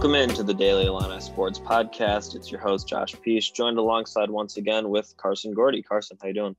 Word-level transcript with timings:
Welcome 0.00 0.30
into 0.30 0.42
the 0.42 0.54
Daily 0.54 0.86
Illini 0.86 1.20
Sports 1.20 1.58
Podcast. 1.58 2.34
It's 2.34 2.50
your 2.50 2.58
host 2.58 2.88
Josh 2.88 3.14
Peach, 3.20 3.52
joined 3.52 3.76
alongside 3.76 4.30
once 4.30 4.56
again 4.56 4.88
with 4.88 5.14
Carson 5.18 5.52
Gordy. 5.52 5.82
Carson, 5.82 6.16
how 6.22 6.28
you 6.28 6.32
doing? 6.32 6.56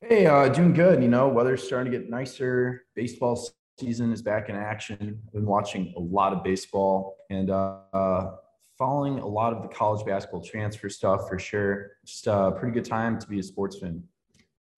Hey, 0.00 0.26
uh, 0.26 0.48
doing 0.50 0.72
good. 0.72 1.02
You 1.02 1.08
know, 1.08 1.26
weather's 1.26 1.66
starting 1.66 1.90
to 1.90 1.98
get 1.98 2.08
nicer. 2.08 2.84
Baseball 2.94 3.36
season 3.80 4.12
is 4.12 4.22
back 4.22 4.48
in 4.48 4.54
action. 4.54 5.20
I've 5.26 5.32
been 5.32 5.44
watching 5.44 5.92
a 5.96 5.98
lot 5.98 6.32
of 6.32 6.44
baseball 6.44 7.16
and 7.30 7.50
uh, 7.50 8.30
following 8.78 9.18
a 9.18 9.26
lot 9.26 9.52
of 9.52 9.62
the 9.62 9.68
college 9.68 10.06
basketball 10.06 10.40
transfer 10.40 10.88
stuff 10.88 11.28
for 11.28 11.40
sure. 11.40 11.94
Just 12.04 12.28
a 12.28 12.52
pretty 12.56 12.72
good 12.72 12.84
time 12.84 13.18
to 13.18 13.26
be 13.26 13.40
a 13.40 13.42
sports 13.42 13.80
fan. 13.80 14.04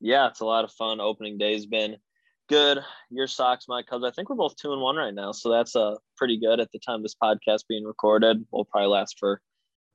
Yeah, 0.00 0.28
it's 0.28 0.40
a 0.40 0.46
lot 0.46 0.64
of 0.64 0.72
fun. 0.72 1.00
Opening 1.00 1.36
day's 1.36 1.66
been 1.66 1.98
good. 2.48 2.80
Your 3.10 3.26
Sox, 3.26 3.66
my 3.68 3.82
Cubs. 3.82 4.04
I 4.04 4.10
think 4.10 4.28
we're 4.28 4.36
both 4.36 4.56
two 4.56 4.72
and 4.72 4.82
one 4.82 4.96
right 4.96 5.14
now, 5.14 5.32
so 5.32 5.50
that's 5.50 5.76
uh 5.76 5.96
pretty 6.16 6.38
good 6.38 6.60
at 6.60 6.72
the 6.72 6.78
time 6.78 7.02
this 7.02 7.14
podcast 7.14 7.68
being 7.68 7.84
recorded. 7.84 8.44
We'll 8.50 8.64
probably 8.64 8.88
last 8.88 9.18
for 9.18 9.40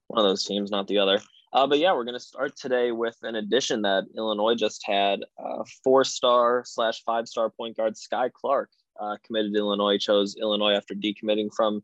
one 0.07 0.23
of 0.23 0.29
those 0.29 0.45
teams, 0.45 0.71
not 0.71 0.88
the 0.88 0.99
other. 0.99 1.20
Uh, 1.52 1.67
but 1.67 1.77
yeah, 1.77 1.93
we're 1.93 2.03
going 2.03 2.16
to 2.16 2.20
start 2.20 2.55
today 2.55 2.91
with 2.91 3.16
an 3.21 3.35
addition 3.35 3.84
that 3.84 4.05
Illinois 4.17 4.55
just 4.55 4.81
had. 4.85 5.20
Uh, 5.38 5.63
four-star 5.84 6.63
slash 6.66 7.03
five-star 7.03 7.52
point 7.52 7.77
guard 7.77 7.93
Skyy 7.93 8.31
Clark 8.31 8.71
uh, 8.99 9.17
committed 9.23 9.55
Illinois. 9.55 9.99
Chose 9.99 10.35
Illinois 10.41 10.73
after 10.73 10.95
decommitting 10.95 11.54
from 11.55 11.84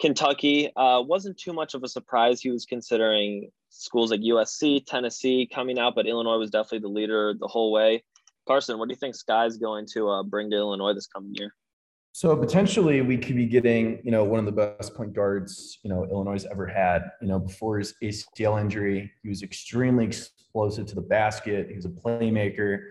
Kentucky. 0.00 0.70
Uh, 0.76 1.02
wasn't 1.04 1.36
too 1.38 1.52
much 1.52 1.74
of 1.74 1.82
a 1.82 1.88
surprise. 1.88 2.40
He 2.40 2.50
was 2.50 2.64
considering 2.64 3.50
schools 3.68 4.12
like 4.12 4.20
USC, 4.20 4.84
Tennessee 4.86 5.48
coming 5.52 5.78
out, 5.78 5.94
but 5.96 6.06
Illinois 6.06 6.38
was 6.38 6.50
definitely 6.50 6.80
the 6.80 6.88
leader 6.88 7.34
the 7.38 7.48
whole 7.48 7.72
way. 7.72 8.04
Carson, 8.46 8.78
what 8.78 8.88
do 8.88 8.92
you 8.92 8.98
think 8.98 9.14
Skyy's 9.14 9.56
going 9.56 9.86
to 9.94 10.08
uh, 10.08 10.22
bring 10.22 10.50
to 10.50 10.56
Illinois 10.56 10.94
this 10.94 11.06
coming 11.06 11.34
year? 11.34 11.54
So 12.12 12.36
potentially 12.36 13.00
we 13.02 13.16
could 13.16 13.36
be 13.36 13.46
getting, 13.46 14.00
you 14.02 14.10
know, 14.10 14.24
one 14.24 14.40
of 14.40 14.46
the 14.46 14.52
best 14.52 14.94
point 14.94 15.12
guards, 15.12 15.78
you 15.84 15.90
know, 15.90 16.04
Illinois 16.10 16.44
ever 16.50 16.66
had. 16.66 17.04
You 17.22 17.28
know, 17.28 17.38
before 17.38 17.78
his 17.78 17.94
ACL 18.02 18.60
injury, 18.60 19.12
he 19.22 19.28
was 19.28 19.42
extremely 19.42 20.06
explosive 20.06 20.86
to 20.86 20.96
the 20.96 21.02
basket. 21.02 21.68
He 21.68 21.76
was 21.76 21.84
a 21.84 21.90
playmaker, 21.90 22.88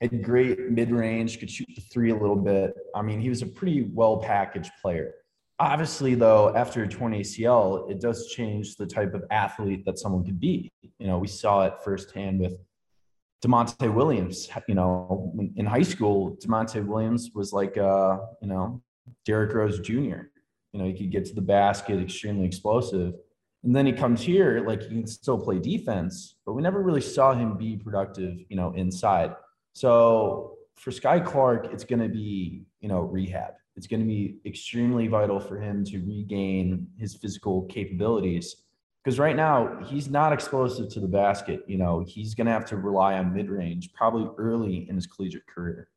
had 0.00 0.22
great 0.22 0.70
mid-range, 0.70 1.40
could 1.40 1.50
shoot 1.50 1.68
the 1.74 1.80
three 1.80 2.10
a 2.10 2.16
little 2.16 2.36
bit. 2.36 2.74
I 2.94 3.02
mean, 3.02 3.20
he 3.20 3.28
was 3.28 3.42
a 3.42 3.46
pretty 3.46 3.90
well-packaged 3.92 4.70
player. 4.80 5.14
Obviously, 5.58 6.14
though, 6.14 6.54
after 6.56 6.82
a 6.82 6.88
torn 6.88 7.12
ACL, 7.12 7.90
it 7.90 8.00
does 8.00 8.28
change 8.28 8.76
the 8.76 8.86
type 8.86 9.14
of 9.14 9.24
athlete 9.30 9.84
that 9.84 9.98
someone 9.98 10.24
could 10.24 10.40
be. 10.40 10.70
You 10.98 11.06
know, 11.08 11.18
we 11.18 11.28
saw 11.28 11.66
it 11.66 11.74
firsthand 11.84 12.40
with 12.40 12.54
Da'Monte 13.42 13.92
Williams, 13.92 14.48
you 14.68 14.74
know, 14.74 15.32
in 15.56 15.66
high 15.66 15.82
school, 15.82 16.36
Da'Monte 16.36 16.86
Williams 16.86 17.30
was 17.34 17.52
like, 17.52 17.76
uh, 17.76 18.18
you 18.40 18.48
know, 18.48 18.80
Derrick 19.24 19.52
Rose 19.52 19.80
Jr. 19.80 20.30
You 20.72 20.78
know, 20.78 20.84
he 20.84 20.94
could 20.94 21.10
get 21.10 21.24
to 21.26 21.34
the 21.34 21.42
basket, 21.42 22.00
extremely 22.00 22.46
explosive. 22.46 23.14
And 23.64 23.74
then 23.74 23.84
he 23.84 23.92
comes 23.92 24.22
here, 24.22 24.64
like 24.66 24.82
he 24.82 24.88
can 24.88 25.06
still 25.06 25.38
play 25.38 25.58
defense, 25.58 26.36
but 26.46 26.52
we 26.54 26.62
never 26.62 26.82
really 26.82 27.00
saw 27.00 27.34
him 27.34 27.56
be 27.56 27.76
productive, 27.76 28.38
you 28.48 28.56
know, 28.56 28.72
inside. 28.74 29.34
So 29.72 30.58
for 30.76 30.90
Skyy 30.90 31.24
Clark, 31.24 31.68
it's 31.72 31.84
going 31.84 32.00
to 32.00 32.08
be, 32.08 32.62
you 32.80 32.88
know, 32.88 33.00
rehab. 33.00 33.54
It's 33.76 33.86
going 33.86 34.00
to 34.00 34.06
be 34.06 34.36
extremely 34.46 35.08
vital 35.08 35.40
for 35.40 35.60
him 35.60 35.84
to 35.86 35.98
regain 35.98 36.86
his 36.98 37.14
physical 37.14 37.62
capabilities 37.62 38.61
because 39.02 39.18
right 39.18 39.34
now 39.36 39.78
he's 39.84 40.08
not 40.08 40.32
explosive 40.32 40.88
to 40.90 41.00
the 41.00 41.08
basket. 41.08 41.64
You 41.66 41.78
know, 41.78 42.04
he's 42.06 42.34
going 42.34 42.46
to 42.46 42.52
have 42.52 42.66
to 42.66 42.76
rely 42.76 43.14
on 43.14 43.32
mid 43.32 43.50
range 43.50 43.92
probably 43.92 44.30
early 44.38 44.88
in 44.88 44.94
his 44.94 45.06
collegiate 45.06 45.46
career. 45.46 45.88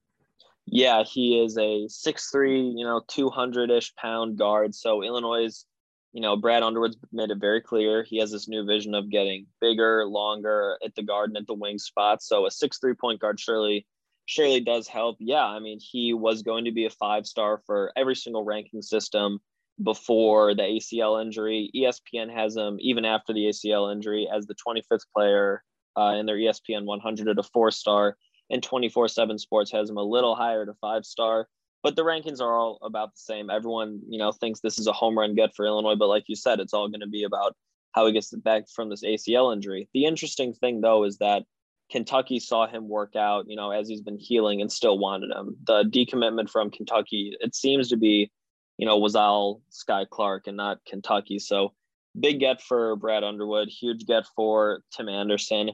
Yeah, 0.66 1.04
he 1.04 1.40
is 1.40 1.58
a 1.60 1.88
six-three, 1.88 2.60
you 2.60 2.86
know, 2.86 3.04
200 3.08 3.70
ish 3.70 3.94
pound 3.96 4.38
guard. 4.38 4.74
So 4.74 5.04
Illinois, 5.04 5.64
you 6.12 6.22
know, 6.22 6.36
Brad 6.36 6.64
Underwood's 6.64 6.98
made 7.12 7.30
it 7.30 7.38
very 7.38 7.62
clear 7.62 8.04
he 8.04 8.18
has 8.18 8.32
this 8.32 8.48
new 8.48 8.66
vision 8.66 8.96
of 8.96 9.12
getting 9.12 9.46
bigger, 9.62 10.06
longer 10.06 10.80
at 10.84 10.96
the 10.96 11.04
guard 11.04 11.30
and 11.30 11.38
at 11.38 11.46
the 11.46 11.54
wing 11.54 11.78
spot. 11.78 12.24
So 12.24 12.48
a 12.48 12.52
six-three 12.52 12.96
point 12.96 13.20
guard 13.20 13.40
surely, 13.40 13.86
surely 14.26 14.60
does 14.60 14.88
help. 14.88 15.18
Yeah, 15.20 15.46
I 15.46 15.60
mean, 15.60 15.80
he 15.80 16.16
was 16.16 16.42
going 16.42 16.66
to 16.66 16.72
be 16.72 16.86
a 16.86 16.90
five 16.90 17.28
star 17.28 17.62
for 17.68 17.92
every 17.96 18.16
single 18.16 18.44
ranking 18.44 18.82
system 18.82 19.42
before 19.84 20.56
the 20.56 20.64
ACL 20.64 21.22
injury. 21.22 21.70
ESPN 21.76 22.34
has 22.34 22.56
him 22.56 22.78
even 22.80 23.06
after 23.06 23.34
the 23.34 23.46
ACL 23.46 23.92
injury 23.92 24.28
as 24.34 24.46
the 24.46 24.56
25th 24.56 25.06
player 25.16 25.64
uh, 25.98 26.16
in 26.18 26.26
their 26.26 26.38
ESPN 26.38 26.86
100 26.86 27.28
at 27.28 27.40
a 27.40 27.44
four 27.44 27.72
star, 27.72 28.18
and 28.50 28.62
24 28.62 29.08
7 29.08 29.38
Sports 29.38 29.72
has 29.72 29.90
him 29.90 29.98
a 29.98 30.04
little 30.04 30.36
higher 30.36 30.66
to 30.66 30.74
five 30.76 31.06
star. 31.06 31.48
But 31.84 31.96
the 31.96 32.04
rankings 32.04 32.42
are 32.42 32.58
all 32.58 32.80
about 32.82 33.14
the 33.14 33.20
same. 33.20 33.50
Everyone, 33.50 34.02
you 34.10 34.18
know, 34.18 34.32
thinks 34.32 34.60
this 34.60 34.80
is 34.80 34.88
a 34.88 34.94
home 34.94 35.18
run 35.18 35.36
get 35.36 35.56
for 35.56 35.66
Illinois, 35.66 35.96
but 35.96 36.08
like 36.08 36.24
you 36.28 36.36
said, 36.36 36.60
it's 36.60 36.74
all 36.74 36.90
going 36.90 37.02
to 37.02 37.08
be 37.08 37.24
about 37.24 37.56
how 37.92 38.08
he 38.08 38.14
gets 38.14 38.32
back 38.32 38.64
from 38.74 38.90
this 38.90 39.04
ACL 39.04 39.54
injury. 39.54 39.88
The 39.94 40.06
interesting 40.06 40.54
thing, 40.54 40.82
though, 40.82 41.04
is 41.04 41.20
that 41.20 41.44
Kentucky 41.92 42.40
saw 42.40 42.68
him 42.68 42.90
work 42.90 43.16
out, 43.16 43.46
you 43.48 43.56
know, 43.56 43.72
as 43.72 43.88
he's 43.88 44.02
been 44.02 44.18
healing 44.18 44.62
and 44.62 44.72
still 44.72 44.98
wanted 44.98 45.32
him. 45.32 45.56
The 45.68 45.84
decommitment 45.84 46.50
from 46.50 46.72
Kentucky, 46.72 47.36
it 47.40 47.56
seems 47.56 47.90
to 47.90 47.98
be 47.98 48.32
you 48.78 48.86
know, 48.86 48.98
was 48.98 49.16
all 49.16 49.62
Skyy 49.72 50.10
Clark 50.10 50.48
and 50.48 50.58
not 50.58 50.80
Kentucky. 50.86 51.40
So 51.40 51.74
big 52.20 52.40
get 52.40 52.62
for 52.62 52.96
Brad 52.96 53.24
Underwood, 53.24 53.70
huge 53.70 54.06
get 54.06 54.26
for 54.36 54.82
Tim 54.96 55.10
Anderson. 55.10 55.72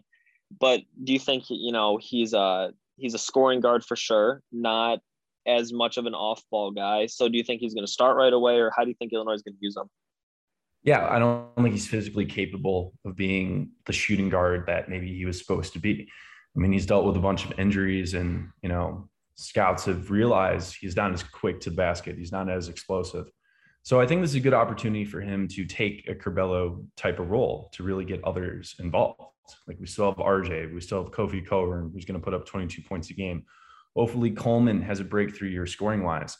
But 0.59 0.81
do 1.03 1.13
you 1.13 1.19
think 1.19 1.45
you 1.49 1.71
know 1.71 1.97
he's 2.01 2.33
a 2.33 2.73
he's 2.97 3.13
a 3.13 3.19
scoring 3.19 3.61
guard 3.61 3.83
for 3.83 3.95
sure, 3.95 4.41
not 4.51 4.99
as 5.47 5.73
much 5.73 5.97
of 5.97 6.05
an 6.05 6.13
off-ball 6.13 6.71
guy. 6.71 7.07
So 7.07 7.27
do 7.27 7.37
you 7.37 7.43
think 7.43 7.61
he's 7.61 7.73
going 7.73 7.85
to 7.85 7.91
start 7.91 8.15
right 8.15 8.33
away, 8.33 8.59
or 8.59 8.71
how 8.75 8.83
do 8.83 8.89
you 8.89 8.95
think 8.95 9.11
Illinois 9.13 9.33
is 9.33 9.41
going 9.41 9.55
to 9.55 9.59
use 9.59 9.75
him? 9.75 9.89
Yeah, 10.83 11.07
I 11.07 11.19
don't 11.19 11.47
think 11.55 11.71
he's 11.71 11.87
physically 11.87 12.25
capable 12.25 12.93
of 13.05 13.15
being 13.15 13.71
the 13.85 13.93
shooting 13.93 14.29
guard 14.29 14.65
that 14.67 14.89
maybe 14.89 15.15
he 15.15 15.25
was 15.25 15.39
supposed 15.39 15.73
to 15.73 15.79
be. 15.79 16.09
I 16.55 16.59
mean, 16.59 16.71
he's 16.71 16.85
dealt 16.85 17.05
with 17.05 17.15
a 17.15 17.19
bunch 17.19 17.45
of 17.45 17.57
injuries, 17.59 18.13
and 18.13 18.49
you 18.61 18.69
know, 18.69 19.09
scouts 19.35 19.85
have 19.85 20.11
realized 20.11 20.77
he's 20.79 20.95
not 20.95 21.13
as 21.13 21.23
quick 21.23 21.59
to 21.61 21.69
the 21.69 21.75
basket. 21.75 22.17
He's 22.17 22.31
not 22.31 22.49
as 22.49 22.69
explosive. 22.69 23.29
So 23.83 23.99
I 23.99 24.05
think 24.05 24.21
this 24.21 24.31
is 24.31 24.35
a 24.35 24.41
good 24.41 24.53
opportunity 24.53 25.05
for 25.05 25.21
him 25.21 25.47
to 25.49 25.65
take 25.65 26.07
a 26.07 26.13
Curbelo 26.13 26.85
type 26.95 27.19
of 27.19 27.31
role 27.31 27.69
to 27.73 27.83
really 27.83 28.05
get 28.05 28.23
others 28.23 28.75
involved. 28.79 29.21
Like 29.67 29.77
we 29.79 29.87
still 29.87 30.05
have 30.05 30.17
RJ, 30.17 30.73
we 30.73 30.81
still 30.81 31.03
have 31.03 31.11
Kofi 31.11 31.45
Cockburn, 31.45 31.91
who's 31.93 32.05
going 32.05 32.19
to 32.19 32.23
put 32.23 32.33
up 32.33 32.45
22 32.45 32.83
points 32.83 33.09
a 33.09 33.13
game. 33.13 33.43
Hopefully 33.95 34.31
Coleman 34.31 34.81
has 34.81 34.99
a 34.99 35.03
breakthrough 35.03 35.49
year 35.49 35.65
scoring 35.65 36.03
wise, 36.03 36.37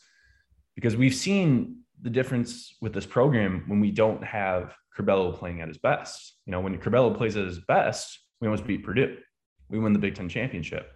because 0.76 0.96
we've 0.96 1.16
seen 1.16 1.78
the 2.02 2.10
difference 2.10 2.78
with 2.82 2.94
this 2.94 3.06
program 3.06 3.64
when 3.68 3.80
we 3.80 3.92
don't 3.92 4.24
have 4.24 4.74
Curbelo 4.98 5.38
playing 5.38 5.62
at 5.62 5.68
his 5.68 5.78
best. 5.78 6.38
You 6.46 6.52
know, 6.52 6.62
when 6.62 6.78
Curbelo 6.78 7.16
plays 7.16 7.38
at 7.38 7.46
his 7.46 7.60
best, 7.60 8.20
we 8.40 8.48
almost 8.48 8.66
beat 8.66 8.84
Purdue. 8.84 9.18
We 9.70 9.80
win 9.80 9.94
the 9.94 10.00
Big 10.00 10.16
Ten 10.16 10.30
championship. 10.30 10.92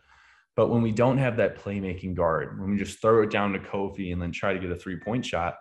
But 0.56 0.70
when 0.70 0.82
we 0.82 0.92
don't 0.92 1.18
have 1.18 1.38
that 1.38 1.58
playmaking 1.58 2.16
guard, 2.16 2.60
when 2.60 2.72
we 2.72 2.78
just 2.78 3.02
throw 3.02 3.24
it 3.24 3.30
down 3.30 3.54
to 3.54 3.60
Kofi 3.60 4.14
and 4.14 4.22
then 4.22 4.32
try 4.32 4.54
to 4.54 4.60
get 4.60 4.72
a 4.72 4.76
three 4.76 4.98
point 4.98 5.26
shot, 5.26 5.58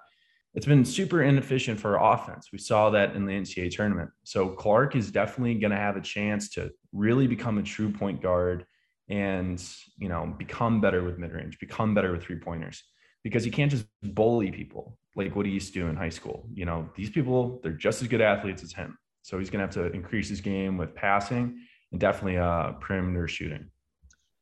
it's 0.55 0.67
been 0.67 0.85
super 0.85 1.23
inefficient 1.23 1.81
for 1.81 1.99
our 1.99 2.15
offense. 2.15 2.51
We 2.53 2.59
saw 2.59 2.91
that 2.91 3.17
in 3.17 3.27
the 3.27 3.33
NCAA 3.33 3.75
tournament. 3.75 4.11
So 4.23 4.51
Clark 4.51 4.95
is 4.95 5.11
definitely 5.11 5.55
going 5.55 5.73
to 5.73 5.77
have 5.77 5.97
a 5.97 6.01
chance 6.01 6.49
to 6.51 6.71
really 6.93 7.27
become 7.27 7.59
a 7.59 7.63
true 7.63 7.91
point 7.91 8.23
guard 8.23 8.65
and, 9.09 9.63
you 9.99 10.09
know, 10.09 10.33
become 10.39 10.81
better 10.81 11.03
with 11.03 11.19
mid 11.19 11.33
range, 11.33 11.59
become 11.59 11.93
better 11.93 12.13
with 12.13 12.23
three 12.23 12.39
pointers 12.39 12.85
because 13.25 13.43
he 13.43 13.51
can't 13.51 13.71
just 13.71 13.87
bully 14.03 14.53
people 14.53 14.97
like 15.17 15.35
what 15.35 15.47
he 15.47 15.53
used 15.53 15.73
to 15.73 15.81
do 15.81 15.89
in 15.89 15.97
high 15.97 16.09
school. 16.09 16.47
You 16.55 16.67
know, 16.67 16.89
these 16.95 17.11
people, 17.11 17.61
they're 17.63 17.73
just 17.73 18.01
as 18.03 18.09
good 18.09 18.21
athletes 18.21 18.63
as 18.63 18.73
him. 18.73 18.97
So 19.23 19.39
he's 19.39 19.51
going 19.51 19.67
to 19.67 19.81
have 19.81 19.91
to 19.91 19.97
increase 19.97 20.29
his 20.29 20.41
game 20.41 20.77
with 20.77 20.95
passing 20.95 21.59
and 21.91 22.01
definitely 22.01 22.39
uh, 22.39 22.73
perimeter 22.73 23.27
shooting. 23.27 23.71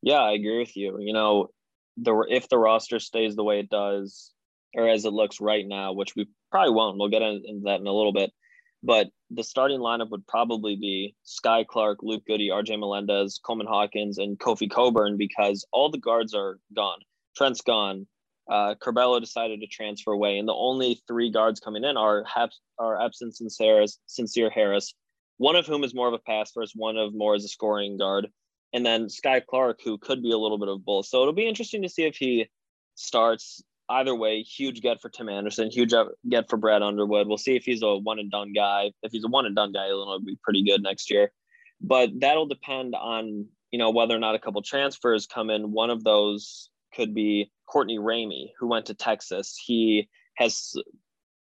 Yeah, 0.02 0.19
I 0.19 0.32
agree 0.32 0.58
with 0.58 0.76
you. 0.76 0.99
You 1.00 1.12
know, 1.12 1.49
the 1.96 2.26
if 2.28 2.49
the 2.49 2.58
roster 2.58 2.99
stays 2.99 3.37
the 3.37 3.44
way 3.44 3.60
it 3.60 3.70
does, 3.70 4.32
or 4.75 4.88
as 4.88 5.04
it 5.04 5.12
looks 5.12 5.40
right 5.40 5.66
now, 5.66 5.93
which 5.93 6.14
we 6.16 6.26
probably 6.50 6.75
won't. 6.75 6.99
We'll 6.99 7.08
get 7.08 7.22
into 7.22 7.60
that 7.64 7.81
in 7.81 7.87
a 7.87 7.93
little 7.93 8.12
bit. 8.12 8.32
But 8.82 9.08
the 9.31 9.44
starting 9.44 9.78
lineup 9.78 10.10
would 10.10 10.26
probably 10.26 10.75
be 10.75 11.14
Skyy 11.25 11.66
Clark, 11.66 11.99
Luke 12.02 12.25
Goode, 12.26 12.40
RJ 12.40 12.78
Melendez, 12.81 13.40
Coleman 13.44 13.69
Hawkins, 13.69 14.19
and 14.19 14.38
Kofi 14.38 14.69
Cockburn 14.69 15.16
because 15.16 15.64
all 15.72 15.88
the 15.88 15.99
guards 15.99 16.34
are 16.34 16.58
gone. 16.75 16.99
Trent's 17.37 17.60
gone. 17.60 18.08
Uh, 18.50 18.75
Curbelo 18.75 19.20
decided 19.20 19.60
to 19.60 19.69
transfer 19.69 20.10
away, 20.10 20.37
and 20.37 20.49
the 20.49 20.54
only 20.54 21.00
three 21.06 21.31
guards 21.31 21.60
coming 21.60 21.84
in 21.84 21.96
are 21.96 22.25
are 22.78 23.00
Epps 23.00 23.22
and 23.22 23.32
Sincere, 23.32 23.84
Sincere 24.06 24.50
Harris, 24.50 24.94
one 25.37 25.54
of 25.54 25.64
whom 25.64 25.84
is 25.84 25.94
more 25.94 26.08
of 26.08 26.14
a 26.14 26.19
pass 26.19 26.50
first, 26.50 26.72
one 26.75 26.96
of 26.96 27.14
more 27.14 27.37
as 27.37 27.44
a 27.44 27.49
scoring 27.49 27.96
guard 27.96 28.26
and 28.72 28.84
then 28.84 29.06
Skyy 29.06 29.44
Clark, 29.44 29.80
who 29.82 29.98
could 29.98 30.22
be 30.22 30.32
a 30.32 30.38
little 30.38 30.58
bit 30.58 30.69
of 30.69 30.84
both. 30.84 31.06
So 31.06 31.20
it'll 31.20 31.34
be 31.34 31.46
interesting 31.46 31.82
to 31.82 31.88
see 31.88 32.04
if 32.04 32.16
he 32.16 32.48
starts. 32.94 33.62
Either 33.88 34.14
way, 34.14 34.42
huge 34.42 34.80
get 34.80 35.02
for 35.02 35.10
Tim 35.10 35.28
Anderson, 35.28 35.70
huge 35.70 35.92
get 36.28 36.48
for 36.48 36.56
Brad 36.56 36.82
Underwood. 36.82 37.28
We'll 37.28 37.36
see 37.36 37.56
if 37.56 37.64
he's 37.64 37.82
a 37.82 37.96
one 37.96 38.19
and 38.19 38.30
done 38.30 38.52
guy. 38.54 38.92
If 39.02 39.12
he's 39.12 39.24
a 39.24 39.28
one 39.28 39.44
and 39.44 39.54
done 39.54 39.72
guy, 39.72 39.88
Illinois 39.88 40.12
will 40.12 40.24
be 40.24 40.38
pretty 40.42 40.64
good 40.64 40.82
next 40.82 41.10
year. 41.10 41.30
But 41.80 42.10
that'll 42.19 42.46
depend 42.46 42.94
on 42.94 43.48
you 43.70 43.78
know 43.78 43.90
whether 43.90 44.14
or 44.14 44.20
not 44.20 44.34
a 44.34 44.38
couple 44.38 44.62
transfers 44.62 45.26
come 45.26 45.50
in. 45.50 45.72
One 45.72 45.90
of 45.90 46.04
those 46.04 46.70
could 46.94 47.14
be 47.14 47.50
Courtney 47.66 47.98
Ramey, 47.98 48.52
who 48.58 48.68
went 48.68 48.86
to 48.86 48.94
Texas. 48.94 49.60
He 49.62 50.08
has 50.36 50.75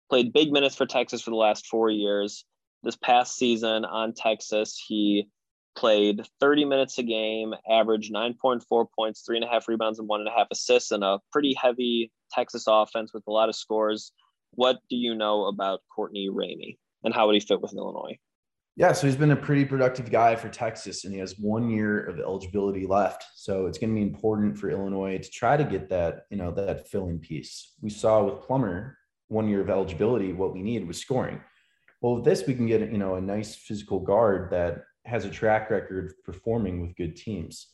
played 0.09 0.33
big 0.33 0.51
minutes 0.51 0.75
for 0.75 0.87
Texas 0.87 1.23
for 1.23 1.31
the 1.31 1.37
last 1.37 1.67
four 1.67 1.91
years. 1.91 2.45
This 2.83 2.97
past 2.97 3.37
season 3.37 3.85
on 3.85 4.15
Texas, 4.15 4.83
he 4.89 5.29
played 5.77 6.27
30 6.41 6.65
minutes 6.65 6.99
a 6.99 7.03
game, 7.03 7.55
averaged 7.69 8.13
9.4 8.13 8.87
points, 8.95 9.23
three 9.23 9.37
and 9.37 9.45
a 9.45 9.49
half 9.49 9.69
rebounds, 9.69 9.99
and 9.99 10.09
one 10.09 10.21
and 10.21 10.29
a 10.29 10.33
half 10.33 10.49
assists, 10.51 10.91
and 10.91 11.05
a 11.05 11.21
pretty 11.33 11.55
heavy 11.55 12.13
Texas 12.33 12.65
offense 12.69 13.13
with 13.13 13.25
a 13.27 13.33
lot 13.33 13.49
of 13.49 13.57
scores. 13.57 14.13
What 14.53 14.79
do 14.89 14.97
you 14.97 15.15
know 15.15 15.47
about 15.47 15.81
Courtney 15.95 16.29
Ramey 16.29 16.77
and 17.05 17.15
how 17.15 17.27
would 17.27 17.35
he 17.35 17.41
fit 17.41 17.61
with 17.61 17.75
Illinois? 17.75 18.19
Yeah, 18.77 18.93
so 18.93 19.07
he's 19.07 19.17
been 19.17 19.33
a 19.33 19.37
pretty 19.37 19.65
productive 19.65 20.11
guy 20.11 20.37
for 20.37 20.49
Texas, 20.49 21.05
and 21.05 21.13
he 21.13 21.21
has 21.21 21.39
one 21.39 21.69
year 21.69 22.03
of 22.05 22.19
eligibility 22.19 22.87
left. 22.87 23.25
So 23.35 23.67
it's 23.67 23.79
going 23.79 23.91
to 23.91 23.95
be 23.95 24.03
important 24.03 24.57
for 24.57 24.71
Illinois 24.71 25.19
to 25.19 25.31
try 25.31 25.57
to 25.57 25.65
get 25.65 25.91
that, 25.91 26.23
you 26.31 26.37
know, 26.37 26.51
that 26.53 26.89
filling 26.89 27.19
piece. 27.19 27.75
We 27.83 27.91
saw 27.91 28.25
with 28.25 28.43
Plummer 28.43 28.97
one 29.29 29.49
year 29.49 29.61
of 29.61 29.71
eligibility, 29.71 30.33
what 30.33 30.53
we 30.53 30.63
needed 30.63 30.89
was 30.89 30.99
scoring. 30.99 31.41
Well, 32.01 32.17
with 32.17 32.25
this, 32.25 32.47
we 32.47 32.55
can 32.55 32.67
get, 32.67 32.81
you 32.91 32.99
know, 32.99 33.17
a 33.17 33.21
nice 33.21 33.55
physical 33.55 34.01
guard 34.01 34.51
that 34.51 34.85
has 35.11 35.25
a 35.25 35.31
track 35.31 35.71
record 35.71 36.15
performing 36.25 36.81
with 36.81 36.97
good 36.97 37.17
teams. 37.17 37.69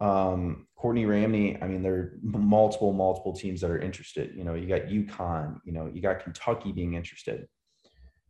Um, 0.00 0.66
Courtney 0.76 1.04
Ramey, 1.04 1.62
I 1.62 1.68
mean, 1.68 1.82
there 1.82 1.94
are 1.94 2.18
multiple, 2.22 2.92
multiple 2.92 3.32
teams 3.32 3.60
that 3.60 3.70
are 3.70 3.78
interested. 3.78 4.34
You 4.36 4.42
know, 4.44 4.54
you 4.54 4.66
got 4.66 4.88
UConn, 4.88 5.60
you 5.64 5.72
know, 5.72 5.86
you 5.92 6.02
got 6.02 6.24
Kentucky 6.24 6.72
being 6.72 6.94
interested. 6.94 7.46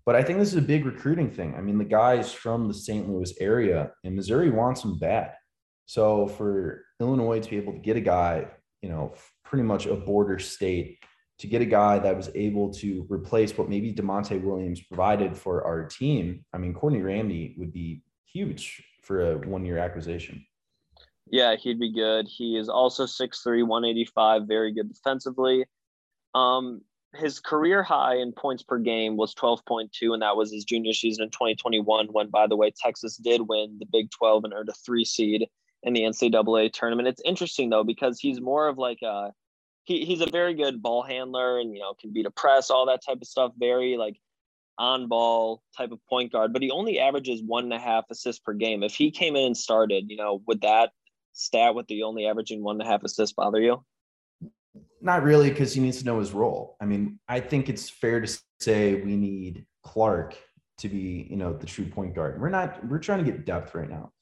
But 0.05 0.17
I 0.17 0.23
think 0.23 0.39
this 0.39 0.49
is 0.49 0.59
a 0.59 0.63
big 0.63 0.85
recruiting 0.85 1.31
thing. 1.31 1.55
I 1.57 1.61
mean, 1.61 1.79
the 1.79 1.85
guy's 1.85 2.33
from 2.33 2.69
the 2.69 2.75
St. 2.75 3.09
Louis 3.09 3.33
area, 3.41 3.93
and 4.05 4.15
Missouri 4.15 4.51
wants 4.51 4.85
him 4.85 4.99
bad. 4.99 5.33
So 5.87 6.27
for 6.27 6.85
Illinois 7.01 7.41
to 7.41 7.51
be 7.51 7.57
able 7.57 7.73
to 7.73 7.79
get 7.79 7.97
a 7.97 8.01
guy, 8.01 8.49
you 8.83 8.89
know, 8.89 9.15
pretty 9.45 9.63
much 9.63 9.87
a 9.87 9.95
border 9.95 10.39
state, 10.39 10.99
to 11.39 11.47
get 11.47 11.63
a 11.63 11.67
guy 11.67 11.99
that 11.99 12.17
was 12.17 12.31
able 12.35 12.73
to 12.75 13.07
replace 13.09 13.57
what 13.57 13.69
maybe 13.69 13.93
Da'Monte 13.93 14.43
Williams 14.43 14.81
provided 14.81 15.37
for 15.37 15.65
our 15.65 15.87
team, 15.87 16.45
I 16.53 16.59
mean, 16.59 16.75
Courtney 16.75 17.01
Ramey 17.01 17.57
would 17.59 17.73
be 17.73 18.03
huge 18.33 18.83
for 19.03 19.33
a 19.33 19.39
one-year 19.39 19.79
acquisition. 19.79 20.45
Yeah, 21.31 21.57
he'd 21.57 21.81
be 21.81 21.93
good. 21.93 22.27
He 22.29 22.57
is 22.57 22.69
also 22.69 23.05
6'3", 23.05 23.67
185, 23.67 24.43
very 24.47 24.73
good 24.73 24.89
defensively. 24.93 25.65
Um, 26.35 26.83
his 27.15 27.41
career 27.41 27.83
high 27.83 28.17
in 28.17 28.33
points 28.33 28.63
per 28.63 28.79
game 28.79 29.17
was 29.17 29.35
12.2, 29.35 30.13
and 30.13 30.23
that 30.23 30.37
was 30.37 30.53
his 30.53 30.65
junior 30.65 30.93
season 30.93 31.25
in 31.25 31.31
2021. 31.31 32.07
When, 32.07 32.29
by 32.29 32.47
the 32.47 32.57
way, 32.57 32.73
Texas 32.75 33.17
did 33.17 33.43
win 33.49 33.77
the 33.79 33.87
Big 33.87 34.11
12 34.11 34.45
and 34.45 34.53
earned 34.53 34.69
a 34.69 34.75
three 34.75 35.05
seed 35.05 35.47
in 35.83 35.93
the 35.93 36.03
NCAA 36.03 36.73
tournament. 36.73 37.09
It's 37.09 37.23
interesting 37.25 37.71
though 37.71 37.85
because 37.85 38.19
he's 38.21 38.41
more 38.41 38.69
of 38.69 38.79
like 38.79 39.03
a 39.03 39.33
he, 39.85 40.05
he's 40.05 40.21
a 40.21 40.31
very 40.31 40.55
good 40.55 40.81
ball 40.81 41.03
handler 41.03 41.59
and 41.59 41.73
you 41.73 41.81
know 41.81 41.95
can 42.01 42.13
beat 42.13 42.27
a 42.27 42.31
press, 42.31 42.71
all 42.71 42.87
that 42.87 43.05
type 43.05 43.19
of 43.21 43.27
stuff. 43.27 43.53
Very 43.59 43.97
like 43.97 44.17
on 44.79 45.09
ball 45.09 45.63
type 45.77 45.93
of 45.93 45.99
point 46.09 46.33
guard, 46.33 46.53
but 46.53 46.63
he 46.63 46.71
only 46.71 46.99
averages 46.99 47.43
one 47.43 47.65
and 47.65 47.73
a 47.73 47.79
half 47.79 48.05
assists 48.11 48.41
per 48.41 48.53
game. 48.53 48.83
If 48.83 48.95
he 48.95 49.11
came 49.11 49.37
in 49.37 49.47
and 49.47 49.57
started, 49.57 50.07
you 50.09 50.17
know, 50.17 50.43
would 50.47 50.63
that 50.63 50.91
stat 51.33 51.75
with 51.75 51.87
the 51.87 52.03
only 52.03 52.27
averaging 52.27 52.63
one 52.63 52.81
and 52.81 52.89
a 52.89 52.91
half 52.91 53.03
assists 53.03 53.35
bother 53.35 53.61
you? 53.61 53.85
Not 55.01 55.23
really, 55.23 55.51
because 55.51 55.75
he 55.75 55.81
needs 55.81 55.99
to 55.99 56.05
know 56.05 56.19
his 56.19 56.33
role. 56.33 56.77
I 56.81 56.87
mean, 56.87 57.19
I 57.29 57.41
think 57.41 57.69
it's 57.69 57.91
fair 57.91 58.21
to 58.21 58.41
say 58.61 58.95
we 58.95 59.17
need 59.17 59.67
Clark 59.83 60.37
to 60.79 60.89
be, 60.89 61.27
you 61.29 61.37
know, 61.37 61.53
the 61.53 61.67
true 61.67 61.87
point 61.87 62.15
guard. 62.15 62.41
We're 62.41 62.49
not, 62.49 62.87
we're 62.89 62.99
trying 62.99 63.25
to 63.25 63.31
get 63.31 63.45
depth 63.45 63.75
right 63.75 63.91
now. 63.91 64.13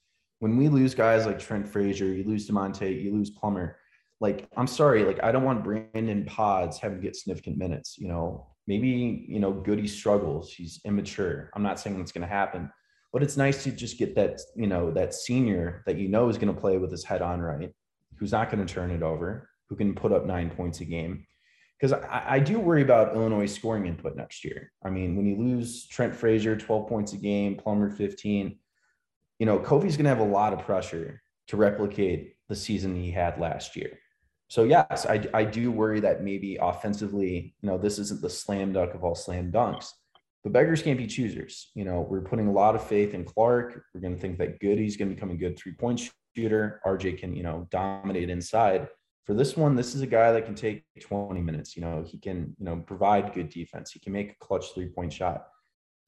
When 0.40 0.56
we 0.56 0.68
lose 0.68 0.94
guys 0.94 1.26
like 1.26 1.38
Trent 1.38 1.68
Frazier, 1.68 2.06
you 2.06 2.24
lose 2.24 2.48
Da'Monte, 2.48 3.02
you 3.02 3.12
lose 3.12 3.30
Plummer. 3.30 3.76
Like, 4.20 4.48
I'm 4.56 4.66
sorry, 4.66 5.04
like 5.04 5.22
I 5.22 5.32
don't 5.32 5.44
want 5.44 5.64
Brandon 5.64 6.24
Pods 6.26 6.78
having 6.78 6.98
to 6.98 7.02
get 7.02 7.16
significant 7.16 7.56
minutes. 7.56 7.96
You 7.98 8.08
know, 8.08 8.48
maybe, 8.66 9.24
you 9.28 9.40
know, 9.40 9.52
Goode 9.52 9.88
struggles. 9.88 10.52
He's 10.52 10.80
immature. 10.84 11.50
I'm 11.54 11.62
not 11.62 11.80
saying 11.80 11.96
that's 11.96 12.12
going 12.12 12.28
to 12.28 12.34
happen, 12.34 12.70
but 13.12 13.22
it's 13.22 13.36
nice 13.36 13.64
to 13.64 13.72
just 13.72 13.98
get 13.98 14.14
that, 14.16 14.40
you 14.54 14.66
know, 14.66 14.90
that 14.90 15.14
senior 15.14 15.82
that 15.86 15.96
you 15.96 16.08
know 16.08 16.28
is 16.28 16.36
going 16.38 16.54
to 16.54 16.60
play 16.60 16.76
with 16.76 16.90
his 16.90 17.04
head 17.04 17.22
on 17.22 17.40
right, 17.40 17.72
who's 18.16 18.32
not 18.32 18.50
going 18.50 18.64
to 18.64 18.72
turn 18.72 18.90
it 18.90 19.02
over 19.02 19.48
who 19.70 19.76
can 19.76 19.94
put 19.94 20.12
up 20.12 20.26
nine 20.26 20.50
points 20.50 20.80
a 20.80 20.84
game. 20.84 21.24
Because 21.78 21.92
I, 21.94 22.24
I, 22.28 22.38
do 22.40 22.60
worry 22.60 22.82
about 22.82 23.14
Illinois 23.14 23.46
scoring 23.46 23.86
input 23.86 24.14
next 24.14 24.44
year. 24.44 24.70
I 24.84 24.90
mean, 24.90 25.16
when 25.16 25.24
you 25.24 25.36
lose 25.36 25.86
Trent 25.86 26.14
Frazier, 26.14 26.54
12 26.54 26.88
points 26.88 27.14
a 27.14 27.16
game, 27.16 27.56
Plummer 27.56 27.88
15, 27.88 28.58
you 29.38 29.46
know, 29.46 29.58
Kofi's 29.58 29.96
going 29.96 30.04
to 30.04 30.10
have 30.10 30.18
a 30.18 30.24
lot 30.24 30.52
of 30.52 30.58
pressure 30.66 31.22
to 31.46 31.56
replicate 31.56 32.34
the 32.50 32.56
season 32.56 32.94
he 32.94 33.10
had 33.10 33.40
last 33.40 33.76
year. 33.76 33.98
So 34.50 34.64
yes, 34.64 35.06
I, 35.06 35.26
I 35.32 35.44
do 35.44 35.70
worry 35.70 36.00
that 36.00 36.22
maybe 36.22 36.58
offensively, 36.60 37.54
you 37.62 37.68
know, 37.68 37.78
this 37.78 37.98
isn't 37.98 38.20
the 38.20 38.28
slam 38.28 38.74
dunk 38.74 38.94
of 38.94 39.04
all 39.04 39.14
slam 39.14 39.50
dunks, 39.50 39.92
but 40.42 40.52
beggars 40.52 40.82
can't 40.82 40.98
be 40.98 41.06
choosers. 41.06 41.70
You 41.74 41.84
know, 41.84 42.00
we're 42.00 42.20
putting 42.20 42.48
a 42.48 42.52
lot 42.52 42.74
of 42.74 42.84
faith 42.84 43.14
in 43.14 43.24
Clark. 43.24 43.82
We're 43.94 44.02
going 44.02 44.14
to 44.14 44.20
think 44.20 44.36
that 44.38 44.60
Goode's 44.60 44.96
going 44.96 45.08
to 45.08 45.14
become 45.14 45.30
a 45.30 45.36
good 45.36 45.58
three 45.58 45.72
point 45.72 46.10
shooter. 46.36 46.82
RJ 46.84 47.18
can, 47.18 47.34
you 47.34 47.42
know, 47.42 47.66
dominate 47.70 48.28
inside 48.28 48.88
for 49.30 49.34
this 49.34 49.56
one, 49.56 49.76
this 49.76 49.94
is 49.94 50.00
a 50.00 50.08
guy 50.08 50.32
that 50.32 50.44
can 50.44 50.56
take 50.56 50.84
20 51.00 51.40
minutes. 51.40 51.76
You 51.76 51.82
know, 51.82 52.02
he 52.04 52.18
can, 52.18 52.56
you 52.58 52.64
know, 52.64 52.82
provide 52.84 53.32
good 53.32 53.48
defense. 53.48 53.92
He 53.92 54.00
can 54.00 54.12
make 54.12 54.32
a 54.32 54.44
clutch 54.44 54.74
three 54.74 54.88
point 54.88 55.12
shot. 55.12 55.46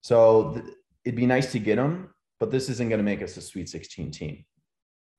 So 0.01 0.55
th- 0.55 0.75
it'd 1.05 1.15
be 1.15 1.27
nice 1.27 1.53
to 1.53 1.61
get 1.61 1.79
him, 1.79 2.09
but 2.41 2.51
this 2.51 2.69
isn't 2.69 2.89
going 2.89 2.99
to 2.99 3.05
make 3.05 3.23
us 3.23 3.37
a 3.37 3.41
Sweet 3.41 3.69
16 3.69 4.11
team. 4.11 4.45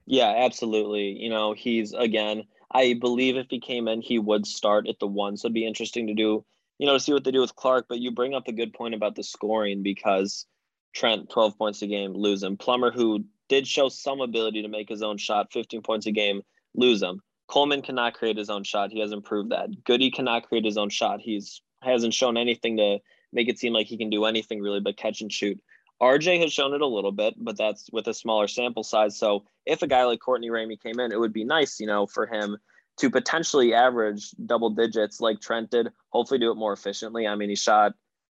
Yeah, 0.05 0.33
absolutely. 0.35 1.17
You 1.17 1.29
know, 1.29 1.53
he's 1.53 1.93
again, 1.93 2.43
I 2.73 2.93
believe 2.93 3.37
if 3.37 3.47
he 3.49 3.59
came 3.59 3.87
in, 3.87 4.01
he 4.01 4.19
would 4.19 4.47
start 4.47 4.87
at 4.87 4.99
the 4.99 5.07
one. 5.07 5.37
So 5.37 5.47
it'd 5.47 5.53
be 5.53 5.67
interesting 5.67 6.07
to 6.07 6.13
do, 6.13 6.43
you 6.79 6.87
know, 6.87 6.93
to 6.93 6.99
see 6.99 7.13
what 7.13 7.23
they 7.23 7.31
do 7.31 7.41
with 7.41 7.55
Clark. 7.55 7.85
But 7.87 7.99
you 7.99 8.11
bring 8.11 8.33
up 8.33 8.47
a 8.47 8.53
good 8.53 8.73
point 8.73 8.95
about 8.95 9.15
the 9.15 9.23
scoring 9.23 9.83
because 9.83 10.45
Trent, 10.93 11.29
12 11.29 11.57
points 11.57 11.81
a 11.81 11.87
game, 11.87 12.13
lose 12.13 12.41
him. 12.41 12.57
Plummer, 12.57 12.91
who 12.91 13.25
did 13.49 13.67
show 13.67 13.89
some 13.89 14.21
ability 14.21 14.61
to 14.63 14.67
make 14.67 14.89
his 14.89 15.03
own 15.03 15.17
shot, 15.17 15.53
15 15.53 15.81
points 15.81 16.05
a 16.05 16.11
game, 16.11 16.41
lose 16.75 17.01
him. 17.01 17.21
Coleman 17.47 17.81
cannot 17.81 18.13
create 18.13 18.37
his 18.37 18.49
own 18.49 18.63
shot. 18.63 18.91
He 18.91 18.99
hasn't 18.99 19.25
proved 19.25 19.51
that. 19.51 19.83
Goode 19.83 20.13
cannot 20.13 20.47
create 20.47 20.65
his 20.65 20.77
own 20.77 20.89
shot. 20.89 21.19
He's 21.21 21.61
hasn't 21.83 22.13
shown 22.13 22.37
anything 22.37 22.77
to 22.77 22.99
make 23.33 23.49
it 23.49 23.59
seem 23.59 23.73
like 23.73 23.87
he 23.87 23.97
can 23.97 24.09
do 24.09 24.25
anything 24.25 24.61
really 24.61 24.79
but 24.79 24.97
catch 24.97 25.21
and 25.21 25.31
shoot. 25.31 25.59
RJ 26.03 26.41
has 26.41 26.51
shown 26.51 26.73
it 26.73 26.81
a 26.81 26.87
little 26.87 27.11
bit, 27.11 27.35
but 27.37 27.57
that's 27.57 27.89
with 27.91 28.07
a 28.07 28.13
smaller 28.13 28.47
sample 28.47 28.83
size. 28.83 29.17
So 29.17 29.45
if 29.65 29.81
a 29.81 29.87
guy 29.87 30.03
like 30.03 30.19
Courtney 30.19 30.49
Ramey 30.49 30.81
came 30.81 30.99
in, 30.99 31.11
it 31.11 31.19
would 31.19 31.33
be 31.33 31.45
nice, 31.45 31.79
you 31.79 31.87
know, 31.87 32.05
for 32.05 32.25
him 32.25 32.57
to 32.97 33.09
potentially 33.09 33.73
average 33.73 34.31
double 34.45 34.69
digits 34.69 35.21
like 35.21 35.39
Trent 35.39 35.71
did. 35.71 35.89
Hopefully, 36.09 36.39
do 36.39 36.51
it 36.51 36.55
more 36.55 36.73
efficiently. 36.73 37.25
I 37.25 37.35
mean, 37.35 37.49
he 37.49 37.55
shot 37.55 37.93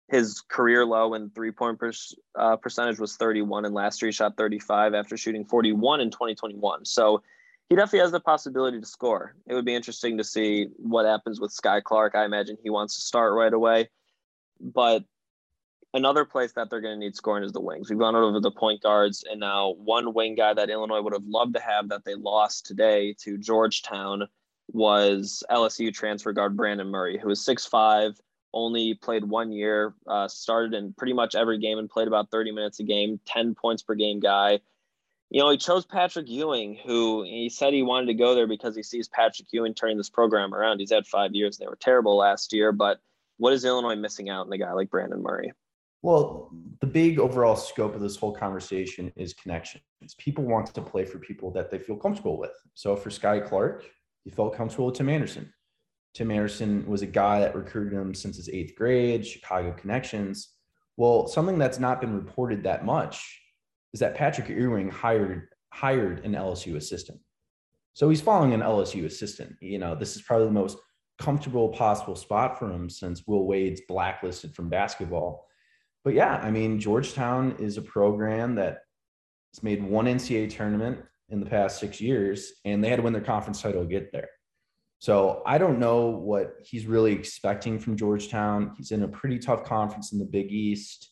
his 0.07 0.41
career 0.41 0.85
low 0.85 1.15
in 1.15 1.31
three 1.31 1.51
point 1.51 1.79
per, 1.79 1.91
uh, 2.37 2.55
percentage 2.57 2.99
was 2.99 3.15
31, 3.15 3.65
and 3.65 3.73
last 3.73 4.01
year 4.01 4.07
he 4.09 4.13
shot 4.13 4.37
35 4.37 4.93
after 4.93 5.17
shooting 5.17 5.45
41 5.45 6.01
in 6.01 6.11
2021. 6.11 6.85
So 6.85 7.23
he 7.69 7.75
definitely 7.75 7.99
has 7.99 8.11
the 8.11 8.19
possibility 8.19 8.79
to 8.79 8.85
score. 8.85 9.35
It 9.47 9.55
would 9.55 9.65
be 9.65 9.73
interesting 9.73 10.17
to 10.19 10.23
see 10.23 10.67
what 10.77 11.05
happens 11.05 11.41
with 11.41 11.51
Skyy 11.51 11.81
Clark. 11.81 12.13
I 12.15 12.25
imagine 12.25 12.57
he 12.61 12.69
wants 12.69 12.95
to 12.95 13.01
start 13.01 13.33
right 13.33 13.53
away. 13.53 13.89
But 14.61 15.03
another 15.95 16.25
place 16.25 16.53
that 16.53 16.69
they're 16.69 16.81
going 16.81 16.99
to 16.99 16.99
need 16.99 17.15
scoring 17.15 17.43
is 17.43 17.51
the 17.51 17.61
wings. 17.61 17.89
We've 17.89 17.99
gone 17.99 18.15
over 18.15 18.39
the 18.39 18.51
point 18.51 18.81
guards, 18.81 19.23
and 19.29 19.39
now 19.39 19.75
one 19.77 20.13
wing 20.13 20.35
guy 20.35 20.53
that 20.53 20.69
Illinois 20.69 21.01
would 21.01 21.13
have 21.13 21.25
loved 21.25 21.55
to 21.55 21.61
have 21.61 21.89
that 21.89 22.05
they 22.05 22.15
lost 22.15 22.65
today 22.65 23.15
to 23.21 23.37
Georgetown 23.37 24.27
was 24.67 25.43
LSU 25.49 25.93
transfer 25.93 26.33
guard 26.33 26.55
Brandon 26.57 26.87
Murray, 26.87 27.17
who 27.17 27.29
is 27.29 27.45
6'5, 27.45 28.19
only 28.53 28.93
played 28.95 29.23
one 29.23 29.51
year, 29.51 29.93
uh, 30.07 30.27
started 30.27 30.73
in 30.73 30.93
pretty 30.93 31.13
much 31.13 31.35
every 31.35 31.59
game 31.59 31.77
and 31.77 31.89
played 31.89 32.07
about 32.07 32.31
30 32.31 32.51
minutes 32.51 32.79
a 32.79 32.83
game, 32.83 33.19
10 33.25 33.55
points 33.55 33.83
per 33.83 33.95
game 33.95 34.19
guy 34.19 34.59
you 35.29 35.41
know, 35.41 35.49
he 35.49 35.57
chose 35.57 35.85
Patrick 35.85 36.29
Ewing, 36.29 36.77
who 36.85 37.23
he 37.23 37.49
said 37.49 37.73
he 37.73 37.83
wanted 37.83 38.05
to 38.07 38.13
go 38.13 38.35
there 38.35 38.47
because 38.47 38.75
he 38.75 38.83
sees 38.83 39.07
Patrick 39.07 39.47
Ewing 39.51 39.73
turning 39.73 39.97
this 39.97 40.09
program 40.09 40.53
around. 40.53 40.79
He's 40.79 40.91
had 40.91 41.07
five 41.07 41.33
years. 41.33 41.57
They 41.57 41.67
were 41.67 41.77
terrible 41.77 42.15
last 42.15 42.53
year, 42.53 42.71
but 42.71 42.99
what 43.37 43.53
is 43.53 43.65
Illinois 43.65 43.95
missing 43.95 44.29
out 44.29 44.45
in 44.45 44.53
a 44.53 44.57
guy 44.57 44.71
like 44.73 44.89
Brandon 44.89 45.21
Murray? 45.21 45.51
Well, 46.05 46.51
the 46.81 46.85
big 46.85 47.17
overall 47.17 47.55
scope 47.55 47.95
of 47.95 48.01
this 48.01 48.15
whole 48.15 48.31
conversation 48.31 49.11
is 49.15 49.33
connections. 49.33 49.83
People 50.19 50.43
want 50.43 50.67
to 50.67 50.79
play 50.79 51.03
for 51.03 51.17
people 51.17 51.49
that 51.53 51.71
they 51.71 51.79
feel 51.79 51.95
comfortable 51.95 52.37
with. 52.37 52.51
So 52.75 52.95
for 52.95 53.09
Skyy 53.09 53.43
Clark, 53.43 53.85
he 54.23 54.29
felt 54.29 54.55
comfortable 54.55 54.85
with 54.85 54.93
Tim 54.97 55.09
Anderson. 55.09 55.51
Tim 56.13 56.29
Anderson 56.29 56.85
was 56.85 57.01
a 57.01 57.07
guy 57.07 57.39
that 57.39 57.55
recruited 57.55 57.91
him 57.91 58.13
since 58.13 58.37
his 58.37 58.49
eighth 58.49 58.75
grade, 58.75 59.25
Chicago 59.25 59.73
connections. 59.73 60.49
Well, 60.95 61.25
something 61.25 61.57
that's 61.57 61.79
not 61.79 62.01
been 62.01 62.13
reported 62.13 62.61
that 62.65 62.85
much 62.85 63.41
is 63.95 63.99
that 63.99 64.13
Patrick 64.13 64.47
Ewing 64.47 64.91
hired 64.91 65.47
hired 65.73 66.23
an 66.23 66.33
LSU 66.33 66.75
assistant. 66.75 67.19
So 67.93 68.11
he's 68.11 68.21
following 68.21 68.53
an 68.53 68.61
LSU 68.61 69.05
assistant. 69.05 69.55
You 69.59 69.79
know, 69.79 69.95
this 69.95 70.15
is 70.15 70.21
probably 70.21 70.45
the 70.45 70.53
most 70.53 70.77
comfortable 71.17 71.69
possible 71.69 72.15
spot 72.15 72.59
for 72.59 72.71
him 72.71 72.91
since 72.91 73.25
Will 73.25 73.47
Wade's 73.47 73.81
blacklisted 73.87 74.53
from 74.53 74.69
basketball. 74.69 75.47
But 76.05 76.13
yeah, 76.13 76.35
I 76.35 76.51
mean, 76.51 76.79
Georgetown 76.79 77.55
is 77.59 77.77
a 77.77 77.81
program 77.81 78.55
that 78.55 78.83
has 79.53 79.63
made 79.63 79.83
one 79.83 80.05
NCAA 80.05 80.51
tournament 80.55 80.99
in 81.29 81.39
the 81.39 81.47
past 81.47 81.79
six 81.79 81.99
years, 81.99 82.53
and 82.63 82.81
they 82.81 82.89
had 82.89 82.97
to 82.97 83.01
win 83.01 83.11
their 83.11 83.23
conference 83.23 83.59
title 83.59 83.81
to 83.81 83.89
get 83.89 84.11
there. 84.13 84.29
So 84.99 85.41
I 85.45 85.57
don't 85.57 85.79
know 85.79 86.07
what 86.07 86.57
he's 86.63 86.85
really 86.85 87.11
expecting 87.11 87.79
from 87.79 87.97
Georgetown. 87.97 88.73
He's 88.77 88.91
in 88.91 89.01
a 89.01 89.07
pretty 89.07 89.39
tough 89.39 89.65
conference 89.65 90.13
in 90.13 90.19
the 90.19 90.25
Big 90.25 90.51
East. 90.51 91.09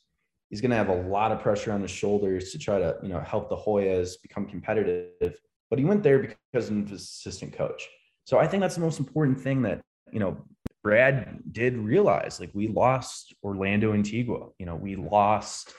He's 0.52 0.62
going 0.62 0.72
to 0.72 0.78
have 0.78 0.90
a 0.90 1.02
lot 1.02 1.32
of 1.32 1.40
pressure 1.42 1.72
on 1.72 1.82
his 1.82 1.92
shoulders 1.92 2.52
to 2.52 2.60
try 2.60 2.78
to, 2.78 2.96
you 3.02 3.10
know, 3.10 3.20
help 3.20 3.50
the 3.50 3.58
Hoyas 3.58 4.22
become 4.22 4.46
competitive. 4.46 5.40
But 5.72 5.80
he 5.80 5.86
went 5.86 6.04
there 6.04 6.20
because 6.20 6.70
of 6.70 6.88
his 6.88 7.02
assistant 7.02 7.54
coach. 7.54 7.90
So 8.26 8.38
I 8.38 8.46
think 8.46 8.62
that's 8.62 8.76
the 8.76 8.82
most 8.82 9.00
important 9.00 9.42
thing 9.42 9.64
that, 9.64 9.82
you 10.12 10.20
know, 10.20 10.38
Brad 10.84 11.40
did 11.54 11.78
realize. 11.78 12.40
Like 12.40 12.52
we 12.54 12.68
lost 12.68 13.34
Orlando 13.44 13.94
Antigua, 13.94 14.50
you 14.60 14.66
know, 14.66 14.76
we 14.76 14.96
lost 14.96 15.74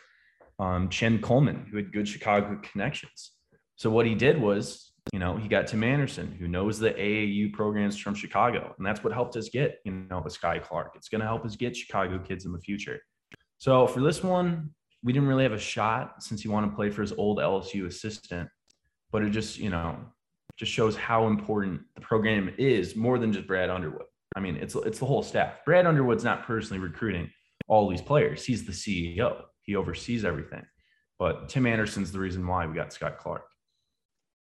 um, 0.59 0.89
Chin 0.89 1.21
Coleman, 1.21 1.67
who 1.71 1.77
had 1.77 1.93
good 1.93 2.09
Chicago 2.09 2.61
connections. 2.63 3.33
So 3.77 3.91
what 3.91 4.07
he 4.07 4.15
did 4.15 4.41
was 4.41 4.93
you 5.13 5.19
know, 5.19 5.37
he 5.37 5.49
got 5.49 5.67
Tim 5.67 5.85
Anderson, 5.85 6.35
who 6.39 6.49
knows 6.49 6.79
the 6.79 6.91
AAU 6.93 7.53
programs 7.53 7.99
from 7.99 8.15
Chicago. 8.15 8.75
And 8.79 8.87
that's 8.87 9.05
what 9.05 9.13
helped 9.13 9.37
us 9.37 9.49
get, 9.49 9.81
you 9.85 9.93
know, 9.93 10.19
a 10.19 10.23
Skyy 10.23 10.63
Clark. 10.63 10.93
It's 10.95 11.09
going 11.09 11.21
to 11.21 11.27
help 11.27 11.45
us 11.45 11.57
get 11.57 11.77
Chicago 11.77 12.19
kids 12.19 12.47
in 12.47 12.53
the 12.53 12.61
future. 12.61 13.01
So 13.59 13.87
for 13.87 14.01
this 14.01 14.23
one, 14.23 14.71
we 15.03 15.13
didn't 15.13 15.29
really 15.29 15.43
have 15.43 15.53
a 15.53 15.59
shot 15.59 16.23
since 16.23 16.41
he 16.41 16.49
wanted 16.49 16.71
to 16.71 16.77
play 16.77 16.91
for 16.91 17.03
his 17.03 17.13
old 17.13 17.39
LSU 17.39 17.87
assistant. 17.87 18.49
But 19.13 19.23
it 19.23 19.31
just, 19.31 19.59
you 19.59 19.69
know, 19.69 19.99
just 20.57 20.73
shows 20.73 20.97
how 20.97 21.27
important 21.27 21.83
the 21.95 22.01
program 22.01 22.53
is 22.57 22.97
more 22.97 23.19
than 23.19 23.33
just 23.33 23.47
Brad 23.47 23.69
Underwood. 23.69 24.07
I 24.35 24.41
mean, 24.41 24.57
it's 24.57 24.75
it's 24.75 24.99
the 24.99 25.07
whole 25.07 25.23
staff. 25.23 25.65
Brad 25.65 25.87
Underwood's 25.87 26.25
not 26.25 26.45
personally 26.45 26.83
recruiting 26.83 27.31
all 27.69 27.89
these 27.89 28.03
players. 28.03 28.45
He's 28.45 28.65
the 28.65 28.73
CEO. 28.73 29.43
He 29.63 29.77
oversees 29.77 30.25
everything. 30.25 30.63
But 31.19 31.49
Tim 31.49 31.67
Anderson's 31.67 32.13
the 32.13 32.19
reason 32.19 32.47
why 32.47 32.67
we 32.67 32.75
got 32.75 32.93
Scott 32.93 33.19
Clark. 33.19 33.47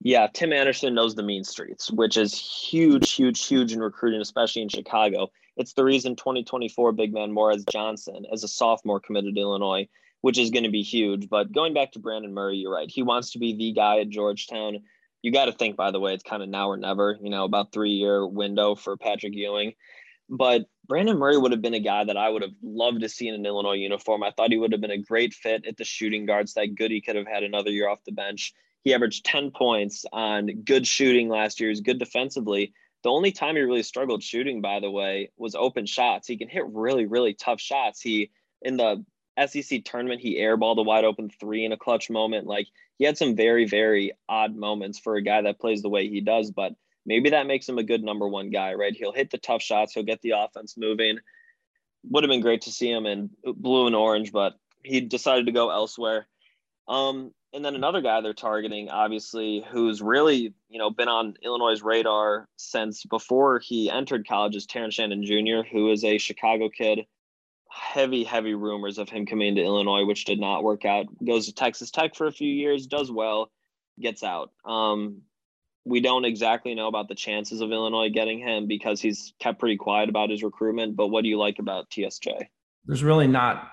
Yeah, 0.01 0.27
Tim 0.33 0.53
Anderson 0.53 0.93
knows 0.93 1.15
the 1.15 1.23
mean 1.23 1.43
streets, 1.43 1.91
which 1.91 2.15
is 2.15 2.33
huge, 2.33 3.11
huge, 3.11 3.45
huge 3.45 3.73
in 3.73 3.79
recruiting, 3.79 4.21
especially 4.21 4.61
in 4.61 4.69
Chicago. 4.69 5.29
It's 5.57 5.73
the 5.73 5.83
reason 5.83 6.15
2024 6.15 6.93
big 6.93 7.13
man 7.13 7.31
Morez 7.31 7.69
Johnson, 7.69 8.25
as 8.31 8.43
a 8.43 8.47
sophomore, 8.47 9.01
committed 9.01 9.35
to 9.35 9.41
Illinois, 9.41 9.89
which 10.21 10.37
is 10.37 10.51
going 10.51 10.63
to 10.63 10.69
be 10.69 10.83
huge. 10.83 11.27
But 11.27 11.51
going 11.51 11.73
back 11.73 11.91
to 11.93 11.99
Brandon 11.99 12.33
Murray, 12.33 12.57
you're 12.57 12.73
right. 12.73 12.89
He 12.89 13.03
wants 13.03 13.31
to 13.31 13.39
be 13.39 13.57
the 13.57 13.73
guy 13.73 13.99
at 13.99 14.09
Georgetown. 14.09 14.79
You 15.21 15.31
got 15.31 15.45
to 15.45 15.51
think, 15.51 15.75
by 15.75 15.91
the 15.91 15.99
way, 15.99 16.13
it's 16.13 16.23
kind 16.23 16.41
of 16.41 16.49
now 16.49 16.69
or 16.69 16.77
never, 16.77 17.17
you 17.21 17.29
know, 17.29 17.43
about 17.43 17.71
three 17.71 17.91
year 17.91 18.25
window 18.25 18.75
for 18.75 18.97
Patrick 18.97 19.33
Ewing. 19.35 19.73
But 20.29 20.65
Brandon 20.87 21.17
Murray 21.17 21.37
would 21.37 21.51
have 21.51 21.61
been 21.61 21.73
a 21.73 21.79
guy 21.79 22.03
that 22.03 22.17
I 22.17 22.29
would 22.29 22.41
have 22.41 22.53
loved 22.61 23.01
to 23.01 23.09
see 23.09 23.27
in 23.27 23.35
an 23.35 23.45
Illinois 23.45 23.73
uniform. 23.73 24.23
I 24.23 24.31
thought 24.31 24.51
he 24.51 24.57
would 24.57 24.71
have 24.71 24.81
been 24.81 24.91
a 24.91 24.97
great 24.97 25.33
fit 25.33 25.65
at 25.65 25.77
the 25.77 25.83
shooting 25.83 26.25
guards. 26.25 26.53
That 26.53 26.75
Goode 26.75 27.03
could 27.05 27.15
have 27.15 27.27
had 27.27 27.43
another 27.43 27.71
year 27.71 27.89
off 27.89 28.03
the 28.05 28.11
bench. 28.11 28.53
He 28.83 28.93
averaged 28.93 29.25
10 29.25 29.51
points 29.51 30.05
on 30.13 30.63
good 30.63 30.87
shooting 30.87 31.29
last 31.29 31.59
year. 31.59 31.69
He's 31.69 31.81
good 31.81 31.99
defensively. 31.99 32.73
The 33.03 33.09
only 33.09 33.31
time 33.31 33.55
he 33.55 33.61
really 33.61 33.83
struggled 33.83 34.23
shooting, 34.23 34.61
by 34.61 34.79
the 34.79 34.91
way, 34.91 35.31
was 35.37 35.55
open 35.55 35.85
shots. 35.85 36.27
He 36.27 36.37
can 36.37 36.49
hit 36.49 36.65
really, 36.67 37.05
really 37.05 37.33
tough 37.33 37.59
shots. 37.59 38.01
He 38.01 38.31
in 38.61 38.77
the 38.77 39.03
SEC 39.47 39.83
tournament, 39.83 40.21
he 40.21 40.39
airballed 40.39 40.77
a 40.77 40.83
wide 40.83 41.05
open 41.05 41.29
three 41.29 41.65
in 41.65 41.71
a 41.71 41.77
clutch 41.77 42.09
moment. 42.09 42.47
Like 42.47 42.67
he 42.97 43.05
had 43.05 43.17
some 43.17 43.35
very, 43.35 43.65
very 43.65 44.11
odd 44.27 44.55
moments 44.55 44.99
for 44.99 45.15
a 45.15 45.21
guy 45.21 45.41
that 45.41 45.59
plays 45.59 45.81
the 45.81 45.89
way 45.89 46.07
he 46.07 46.21
does, 46.21 46.51
but 46.51 46.73
maybe 47.05 47.29
that 47.31 47.47
makes 47.47 47.67
him 47.67 47.77
a 47.77 47.83
good 47.83 48.03
number 48.03 48.27
one 48.27 48.49
guy, 48.49 48.73
right? 48.73 48.95
He'll 48.95 49.13
hit 49.13 49.31
the 49.31 49.37
tough 49.37 49.61
shots, 49.61 49.93
he'll 49.93 50.03
get 50.03 50.21
the 50.21 50.33
offense 50.37 50.75
moving. 50.77 51.19
Would 52.09 52.23
have 52.23 52.29
been 52.29 52.41
great 52.41 52.61
to 52.61 52.71
see 52.71 52.89
him 52.89 53.05
in 53.05 53.29
blue 53.43 53.87
and 53.87 53.95
orange, 53.95 54.31
but 54.31 54.53
he 54.83 55.01
decided 55.01 55.45
to 55.47 55.51
go 55.51 55.69
elsewhere. 55.69 56.27
Um, 56.87 57.33
and 57.53 57.65
then 57.65 57.75
another 57.75 58.01
guy 58.01 58.21
they're 58.21 58.33
targeting, 58.33 58.89
obviously, 58.89 59.65
who's 59.71 60.01
really 60.01 60.53
you 60.69 60.77
know 60.77 60.91
been 60.91 61.07
on 61.07 61.33
Illinois' 61.43 61.81
radar 61.81 62.47
since 62.57 63.03
before 63.05 63.59
he 63.59 63.89
entered 63.89 64.27
college, 64.27 64.55
is 64.55 64.65
Terrence 64.65 64.95
Shannon 64.95 65.25
Jr., 65.25 65.67
who 65.69 65.91
is 65.91 66.03
a 66.03 66.17
Chicago 66.17 66.69
kid. 66.69 67.05
Heavy, 67.69 68.23
heavy 68.23 68.53
rumors 68.53 68.97
of 68.97 69.09
him 69.09 69.25
coming 69.25 69.55
to 69.55 69.63
Illinois, 69.63 70.05
which 70.05 70.25
did 70.25 70.39
not 70.39 70.63
work 70.63 70.85
out. 70.85 71.05
Goes 71.23 71.45
to 71.45 71.53
Texas 71.53 71.91
Tech 71.91 72.15
for 72.15 72.27
a 72.27 72.31
few 72.31 72.51
years, 72.51 72.87
does 72.87 73.11
well, 73.11 73.51
gets 73.99 74.23
out. 74.23 74.51
Um, 74.65 75.21
we 75.85 76.01
don't 76.01 76.25
exactly 76.25 76.75
know 76.75 76.87
about 76.87 77.07
the 77.07 77.15
chances 77.15 77.61
of 77.61 77.71
Illinois 77.71 78.09
getting 78.09 78.39
him 78.39 78.67
because 78.67 79.01
he's 79.01 79.33
kept 79.39 79.59
pretty 79.59 79.77
quiet 79.77 80.09
about 80.09 80.29
his 80.29 80.43
recruitment. 80.43 80.95
But 80.95 81.07
what 81.07 81.23
do 81.23 81.29
you 81.29 81.37
like 81.37 81.59
about 81.59 81.89
TSJ? 81.89 82.47
There's 82.85 83.03
really 83.03 83.27
not 83.27 83.69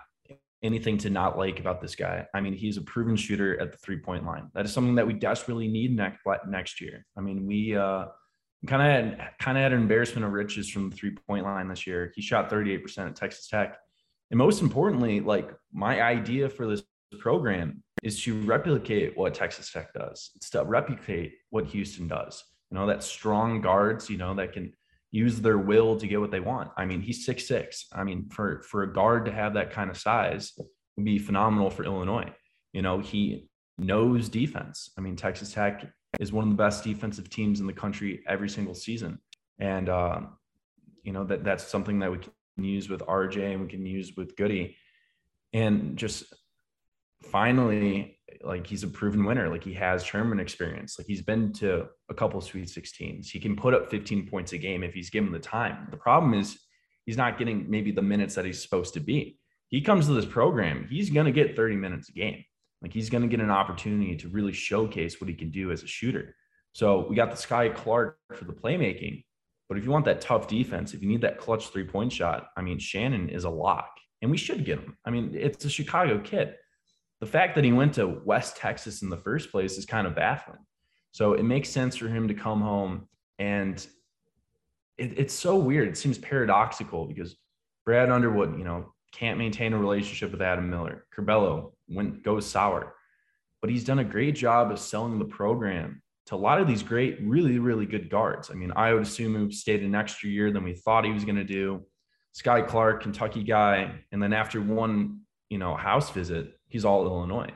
anything 0.62 0.98
to 0.98 1.10
not 1.10 1.38
like 1.38 1.60
about 1.60 1.80
this 1.80 1.94
guy. 1.94 2.26
I 2.34 2.40
mean, 2.40 2.52
he's 2.52 2.76
a 2.76 2.82
proven 2.82 3.16
shooter 3.16 3.60
at 3.60 3.72
the 3.72 3.78
three 3.78 3.98
point 3.98 4.24
line. 4.24 4.50
That 4.54 4.64
is 4.64 4.72
something 4.72 4.94
that 4.96 5.06
we 5.06 5.14
desperately 5.14 5.68
need 5.68 5.94
next 5.94 6.20
next 6.48 6.80
year. 6.80 7.04
I 7.16 7.20
mean, 7.20 7.46
we 7.46 7.76
uh, 7.76 8.06
kind 8.66 8.82
of 8.82 9.18
had 9.18 9.30
kind 9.38 9.58
of 9.58 9.62
had 9.62 9.72
an 9.72 9.80
embarrassment 9.80 10.24
of 10.24 10.32
riches 10.32 10.68
from 10.68 10.90
the 10.90 10.96
three 10.96 11.16
point 11.28 11.44
line 11.44 11.68
this 11.68 11.86
year. 11.86 12.12
He 12.14 12.22
shot 12.22 12.50
38% 12.50 12.98
at 12.98 13.16
Texas 13.16 13.48
Tech, 13.48 13.78
and 14.30 14.38
most 14.38 14.62
importantly, 14.62 15.20
like 15.20 15.50
my 15.72 16.02
idea 16.02 16.48
for 16.48 16.66
this 16.66 16.82
program 17.18 17.82
is 18.02 18.22
to 18.24 18.40
replicate 18.42 19.16
what 19.16 19.34
Texas 19.34 19.70
Tech 19.70 19.92
does. 19.92 20.30
It's 20.36 20.50
to 20.50 20.64
replicate 20.64 21.34
what 21.50 21.66
Houston 21.66 22.08
does. 22.08 22.42
You 22.70 22.78
know, 22.78 22.86
that 22.86 23.02
strong 23.02 23.60
guards. 23.60 24.10
You 24.10 24.18
know, 24.18 24.34
that 24.34 24.52
can 24.52 24.72
use 25.12 25.40
their 25.40 25.58
will 25.58 25.96
to 25.96 26.06
get 26.06 26.20
what 26.20 26.30
they 26.30 26.40
want. 26.40 26.70
I 26.76 26.84
mean, 26.84 27.00
he's 27.00 27.24
six 27.24 27.46
six. 27.46 27.86
I 27.92 28.04
mean, 28.04 28.28
for 28.28 28.62
for 28.62 28.82
a 28.82 28.92
guard 28.92 29.24
to 29.26 29.32
have 29.32 29.54
that 29.54 29.70
kind 29.70 29.90
of 29.90 29.96
size 29.96 30.52
would 30.96 31.04
be 31.04 31.18
phenomenal 31.18 31.70
for 31.70 31.84
Illinois. 31.84 32.32
You 32.72 32.82
know, 32.82 32.98
he 32.98 33.48
knows 33.78 34.28
defense. 34.28 34.90
I 34.98 35.00
mean, 35.00 35.16
Texas 35.16 35.52
Tech 35.52 35.86
is 36.18 36.32
one 36.32 36.44
of 36.44 36.50
the 36.50 36.56
best 36.62 36.82
defensive 36.82 37.30
teams 37.30 37.60
in 37.60 37.66
the 37.66 37.72
country 37.72 38.22
every 38.26 38.48
single 38.48 38.74
season, 38.74 39.18
and 39.58 39.88
uh, 39.88 40.20
you 41.04 41.12
know 41.12 41.24
that 41.24 41.44
that's 41.44 41.64
something 41.64 42.00
that 42.00 42.10
we 42.10 42.18
use 42.64 42.88
with 42.88 43.00
RJ 43.00 43.52
and 43.52 43.62
we 43.62 43.68
can 43.68 43.84
use 43.84 44.12
with 44.16 44.36
Goode, 44.36 44.74
and 45.52 45.96
just 45.96 46.24
finally 47.24 48.18
like 48.42 48.66
he's 48.66 48.82
a 48.82 48.88
proven 48.88 49.24
winner. 49.24 49.48
Like 49.48 49.64
he 49.64 49.74
has 49.74 50.04
tournament 50.04 50.40
experience. 50.40 50.98
Like 50.98 51.06
he's 51.06 51.22
been 51.22 51.52
to 51.54 51.86
a 52.08 52.14
couple 52.14 52.40
Sweet 52.40 52.66
16s. 52.66 53.26
He 53.28 53.40
can 53.40 53.56
put 53.56 53.74
up 53.74 53.90
15 53.90 54.28
points 54.28 54.52
a 54.52 54.58
game 54.58 54.82
if 54.82 54.94
he's 54.94 55.10
given 55.10 55.32
the 55.32 55.38
time. 55.38 55.88
The 55.90 55.96
problem 55.96 56.34
is 56.34 56.58
he's 57.04 57.16
not 57.16 57.38
getting 57.38 57.70
maybe 57.70 57.92
the 57.92 58.02
minutes 58.02 58.34
that 58.34 58.44
he's 58.44 58.62
supposed 58.62 58.94
to 58.94 59.00
be. 59.00 59.38
He 59.68 59.80
comes 59.80 60.06
to 60.06 60.12
this 60.12 60.26
program, 60.26 60.86
he's 60.88 61.10
going 61.10 61.26
to 61.26 61.32
get 61.32 61.56
30 61.56 61.76
minutes 61.76 62.08
a 62.08 62.12
game. 62.12 62.44
Like 62.82 62.92
he's 62.92 63.10
going 63.10 63.22
to 63.22 63.28
get 63.28 63.40
an 63.40 63.50
opportunity 63.50 64.16
to 64.16 64.28
really 64.28 64.52
showcase 64.52 65.20
what 65.20 65.28
he 65.28 65.34
can 65.34 65.50
do 65.50 65.72
as 65.72 65.82
a 65.82 65.88
shooter. 65.88 66.36
So 66.72 67.06
we 67.08 67.16
got 67.16 67.30
the 67.30 67.36
Skyy 67.36 67.74
Clark 67.74 68.18
for 68.34 68.44
the 68.44 68.52
playmaking. 68.52 69.24
But 69.68 69.78
if 69.78 69.84
you 69.84 69.90
want 69.90 70.04
that 70.04 70.20
tough 70.20 70.46
defense, 70.46 70.94
if 70.94 71.02
you 71.02 71.08
need 71.08 71.22
that 71.22 71.38
clutch 71.38 71.68
three 71.68 71.84
point 71.84 72.12
shot, 72.12 72.48
I 72.56 72.62
mean, 72.62 72.78
Shannon 72.78 73.28
is 73.28 73.44
a 73.44 73.50
lock 73.50 73.90
and 74.22 74.30
we 74.30 74.36
should 74.36 74.64
get 74.64 74.78
him. 74.78 74.96
I 75.04 75.10
mean, 75.10 75.32
it's 75.34 75.64
a 75.64 75.70
Chicago 75.70 76.20
kid 76.20 76.54
the 77.20 77.26
fact 77.26 77.54
that 77.54 77.64
he 77.64 77.72
went 77.72 77.94
to 77.94 78.20
West 78.24 78.56
Texas 78.56 79.02
in 79.02 79.08
the 79.08 79.16
first 79.16 79.50
place 79.50 79.78
is 79.78 79.86
kind 79.86 80.06
of 80.06 80.14
baffling. 80.14 80.58
So 81.12 81.32
it 81.32 81.44
makes 81.44 81.70
sense 81.70 81.96
for 81.96 82.08
him 82.08 82.28
to 82.28 82.34
come 82.34 82.60
home. 82.60 83.08
And 83.38 83.84
it, 84.98 85.18
it's 85.18 85.34
so 85.34 85.56
weird. 85.56 85.88
It 85.88 85.96
seems 85.96 86.18
paradoxical 86.18 87.06
because 87.06 87.36
Brad 87.84 88.10
Underwood, 88.10 88.58
you 88.58 88.64
know, 88.64 88.92
can't 89.12 89.38
maintain 89.38 89.72
a 89.72 89.78
relationship 89.78 90.30
with 90.30 90.42
Adam 90.42 90.68
Miller. 90.68 91.06
Curbelo 91.16 91.72
went 91.88 92.22
goes 92.22 92.44
sour. 92.46 92.94
But 93.62 93.70
he's 93.70 93.84
done 93.84 94.00
a 94.00 94.04
great 94.04 94.34
job 94.34 94.70
of 94.70 94.78
selling 94.78 95.18
the 95.18 95.24
program 95.24 96.02
to 96.26 96.34
a 96.34 96.36
lot 96.36 96.60
of 96.60 96.66
these 96.66 96.82
great, 96.82 97.18
really, 97.22 97.58
really 97.58 97.86
good 97.86 98.10
guards. 98.10 98.50
I 98.50 98.54
mean, 98.54 98.72
I 98.74 98.92
would 98.92 99.02
assume 99.02 99.48
he 99.48 99.54
stayed 99.54 99.82
an 99.82 99.94
extra 99.94 100.28
year 100.28 100.50
than 100.50 100.64
we 100.64 100.74
thought 100.74 101.04
he 101.04 101.12
was 101.12 101.24
going 101.24 101.36
to 101.36 101.44
do. 101.44 101.84
Skyy 102.36 102.66
Clark, 102.66 103.02
Kentucky 103.02 103.44
guy. 103.44 103.92
And 104.12 104.22
then 104.22 104.32
after 104.32 104.60
one, 104.60 105.20
you 105.48 105.58
know, 105.58 105.76
house 105.76 106.10
visit, 106.10 106.58
he's 106.68 106.84
all 106.84 107.06
Illinois. 107.06 107.50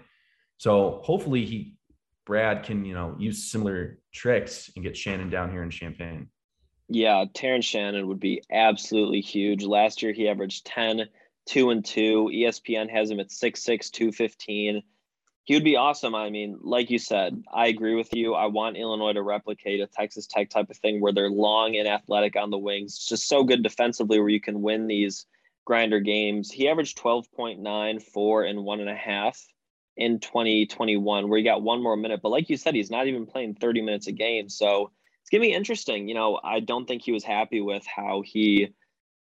So 0.58 1.00
hopefully 1.02 1.44
he 1.44 1.74
Brad 2.26 2.62
can, 2.62 2.84
you 2.84 2.94
know, 2.94 3.16
use 3.18 3.50
similar 3.50 3.98
tricks 4.14 4.70
and 4.76 4.84
get 4.84 4.96
Shannon 4.96 5.30
down 5.30 5.50
here 5.50 5.64
in 5.64 5.70
Champaign. 5.70 6.28
Yeah, 6.88 7.24
Terrence 7.34 7.64
Shannon 7.64 8.06
would 8.06 8.20
be 8.20 8.42
absolutely 8.52 9.20
huge. 9.20 9.64
Last 9.64 10.02
year 10.02 10.12
he 10.12 10.28
averaged 10.28 10.66
10, 10.66 11.08
2 11.46 11.70
and 11.70 11.84
2. 11.84 12.30
ESPN 12.32 12.88
has 12.90 13.10
him 13.10 13.20
at 13.20 13.30
6'6, 13.30 13.90
215. 13.90 14.82
He 15.44 15.54
would 15.54 15.64
be 15.64 15.76
awesome. 15.76 16.14
I 16.14 16.30
mean, 16.30 16.58
like 16.62 16.90
you 16.90 16.98
said, 16.98 17.42
I 17.52 17.66
agree 17.66 17.94
with 17.94 18.12
you. 18.12 18.34
I 18.34 18.46
want 18.46 18.76
Illinois 18.76 19.14
to 19.14 19.22
replicate 19.22 19.80
a 19.80 19.86
Texas 19.86 20.26
Tech 20.26 20.50
type 20.50 20.70
of 20.70 20.76
thing 20.76 21.00
where 21.00 21.12
they're 21.12 21.30
long 21.30 21.76
and 21.76 21.88
athletic 21.88 22.36
on 22.36 22.50
the 22.50 22.58
wings. 22.58 22.94
It's 22.94 23.08
just 23.08 23.28
so 23.28 23.42
good 23.42 23.62
defensively 23.62 24.20
where 24.20 24.28
you 24.28 24.40
can 24.40 24.62
win 24.62 24.86
these 24.86 25.26
grinder 25.64 26.00
games. 26.00 26.50
He 26.50 26.68
averaged 26.68 26.98
12.9, 26.98 28.02
four, 28.02 28.44
and 28.44 28.64
one 28.64 28.80
and 28.80 28.90
a 28.90 28.94
half 28.94 29.40
in 29.96 30.20
2021, 30.20 31.28
where 31.28 31.38
he 31.38 31.44
got 31.44 31.62
one 31.62 31.82
more 31.82 31.96
minute. 31.96 32.20
But 32.22 32.30
like 32.30 32.48
you 32.48 32.56
said, 32.56 32.74
he's 32.74 32.90
not 32.90 33.06
even 33.06 33.26
playing 33.26 33.54
30 33.54 33.82
minutes 33.82 34.06
a 34.06 34.12
game. 34.12 34.48
So 34.48 34.92
it's 35.20 35.30
going 35.30 35.42
to 35.42 35.48
be 35.48 35.54
interesting. 35.54 36.08
You 36.08 36.14
know, 36.14 36.40
I 36.42 36.60
don't 36.60 36.86
think 36.86 37.02
he 37.02 37.12
was 37.12 37.24
happy 37.24 37.60
with 37.60 37.84
how 37.86 38.22
he 38.24 38.74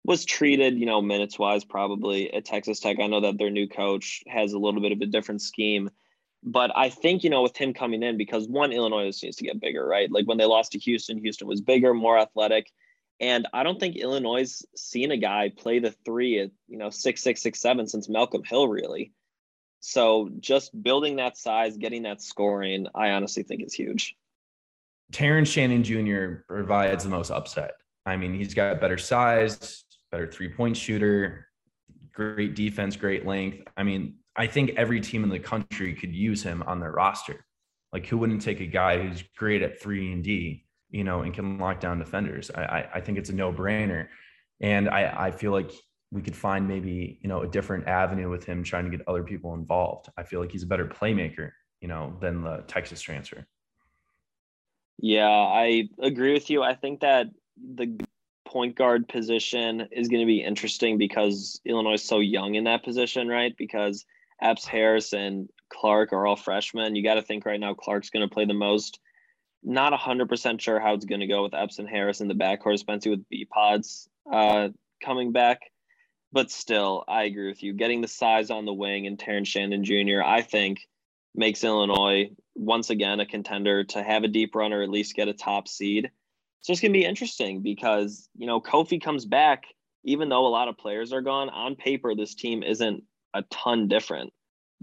was 0.04 0.26
treated, 0.26 0.80
you 0.80 0.86
know, 0.86 1.02
minutes 1.02 1.38
wise, 1.38 1.64
probably 1.64 2.34
at 2.34 2.46
Texas 2.46 2.80
Tech. 2.80 2.98
I 3.00 3.08
know 3.08 3.22
that 3.22 3.38
their 3.38 3.52
new 3.52 3.68
coach 3.68 4.24
has 4.28 4.54
a 4.54 4.60
little 4.60 4.82
bit 4.82 4.92
of 4.92 5.02
a 5.02 5.06
different 5.06 5.42
scheme. 5.42 5.90
But 6.44 6.72
I 6.76 6.90
think, 6.90 7.24
you 7.24 7.30
know, 7.30 7.44
with 7.44 7.56
him 7.56 7.74
coming 7.74 8.02
in, 8.02 8.18
because 8.18 8.48
one, 8.48 8.72
Illinois 8.72 9.04
needs 9.04 9.38
to 9.38 9.44
get 9.44 9.60
bigger, 9.60 9.86
right? 9.86 10.12
Like 10.12 10.26
when 10.26 10.38
they 10.38 10.46
lost 10.46 10.72
to 10.72 10.80
Houston, 10.80 11.20
Houston 11.20 11.48
was 11.48 11.62
bigger, 11.62 11.94
more 11.94 12.18
athletic 12.18 12.72
And 13.20 13.48
I 13.54 13.62
don't 13.62 13.80
think 13.80 13.96
Illinois 13.96 14.62
seen 14.76 15.12
a 15.12 15.18
guy 15.18 15.52
play 15.56 15.78
the 15.78 15.92
three 16.04 16.40
at 16.40 16.50
you 16.68 16.78
know 16.78 16.90
six 16.90 17.22
six 17.22 17.42
six 17.42 17.62
seven 17.62 17.88
since 17.88 18.10
Malcolm 18.10 18.44
Hill 18.44 18.68
really. 18.68 19.14
So 19.80 20.30
just 20.40 20.72
building 20.84 21.18
that 21.18 21.38
size, 21.38 21.78
getting 21.78 22.04
that 22.04 22.22
scoring, 22.22 22.88
I 22.96 23.12
honestly 23.12 23.44
think 23.44 23.64
is 23.64 23.74
huge. 23.74 24.16
Terrence 25.12 25.50
Shannon 25.50 25.84
Jr. 25.84 26.44
provides 26.48 27.04
the 27.04 27.10
most 27.10 27.30
upset. 27.32 27.74
I 28.06 28.18
mean, 28.18 28.34
he's 28.34 28.54
got 28.56 28.82
better 28.82 28.98
size, 28.98 29.84
better 30.12 30.26
three 30.26 30.50
point 30.50 30.76
shooter, 30.76 31.48
great 32.14 32.56
defense, 32.56 32.96
great 32.96 33.26
length. 33.28 33.68
I 33.78 33.84
mean, 33.84 34.16
I 34.36 34.48
think 34.48 34.72
every 34.78 35.02
team 35.02 35.24
in 35.24 35.30
the 35.30 35.40
country 35.40 35.94
could 35.94 36.14
use 36.16 36.44
him 36.44 36.64
on 36.64 36.80
their 36.80 36.92
roster. 36.92 37.46
Like, 37.92 38.08
who 38.08 38.18
wouldn't 38.18 38.42
take 38.42 38.62
a 38.62 38.66
guy 38.66 39.02
who's 39.02 39.24
great 39.38 39.62
at 39.62 39.82
three 39.82 40.12
and 40.12 40.24
D, 40.24 40.66
you 40.90 41.04
know, 41.04 41.22
and 41.22 41.34
can 41.34 41.58
lock 41.58 41.80
down 41.80 42.00
defenders? 42.00 42.50
I, 42.54 42.62
I, 42.62 42.90
I 42.96 43.02
think 43.02 43.18
it's 43.18 43.30
a 43.30 43.36
no 43.36 43.52
brainer. 43.52 44.08
And 44.62 44.90
I, 44.90 45.28
I 45.28 45.32
feel 45.32 45.52
like 45.52 45.72
we 46.12 46.22
could 46.22 46.36
find 46.36 46.68
maybe, 46.68 47.20
you 47.22 47.28
know, 47.28 47.42
a 47.42 47.48
different 47.48 47.88
avenue 47.88 48.30
with 48.30 48.46
him 48.46 48.64
trying 48.64 48.86
to 48.90 48.96
get 48.96 49.06
other 49.08 49.24
people 49.24 49.54
involved. 49.54 50.10
I 50.18 50.24
feel 50.24 50.40
like 50.40 50.52
he's 50.52 50.64
a 50.64 50.68
better 50.68 50.86
playmaker, 50.86 51.52
you 51.82 51.88
know, 51.88 52.16
than 52.22 52.44
the 52.44 52.64
Texas 52.68 53.02
transfer. 53.02 53.46
Yeah, 54.98 55.28
I 55.28 55.90
agree 56.00 56.34
with 56.34 56.50
you. 56.50 56.62
I 56.62 56.76
think 56.76 57.02
that 57.02 57.28
the 57.58 58.00
point 58.46 58.76
guard 58.76 59.08
position 59.08 59.88
is 59.92 60.10
going 60.10 60.22
to 60.22 60.28
be 60.28 60.44
interesting 60.44 60.98
because 60.98 61.60
Illinois 61.66 61.94
is 61.94 62.04
so 62.04 62.20
young 62.20 62.56
in 62.56 62.66
that 62.66 62.84
position, 62.84 63.28
right? 63.28 63.56
Because 63.58 64.06
Epps, 64.42 64.66
Harris, 64.66 65.14
and 65.14 65.50
Clark 65.72 66.14
are 66.14 66.26
all 66.26 66.36
freshmen. 66.36 66.96
You 66.96 67.04
got 67.04 67.16
to 67.16 67.22
think 67.22 67.46
right 67.46 67.60
now 67.60 67.74
Clark's 67.74 68.10
going 68.10 68.28
to 68.28 68.34
play 68.34 68.46
the 68.46 68.54
most. 68.54 69.00
Not 69.64 69.94
100% 69.94 70.60
sure 70.60 70.80
how 70.80 70.94
it's 70.94 71.06
going 71.06 71.22
to 71.22 71.28
go 71.28 71.44
with 71.44 71.54
Epps 71.54 71.80
and 71.80 71.88
Harris 71.88 72.22
in 72.22 72.28
the 72.28 72.34
backcourt, 72.34 72.74
especially 72.74 73.12
with 73.12 73.30
B 73.30 73.46
pods 73.46 74.10
uh, 74.32 74.70
coming 75.04 75.32
back. 75.32 75.62
But 76.32 76.50
still, 76.50 77.04
I 77.08 77.24
agree 77.24 77.48
with 77.48 77.62
you. 77.62 77.74
Getting 77.74 78.02
the 78.02 78.08
size 78.08 78.50
on 78.50 78.66
the 78.66 78.74
wing 78.74 79.06
and 79.06 79.20
Terrence 79.20 79.50
Shannon 79.50 79.84
Jr., 79.84 80.24
I 80.26 80.42
think, 80.42 80.80
makes 81.36 81.64
Illinois 81.64 82.32
once 82.56 82.90
again 82.90 83.20
a 83.20 83.26
contender 83.26 83.84
to 83.84 84.04
have 84.04 84.24
a 84.24 84.30
deep 84.30 84.56
run 84.56 84.74
or 84.74 84.82
at 84.82 84.90
least 84.90 85.16
get 85.16 85.28
a 85.28 85.34
top 85.34 85.68
seed. 85.68 86.10
So 86.62 86.72
it's 86.72 86.82
going 86.82 86.94
to 86.94 87.00
be 87.00 87.06
interesting 87.06 87.62
because, 87.62 88.30
you 88.36 88.48
know, 88.48 88.62
Kofi 88.62 89.02
comes 89.02 89.26
back, 89.26 89.64
even 90.04 90.30
though 90.30 90.46
a 90.46 90.50
lot 90.50 90.68
of 90.68 90.78
players 90.78 91.12
are 91.12 91.22
gone, 91.22 91.50
on 91.50 91.76
paper, 91.76 92.16
this 92.16 92.36
team 92.36 92.64
isn't 92.64 93.04
a 93.34 93.44
ton 93.52 93.88
different 93.88 94.32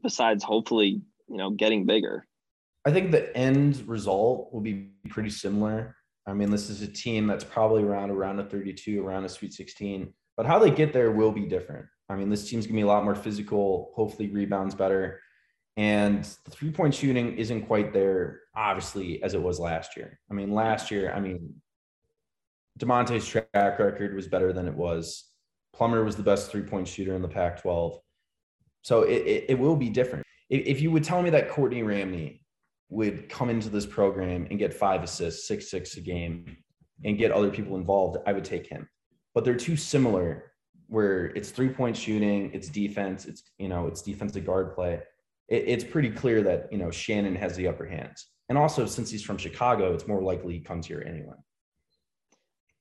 besides 0.03 0.45
hopefully, 0.45 1.03
you 1.29 1.37
know, 1.37 1.51
getting 1.51 1.87
bigger. 1.87 2.25
I 2.85 2.93
think 2.93 3.11
the 3.11 3.37
end 3.37 3.87
result 3.87 4.53
will 4.53 4.61
be 4.61 4.91
pretty 5.09 5.31
similar. 5.31 5.97
I 6.27 6.33
mean, 6.33 6.51
this 6.51 6.71
is 6.71 6.83
a 6.83 6.89
team 6.89 7.27
that's 7.27 7.45
probably 7.45 7.83
around 7.83 8.11
around 8.11 8.39
a 8.39 8.45
32, 8.45 9.05
around 9.05 9.25
a 9.25 9.29
Sweet 9.29 9.53
16, 9.53 10.13
but 10.37 10.47
how 10.47 10.59
they 10.59 10.71
get 10.71 10.93
there 10.93 11.11
will 11.11 11.33
be 11.33 11.47
different. 11.47 11.87
I 12.09 12.17
mean, 12.17 12.31
this 12.31 12.49
team's 12.49 12.67
gonna 12.67 12.77
be 12.77 12.83
a 12.83 12.87
lot 12.87 13.05
more 13.05 13.15
physical, 13.15 13.93
hopefully 13.95 14.29
rebounds 14.29 14.75
better. 14.75 15.21
And 15.77 16.25
the 16.45 16.51
three 16.51 16.71
point 16.71 16.95
shooting 16.95 17.37
isn't 17.37 17.67
quite 17.67 17.93
there, 17.93 18.41
obviously, 18.55 19.23
as 19.23 19.35
it 19.35 19.43
was 19.43 19.61
last 19.61 19.97
year. 19.97 20.19
I 20.31 20.35
mean, 20.35 20.53
last 20.53 20.91
year, 20.91 21.13
I 21.13 21.21
mean, 21.21 21.55
Da'Monte's 22.79 23.27
track 23.27 23.49
record 23.55 24.15
was 24.15 24.29
better 24.29 24.53
than 24.53 24.67
it 24.67 24.75
was. 24.75 25.25
Plummer 25.73 26.05
was 26.05 26.17
the 26.17 26.23
best 26.23 26.51
three 26.51 26.63
point 26.63 26.89
shooter 26.89 27.15
in 27.15 27.23
the 27.23 27.29
Pac 27.29 27.63
12. 27.63 28.01
So 28.89 29.03
it, 29.03 29.27
it, 29.27 29.45
it, 29.51 29.59
will 29.59 29.77
be 29.77 29.91
different. 29.91 30.25
If, 30.49 30.81
you 30.81 30.91
would 30.91 31.05
tell 31.05 31.21
me 31.21 31.29
that 31.29 31.51
Courtney 31.51 31.83
Ramey 31.83 32.41
would 32.89 33.29
come 33.29 33.51
into 33.51 33.69
this 33.69 33.85
program 33.85 34.47
and 34.49 34.59
get 34.59 34.73
five 34.73 35.03
assists, 35.03 35.47
six, 35.47 35.71
six 35.71 35.99
a 35.99 36.01
game, 36.01 36.57
and 37.05 37.19
get 37.19 37.31
other 37.31 37.51
people 37.51 37.77
involved, 37.77 38.17
I 38.27 38.33
would 38.33 38.47
take 38.47 38.67
him. 38.67 38.89
But 39.35 39.45
they're 39.45 39.57
too 39.57 39.77
similar 39.77 40.53
where 40.87 41.27
it's 41.37 41.51
three 41.51 41.69
point 41.69 41.99
shooting, 41.99 42.51
it's 42.55 42.71
defense, 42.71 43.27
it's, 43.27 43.43
you 43.59 43.69
know, 43.69 43.89
it's 43.89 44.01
defensive 44.01 44.47
guard 44.47 44.75
play. 44.75 45.03
It, 45.49 45.65
it's 45.67 45.85
pretty 45.85 46.09
clear 46.09 46.43
that, 46.45 46.73
you 46.73 46.79
know, 46.79 46.91
Shannon 46.91 47.37
has 47.37 47.55
the 47.57 47.69
upper 47.69 47.85
hands. 47.85 48.29
And 48.49 48.57
also, 48.57 48.87
since 48.87 49.11
he's 49.11 49.23
from 49.23 49.37
Chicago, 49.37 49.93
it's 49.93 50.09
more 50.09 50.23
likely 50.23 50.55
he 50.55 50.61
comes 50.61 50.87
here 50.87 51.05
anyway. 51.07 51.37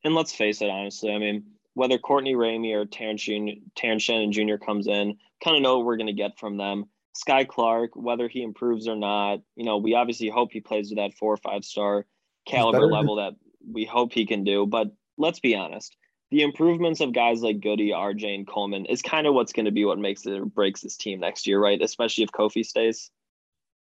And 0.06 0.16
let's 0.16 0.34
face 0.34 0.62
it, 0.62 0.70
honestly, 0.70 1.14
I 1.14 1.18
mean, 1.18 1.44
whether 1.74 1.98
Courtney 1.98 2.36
Ramey 2.36 2.74
or 2.74 2.86
Terrence, 2.86 3.24
Jr., 3.24 3.60
Terrence 3.76 4.04
Shannon 4.04 4.32
Jr. 4.32 4.56
comes 4.56 4.88
in, 4.88 5.18
kind 5.44 5.56
of 5.56 5.64
know 5.64 5.78
what 5.78 5.86
we're 5.86 5.98
going 5.98 6.08
to 6.08 6.14
get 6.14 6.40
from 6.40 6.58
them. 6.58 6.86
Skyy 7.16 7.48
Clark, 7.48 7.92
whether 7.96 8.28
he 8.28 8.44
improves 8.44 8.88
or 8.88 8.96
not, 8.96 9.40
you 9.56 9.66
know, 9.66 9.78
we 9.78 9.96
obviously 9.96 10.30
hope 10.30 10.52
he 10.52 10.60
plays 10.60 10.90
with 10.90 10.98
that 10.98 11.14
four 11.16 11.34
or 11.34 11.38
five 11.38 11.64
star 11.64 12.06
caliber 12.48 12.88
level 12.88 13.16
that 13.16 13.34
we 13.70 13.86
hope 13.86 14.14
he 14.14 14.26
can 14.26 14.44
do. 14.44 14.66
But 14.66 14.92
let's 15.18 15.40
be 15.40 15.56
honest, 15.56 15.96
the 16.30 16.42
improvements 16.42 17.02
of 17.02 17.14
guys 17.14 17.42
like 17.42 17.62
Goode, 17.62 17.80
RJ, 17.80 18.36
and 18.36 18.48
Coleman 18.48 18.86
is 18.86 19.02
kind 19.02 19.26
of 19.26 19.34
what's 19.34 19.54
going 19.54 19.66
to 19.66 19.72
be 19.72 19.86
what 19.86 19.98
makes 19.98 20.26
it 20.26 20.34
or 20.34 20.46
breaks 20.46 20.82
this 20.82 20.98
team 20.98 21.20
next 21.20 21.48
year, 21.48 21.60
right? 21.60 21.82
Especially 21.82 22.24
if 22.24 22.32
Kofi 22.32 22.66
stays. 22.66 23.10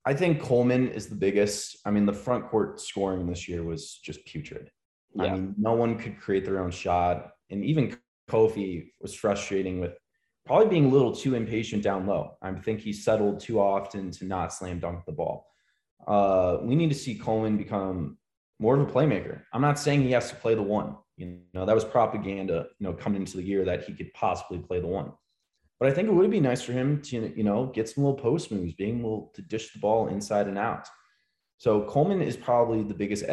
I 0.04 0.12
think 0.14 0.40
Coleman 0.40 0.88
is 0.88 1.06
the 1.06 1.14
biggest. 1.14 1.78
I 1.86 1.90
mean, 1.90 2.04
the 2.04 2.12
front 2.12 2.48
court 2.48 2.80
scoring 2.80 3.26
this 3.26 3.48
year 3.48 3.62
was 3.62 3.98
just 4.04 4.24
putrid. 4.26 4.70
Yeah. 5.14 5.24
I 5.24 5.32
mean, 5.32 5.54
no 5.56 5.72
one 5.72 5.98
could 5.98 6.20
create 6.20 6.44
their 6.44 6.60
own 6.60 6.70
shot. 6.70 7.30
And 7.50 7.64
even 7.64 7.96
Kofi 8.30 8.90
was 9.00 9.14
frustrating 9.14 9.80
with 9.80 9.96
probably 10.46 10.68
being 10.68 10.86
a 10.86 10.88
little 10.88 11.14
too 11.14 11.34
impatient 11.34 11.82
down 11.82 12.06
low. 12.06 12.36
I 12.42 12.52
think 12.52 12.80
he 12.80 12.92
settled 12.92 13.40
too 13.40 13.60
often 13.60 14.10
to 14.12 14.24
not 14.24 14.52
slam 14.52 14.78
dunk 14.78 15.04
the 15.04 15.12
ball. 15.12 15.46
Uh, 16.06 16.58
we 16.62 16.74
need 16.74 16.90
to 16.90 16.94
see 16.94 17.14
Coleman 17.14 17.56
become 17.56 18.18
more 18.58 18.78
of 18.78 18.88
a 18.88 18.92
playmaker. 18.92 19.42
I'm 19.52 19.62
not 19.62 19.78
saying 19.78 20.02
he 20.02 20.12
has 20.12 20.28
to 20.30 20.36
play 20.36 20.54
the 20.54 20.62
one. 20.62 20.96
You 21.16 21.38
know, 21.54 21.64
that 21.64 21.74
was 21.74 21.84
propaganda, 21.84 22.66
you 22.78 22.86
know, 22.86 22.92
coming 22.92 23.22
into 23.22 23.36
the 23.36 23.42
year 23.42 23.64
that 23.64 23.84
he 23.84 23.94
could 23.94 24.12
possibly 24.14 24.58
play 24.58 24.80
the 24.80 24.86
one. 24.86 25.12
But 25.80 25.88
I 25.88 25.92
think 25.92 26.08
it 26.08 26.12
would 26.12 26.30
be 26.30 26.40
nice 26.40 26.62
for 26.62 26.72
him 26.72 27.00
to, 27.02 27.32
you 27.36 27.44
know, 27.44 27.66
get 27.66 27.88
some 27.88 28.04
little 28.04 28.18
post 28.18 28.50
moves, 28.52 28.74
being 28.74 29.00
able 29.00 29.32
to 29.34 29.42
dish 29.42 29.72
the 29.72 29.78
ball 29.78 30.08
inside 30.08 30.46
and 30.46 30.58
out. 30.58 30.88
So 31.58 31.82
Coleman 31.82 32.20
is 32.20 32.36
probably 32.36 32.82
the 32.82 32.94
biggest 32.94 33.24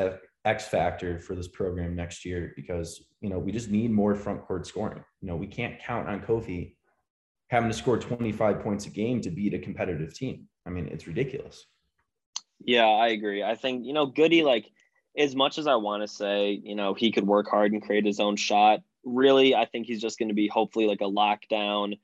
X 0.45 0.67
factor 0.67 1.19
for 1.19 1.35
this 1.35 1.47
program 1.47 1.95
next 1.95 2.23
year 2.23 2.53
because, 2.55 3.03
you 3.19 3.29
know, 3.29 3.39
we 3.39 3.51
just 3.51 3.69
need 3.69 3.91
more 3.91 4.15
front 4.15 4.41
court 4.41 4.65
scoring. 4.65 5.03
You 5.21 5.27
know, 5.27 5.35
we 5.35 5.47
can't 5.47 5.79
count 5.79 6.07
on 6.07 6.21
Kofi 6.21 6.75
having 7.51 7.69
to 7.69 7.75
score 7.75 7.97
25 7.97 8.61
points 8.61 8.85
a 8.85 8.89
game 8.89 9.19
to 9.21 9.29
beat 9.29 9.53
a 9.53 9.59
competitive 9.59 10.13
team. 10.13 10.47
I 10.65 10.69
mean, 10.69 10.87
it's 10.87 11.05
ridiculous. 11.05 11.65
Yeah, 12.63 12.85
I 12.85 13.09
agree. 13.09 13.43
I 13.43 13.55
think, 13.55 13.85
you 13.85 13.91
know, 13.91 14.05
Goode, 14.05 14.43
like, 14.45 14.71
as 15.17 15.35
much 15.35 15.57
as 15.57 15.67
I 15.67 15.75
want 15.75 16.01
to 16.01 16.07
say, 16.07 16.61
you 16.63 16.75
know, 16.75 16.93
he 16.93 17.11
could 17.11 17.27
work 17.27 17.49
hard 17.49 17.73
and 17.73 17.81
create 17.81 18.05
his 18.05 18.21
own 18.21 18.37
shot, 18.37 18.79
really, 19.03 19.53
I 19.53 19.65
think 19.65 19.85
he's 19.85 19.99
just 19.99 20.17
going 20.17 20.29
to 20.29 20.35
be 20.35 20.47
hopefully 20.47 20.87
like 20.87 21.01
a 21.01 21.05
lockdown 21.05 21.99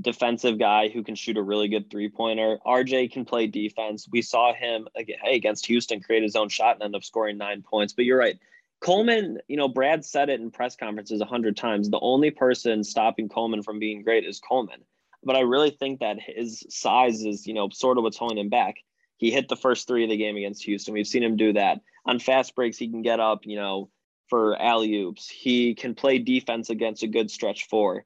defensive 0.00 0.58
guy 0.58 0.88
who 0.88 1.02
can 1.02 1.14
shoot 1.14 1.36
a 1.36 1.42
really 1.42 1.68
good 1.68 1.90
three 1.90 2.08
pointer. 2.08 2.58
RJ 2.66 3.12
can 3.12 3.26
play 3.26 3.46
defense. 3.46 4.06
We 4.10 4.22
saw 4.22 4.54
him 4.54 4.88
hey, 4.94 5.36
against 5.36 5.66
Houston 5.66 6.00
create 6.00 6.22
his 6.22 6.36
own 6.36 6.48
shot 6.48 6.76
and 6.76 6.82
end 6.82 6.96
up 6.96 7.04
scoring 7.04 7.36
nine 7.36 7.62
points. 7.62 7.92
But 7.92 8.06
you're 8.06 8.18
right. 8.18 8.38
Coleman, 8.80 9.38
you 9.48 9.56
know, 9.56 9.68
Brad 9.68 10.04
said 10.04 10.28
it 10.28 10.40
in 10.40 10.50
press 10.50 10.76
conferences 10.76 11.20
a 11.20 11.26
hundred 11.26 11.56
times. 11.56 11.90
The 11.90 12.00
only 12.00 12.30
person 12.30 12.84
stopping 12.84 13.28
Coleman 13.28 13.62
from 13.62 13.78
being 13.78 14.02
great 14.02 14.24
is 14.24 14.40
Coleman. 14.40 14.82
But 15.24 15.36
I 15.36 15.40
really 15.40 15.70
think 15.70 16.00
that 16.00 16.18
his 16.20 16.64
size 16.68 17.24
is, 17.24 17.46
you 17.46 17.54
know, 17.54 17.68
sort 17.70 17.98
of 17.98 18.04
what's 18.04 18.16
holding 18.16 18.38
him 18.38 18.48
back. 18.48 18.76
He 19.16 19.32
hit 19.32 19.48
the 19.48 19.56
first 19.56 19.88
three 19.88 20.04
of 20.04 20.10
the 20.10 20.16
game 20.16 20.36
against 20.36 20.64
Houston. 20.64 20.94
We've 20.94 21.06
seen 21.06 21.24
him 21.24 21.36
do 21.36 21.52
that. 21.54 21.80
On 22.06 22.20
fast 22.20 22.54
breaks, 22.54 22.78
he 22.78 22.88
can 22.88 23.02
get 23.02 23.18
up, 23.18 23.40
you 23.44 23.56
know, 23.56 23.90
for 24.28 24.60
alley 24.60 24.94
oops. 24.94 25.28
He 25.28 25.74
can 25.74 25.96
play 25.96 26.18
defense 26.18 26.70
against 26.70 27.02
a 27.02 27.08
good 27.08 27.30
stretch 27.30 27.66
four 27.66 28.04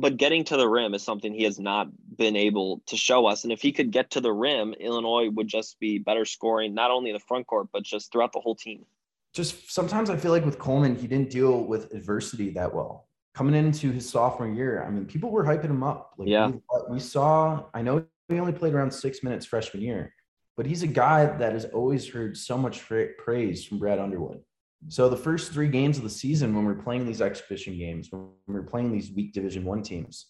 but 0.00 0.16
getting 0.16 0.44
to 0.44 0.56
the 0.56 0.68
rim 0.68 0.94
is 0.94 1.02
something 1.02 1.34
he 1.34 1.44
has 1.44 1.60
not 1.60 1.88
been 2.16 2.34
able 2.34 2.82
to 2.86 2.96
show 2.96 3.26
us. 3.26 3.44
And 3.44 3.52
if 3.52 3.60
he 3.60 3.70
could 3.70 3.90
get 3.90 4.10
to 4.12 4.20
the 4.20 4.32
rim, 4.32 4.72
Illinois 4.80 5.28
would 5.28 5.46
just 5.46 5.78
be 5.78 5.98
better 5.98 6.24
scoring, 6.24 6.74
not 6.74 6.90
only 6.90 7.10
in 7.10 7.14
the 7.14 7.20
front 7.20 7.46
court, 7.46 7.68
but 7.70 7.82
just 7.82 8.10
throughout 8.10 8.32
the 8.32 8.40
whole 8.40 8.54
team. 8.54 8.86
Just 9.34 9.72
sometimes 9.72 10.10
I 10.10 10.16
feel 10.16 10.32
like 10.32 10.44
with 10.44 10.58
Coleman, 10.58 10.96
he 10.96 11.06
didn't 11.06 11.30
deal 11.30 11.64
with 11.64 11.92
adversity 11.92 12.50
that 12.50 12.74
well. 12.74 13.08
Coming 13.34 13.54
into 13.54 13.92
his 13.92 14.08
sophomore 14.08 14.48
year, 14.48 14.84
I 14.84 14.90
mean, 14.90 15.06
people 15.06 15.30
were 15.30 15.44
hyping 15.44 15.70
him 15.70 15.84
up. 15.84 16.14
Like 16.18 16.28
yeah. 16.28 16.48
We, 16.48 16.60
we 16.90 17.00
saw, 17.00 17.66
I 17.72 17.82
know 17.82 18.04
he 18.28 18.38
only 18.40 18.52
played 18.52 18.74
around 18.74 18.90
six 18.90 19.22
minutes 19.22 19.46
freshman 19.46 19.82
year, 19.82 20.12
but 20.56 20.66
he's 20.66 20.82
a 20.82 20.88
guy 20.88 21.26
that 21.26 21.52
has 21.52 21.64
always 21.66 22.08
heard 22.08 22.36
so 22.36 22.58
much 22.58 22.82
praise 23.18 23.64
from 23.64 23.78
Brad 23.78 24.00
Underwood. 24.00 24.40
So 24.88 25.08
the 25.08 25.16
first 25.16 25.52
three 25.52 25.68
games 25.68 25.98
of 25.98 26.04
the 26.04 26.10
season, 26.10 26.54
when 26.54 26.64
we're 26.64 26.74
playing 26.74 27.06
these 27.06 27.20
exhibition 27.20 27.76
games, 27.76 28.08
when 28.10 28.30
we're 28.46 28.62
playing 28.62 28.90
these 28.92 29.12
weak 29.12 29.32
Division 29.32 29.64
One 29.64 29.82
teams, 29.82 30.26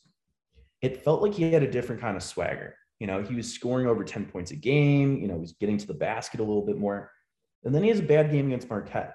it 0.83 1.05
felt 1.05 1.23
like 1.23 1.35
he 1.35 1.53
had 1.53 1.63
a 1.63 1.71
different 1.71 2.01
kind 2.01 2.17
of 2.17 2.23
swagger. 2.23 2.75
You 2.99 3.07
know, 3.07 3.23
he 3.23 3.35
was 3.35 3.53
scoring 3.53 3.87
over 3.87 4.05
10 4.05 4.27
points 4.27 4.51
a 4.51 4.57
game. 4.57 5.19
You 5.21 5.29
know, 5.29 5.35
he 5.35 5.41
was 5.41 5.53
getting 5.53 5.79
to 5.79 5.87
the 5.87 5.95
basket 5.95 6.41
a 6.41 6.43
little 6.43 6.67
bit 6.67 6.79
more. 6.79 7.11
And 7.65 7.75
then 7.75 7.83
he 7.83 7.89
has 7.91 8.01
a 8.01 8.05
bad 8.05 8.31
game 8.31 8.47
against 8.47 8.71
Marquette. 8.71 9.15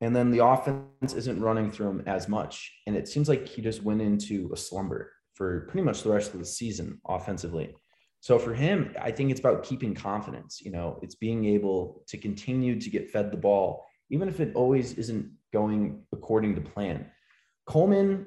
And 0.00 0.14
then 0.14 0.30
the 0.30 0.44
offense 0.44 1.14
isn't 1.14 1.40
running 1.40 1.70
through 1.70 1.88
him 1.88 2.02
as 2.06 2.28
much. 2.28 2.72
And 2.86 2.96
it 2.96 3.08
seems 3.08 3.28
like 3.28 3.48
he 3.48 3.62
just 3.62 3.82
went 3.82 4.02
into 4.02 4.50
a 4.52 4.56
slumber 4.56 5.12
for 5.34 5.60
pretty 5.68 5.84
much 5.84 6.02
the 6.02 6.10
rest 6.10 6.34
of 6.34 6.40
the 6.40 6.46
season 6.46 7.00
offensively. 7.08 7.74
So 8.20 8.38
for 8.38 8.52
him, 8.52 8.94
I 9.00 9.10
think 9.10 9.30
it's 9.30 9.40
about 9.40 9.62
keeping 9.62 9.94
confidence. 9.94 10.60
You 10.60 10.70
know, 10.70 10.98
it's 11.02 11.14
being 11.14 11.46
able 11.46 12.02
to 12.08 12.18
continue 12.18 12.78
to 12.80 12.90
get 12.90 13.10
fed 13.10 13.30
the 13.30 13.36
ball 13.36 13.86
even 14.10 14.28
if 14.28 14.40
it 14.40 14.54
always 14.54 14.94
isn't 14.94 15.30
going 15.52 16.02
according 16.12 16.54
to 16.54 16.60
plan. 16.60 17.06
Coleman, 17.66 18.26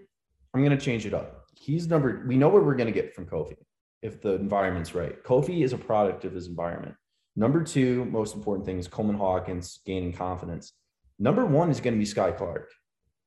I'm 0.54 0.64
going 0.64 0.78
to 0.78 0.84
change 0.84 1.06
it 1.06 1.14
up. 1.14 1.46
He's 1.56 1.88
number, 1.88 2.26
we 2.28 2.38
know 2.38 2.50
what 2.50 2.66
we're 2.66 2.76
going 2.76 2.94
to 2.94 3.00
get 3.00 3.14
from 3.14 3.26
Kofi 3.26 3.56
if 4.02 4.22
the 4.22 4.34
environment's 4.34 4.96
right. 4.96 5.22
Kofi 5.24 5.64
is 5.64 5.74
a 5.74 5.78
product 5.78 6.26
of 6.26 6.34
his 6.34 6.48
environment. 6.48 6.96
Number 7.40 7.64
two, 7.64 8.04
most 8.04 8.36
important 8.36 8.66
thing 8.66 8.80
is 8.80 8.90
Coleman 8.90 9.16
Hawkins 9.16 9.80
gaining 9.86 10.12
confidence. 10.12 10.74
Number 11.18 11.46
one 11.46 11.72
is 11.72 11.80
going 11.80 11.94
to 11.94 11.98
be 11.98 12.04
Skyy 12.04 12.36
Clark 12.36 12.70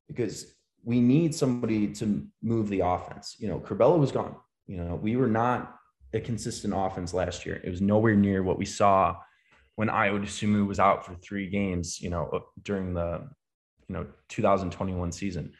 because 0.06 0.54
we 0.84 1.00
need 1.00 1.34
somebody 1.34 1.88
to 1.94 2.26
move 2.42 2.68
the 2.68 2.80
offense. 2.80 3.36
You 3.38 3.48
know, 3.48 3.58
Curbelo 3.58 3.98
was 3.98 4.12
gone. 4.12 4.36
You 4.66 4.76
know, 4.76 4.96
we 4.96 5.16
were 5.16 5.28
not 5.28 5.74
a 6.12 6.20
consistent 6.20 6.74
offense 6.76 7.14
last 7.14 7.46
year. 7.46 7.58
It 7.64 7.70
was 7.70 7.80
nowhere 7.80 8.14
near 8.14 8.42
what 8.42 8.58
we 8.58 8.66
saw 8.66 9.16
when 9.76 9.88
Ayo 9.88 10.22
Dosunmu 10.22 10.66
was 10.66 10.78
out 10.78 11.06
for 11.06 11.14
three 11.14 11.48
games, 11.48 11.98
you 11.98 12.10
know, 12.10 12.28
uh, 12.34 12.40
during 12.62 12.92
the, 12.92 13.26
you 13.88 13.94
know, 13.94 14.06
2021 14.28 15.10
season. 15.12 15.54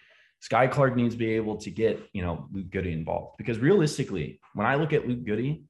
Skyy 0.47 0.71
Clark 0.71 0.95
needs 0.95 1.15
to 1.15 1.19
be 1.19 1.31
able 1.37 1.57
to 1.57 1.71
get, 1.71 2.07
you 2.13 2.21
know, 2.21 2.49
Luke 2.53 2.69
Goode 2.69 2.89
involved 2.89 3.39
because 3.39 3.61
realistically, 3.61 4.41
when 4.53 4.67
I 4.67 4.75
look 4.75 4.93
at 4.93 5.09
Luke 5.09 5.25
Goode, 5.25 5.65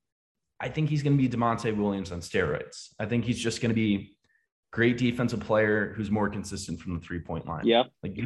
I 0.63 0.69
think 0.69 0.89
he's 0.89 1.03
going 1.03 1.19
to 1.19 1.29
be 1.29 1.29
Da'Monte 1.29 1.77
Williams 1.77 2.13
on 2.13 2.21
steroids. 2.21 2.91
I 2.99 3.07
think 3.07 3.25
he's 3.25 3.39
just 3.39 3.61
going 3.61 3.71
to 3.71 3.75
be 3.75 4.17
great 4.71 4.97
defensive 4.97 5.41
player 5.41 5.93
who's 5.97 6.11
more 6.11 6.31
consistent 6.31 6.81
from 6.81 6.95
the 6.95 7.01
three 7.01 7.19
point 7.19 7.47
line. 7.47 7.67
Yeah. 7.67 7.85
Like 8.03 8.19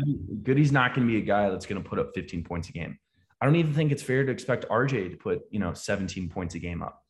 Goode's 0.43 0.71
not 0.71 0.95
going 0.95 1.07
to 1.07 1.13
be 1.13 1.19
a 1.19 1.25
guy 1.25 1.49
that's 1.49 1.67
going 1.67 1.83
to 1.83 1.89
put 1.89 1.99
up 1.99 2.11
15 2.15 2.45
points 2.45 2.69
a 2.69 2.73
game. 2.73 2.99
I 3.41 3.47
don't 3.47 3.57
even 3.57 3.73
think 3.73 3.91
it's 3.91 4.03
fair 4.03 4.25
to 4.25 4.31
expect 4.31 4.69
RJ 4.69 5.11
to 5.11 5.17
put, 5.17 5.43
you 5.51 5.59
know, 5.59 5.73
17 5.73 6.29
points 6.29 6.55
a 6.55 6.59
game 6.59 6.83
up. 6.83 7.03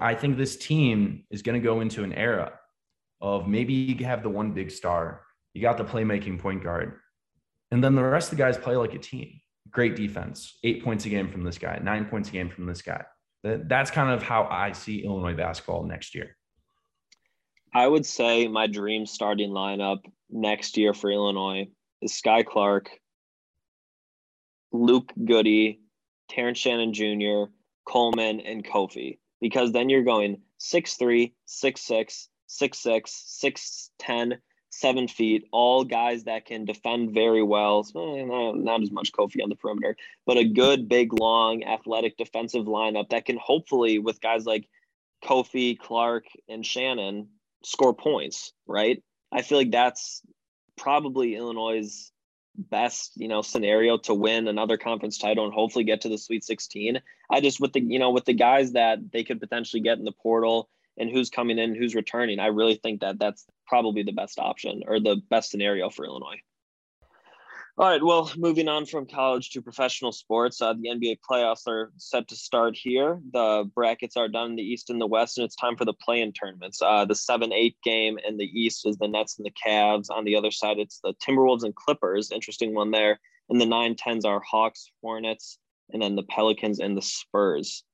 I 0.00 0.14
think 0.14 0.36
this 0.36 0.56
team 0.56 1.24
is 1.30 1.42
going 1.42 1.60
to 1.60 1.64
go 1.64 1.80
into 1.80 2.04
an 2.04 2.12
era 2.12 2.52
of 3.20 3.48
maybe 3.48 3.72
you 3.72 4.04
have 4.04 4.22
the 4.22 4.28
one 4.28 4.52
big 4.52 4.70
star, 4.70 5.22
you 5.52 5.62
got 5.62 5.78
the 5.78 5.84
playmaking 5.84 6.38
point 6.38 6.62
guard, 6.62 6.98
and 7.70 7.82
then 7.82 7.94
the 7.94 8.02
rest 8.02 8.30
of 8.32 8.38
the 8.38 8.42
guys 8.42 8.56
play 8.58 8.76
like 8.76 8.94
a 8.94 8.98
team. 8.98 9.40
Great 9.70 9.96
defense, 9.96 10.58
eight 10.64 10.82
points 10.84 11.04
a 11.06 11.08
game 11.08 11.28
from 11.28 11.44
this 11.44 11.58
guy, 11.58 11.78
nine 11.82 12.06
points 12.06 12.28
a 12.28 12.32
game 12.32 12.50
from 12.50 12.66
this 12.66 12.82
guy. 12.82 13.04
That's 13.42 13.90
kind 13.90 14.10
of 14.10 14.22
how 14.22 14.46
I 14.50 14.72
see 14.72 15.04
Illinois 15.04 15.34
basketball 15.34 15.84
next 15.84 16.14
year. 16.14 16.36
I 17.74 17.86
would 17.86 18.04
say 18.04 18.48
my 18.48 18.66
dream 18.66 19.06
starting 19.06 19.50
lineup 19.50 20.00
next 20.28 20.76
year 20.76 20.92
for 20.92 21.10
Illinois 21.10 21.68
is 22.02 22.12
Skyy 22.12 22.44
Clark, 22.44 22.90
Luke 24.72 25.12
Goode, 25.24 25.76
Terrence 26.28 26.58
Shannon 26.58 26.92
Jr., 26.92 27.52
Coleman, 27.86 28.40
and 28.40 28.64
Kofi. 28.64 29.18
Because 29.40 29.72
then 29.72 29.88
you're 29.88 30.02
going 30.02 30.42
6'3, 30.60 31.32
6'6, 31.48 32.26
6'6, 32.48 33.90
6'10, 34.00 34.38
seven 34.70 35.08
feet, 35.08 35.46
all 35.52 35.84
guys 35.84 36.24
that 36.24 36.46
can 36.46 36.64
defend 36.64 37.12
very 37.12 37.42
well. 37.42 37.86
Eh, 37.94 38.24
not, 38.24 38.56
not 38.56 38.82
as 38.82 38.90
much 38.90 39.12
Kofi 39.12 39.42
on 39.42 39.48
the 39.48 39.56
perimeter, 39.56 39.96
but 40.26 40.38
a 40.38 40.44
good, 40.44 40.88
big, 40.88 41.12
long, 41.12 41.64
athletic 41.64 42.16
defensive 42.16 42.66
lineup 42.66 43.10
that 43.10 43.26
can 43.26 43.36
hopefully, 43.36 43.98
with 43.98 44.20
guys 44.20 44.46
like 44.46 44.68
Kofi, 45.24 45.76
Clark, 45.76 46.24
and 46.48 46.64
Shannon, 46.64 47.28
score 47.64 47.94
points, 47.94 48.52
right? 48.66 49.02
I 49.32 49.42
feel 49.42 49.58
like 49.58 49.72
that's 49.72 50.22
probably 50.76 51.34
Illinois' 51.34 52.10
best, 52.56 53.12
you 53.16 53.28
know, 53.28 53.42
scenario 53.42 53.98
to 53.98 54.14
win 54.14 54.48
another 54.48 54.76
conference 54.76 55.18
title 55.18 55.44
and 55.44 55.54
hopefully 55.54 55.84
get 55.84 56.02
to 56.02 56.08
the 56.08 56.18
Sweet 56.18 56.44
16. 56.44 57.00
I 57.30 57.40
just 57.40 57.60
with 57.60 57.72
the, 57.72 57.80
you 57.80 57.98
know, 57.98 58.10
with 58.10 58.24
the 58.24 58.34
guys 58.34 58.72
that 58.72 59.12
they 59.12 59.24
could 59.24 59.40
potentially 59.40 59.80
get 59.80 59.98
in 59.98 60.04
the 60.04 60.12
portal 60.12 60.68
and 60.96 61.10
who's 61.10 61.30
coming 61.30 61.58
in, 61.58 61.74
who's 61.74 61.94
returning, 61.94 62.38
I 62.38 62.46
really 62.46 62.74
think 62.74 63.00
that 63.00 63.18
that's 63.18 63.46
probably 63.70 64.02
the 64.02 64.12
best 64.12 64.40
option 64.40 64.82
or 64.88 64.98
the 64.98 65.22
best 65.30 65.50
scenario 65.50 65.88
for 65.88 66.04
Illinois. 66.04 66.40
All 67.78 67.88
right. 67.88 68.02
Well, 68.02 68.30
moving 68.36 68.68
on 68.68 68.84
from 68.84 69.06
college 69.06 69.50
to 69.50 69.62
professional 69.62 70.12
sports, 70.12 70.60
uh, 70.60 70.74
the 70.74 70.88
NBA 70.88 71.18
playoffs 71.28 71.66
are 71.68 71.92
set 71.96 72.28
to 72.28 72.36
start 72.36 72.76
here. 72.76 73.20
The 73.32 73.70
brackets 73.74 74.16
are 74.16 74.28
done 74.28 74.50
in 74.50 74.56
the 74.56 74.62
East 74.62 74.90
and 74.90 75.00
the 75.00 75.06
West, 75.06 75.38
and 75.38 75.44
it's 75.44 75.54
time 75.54 75.76
for 75.76 75.84
the 75.84 75.94
play-in 75.94 76.32
tournaments. 76.32 76.82
Uh, 76.82 77.04
the 77.04 77.14
seven-eight 77.14 77.76
game 77.82 78.18
in 78.26 78.36
the 78.36 78.44
East 78.44 78.86
is 78.86 78.98
the 78.98 79.08
Nets 79.08 79.38
and 79.38 79.46
the 79.46 79.52
Cavs. 79.66 80.10
On 80.10 80.24
the 80.24 80.36
other 80.36 80.50
side, 80.50 80.78
it's 80.78 81.00
the 81.02 81.14
Timberwolves 81.24 81.62
and 81.62 81.74
Clippers. 81.74 82.32
Interesting 82.32 82.74
one 82.74 82.90
there. 82.90 83.20
And 83.48 83.60
the 83.60 83.66
nine 83.66 83.94
tens 83.94 84.24
are 84.24 84.40
Hawks, 84.40 84.90
Hornets, 85.00 85.58
and 85.90 86.02
then 86.02 86.16
the 86.16 86.24
Pelicans 86.24 86.80
and 86.80 86.96
the 86.96 87.02
Spurs. 87.02 87.84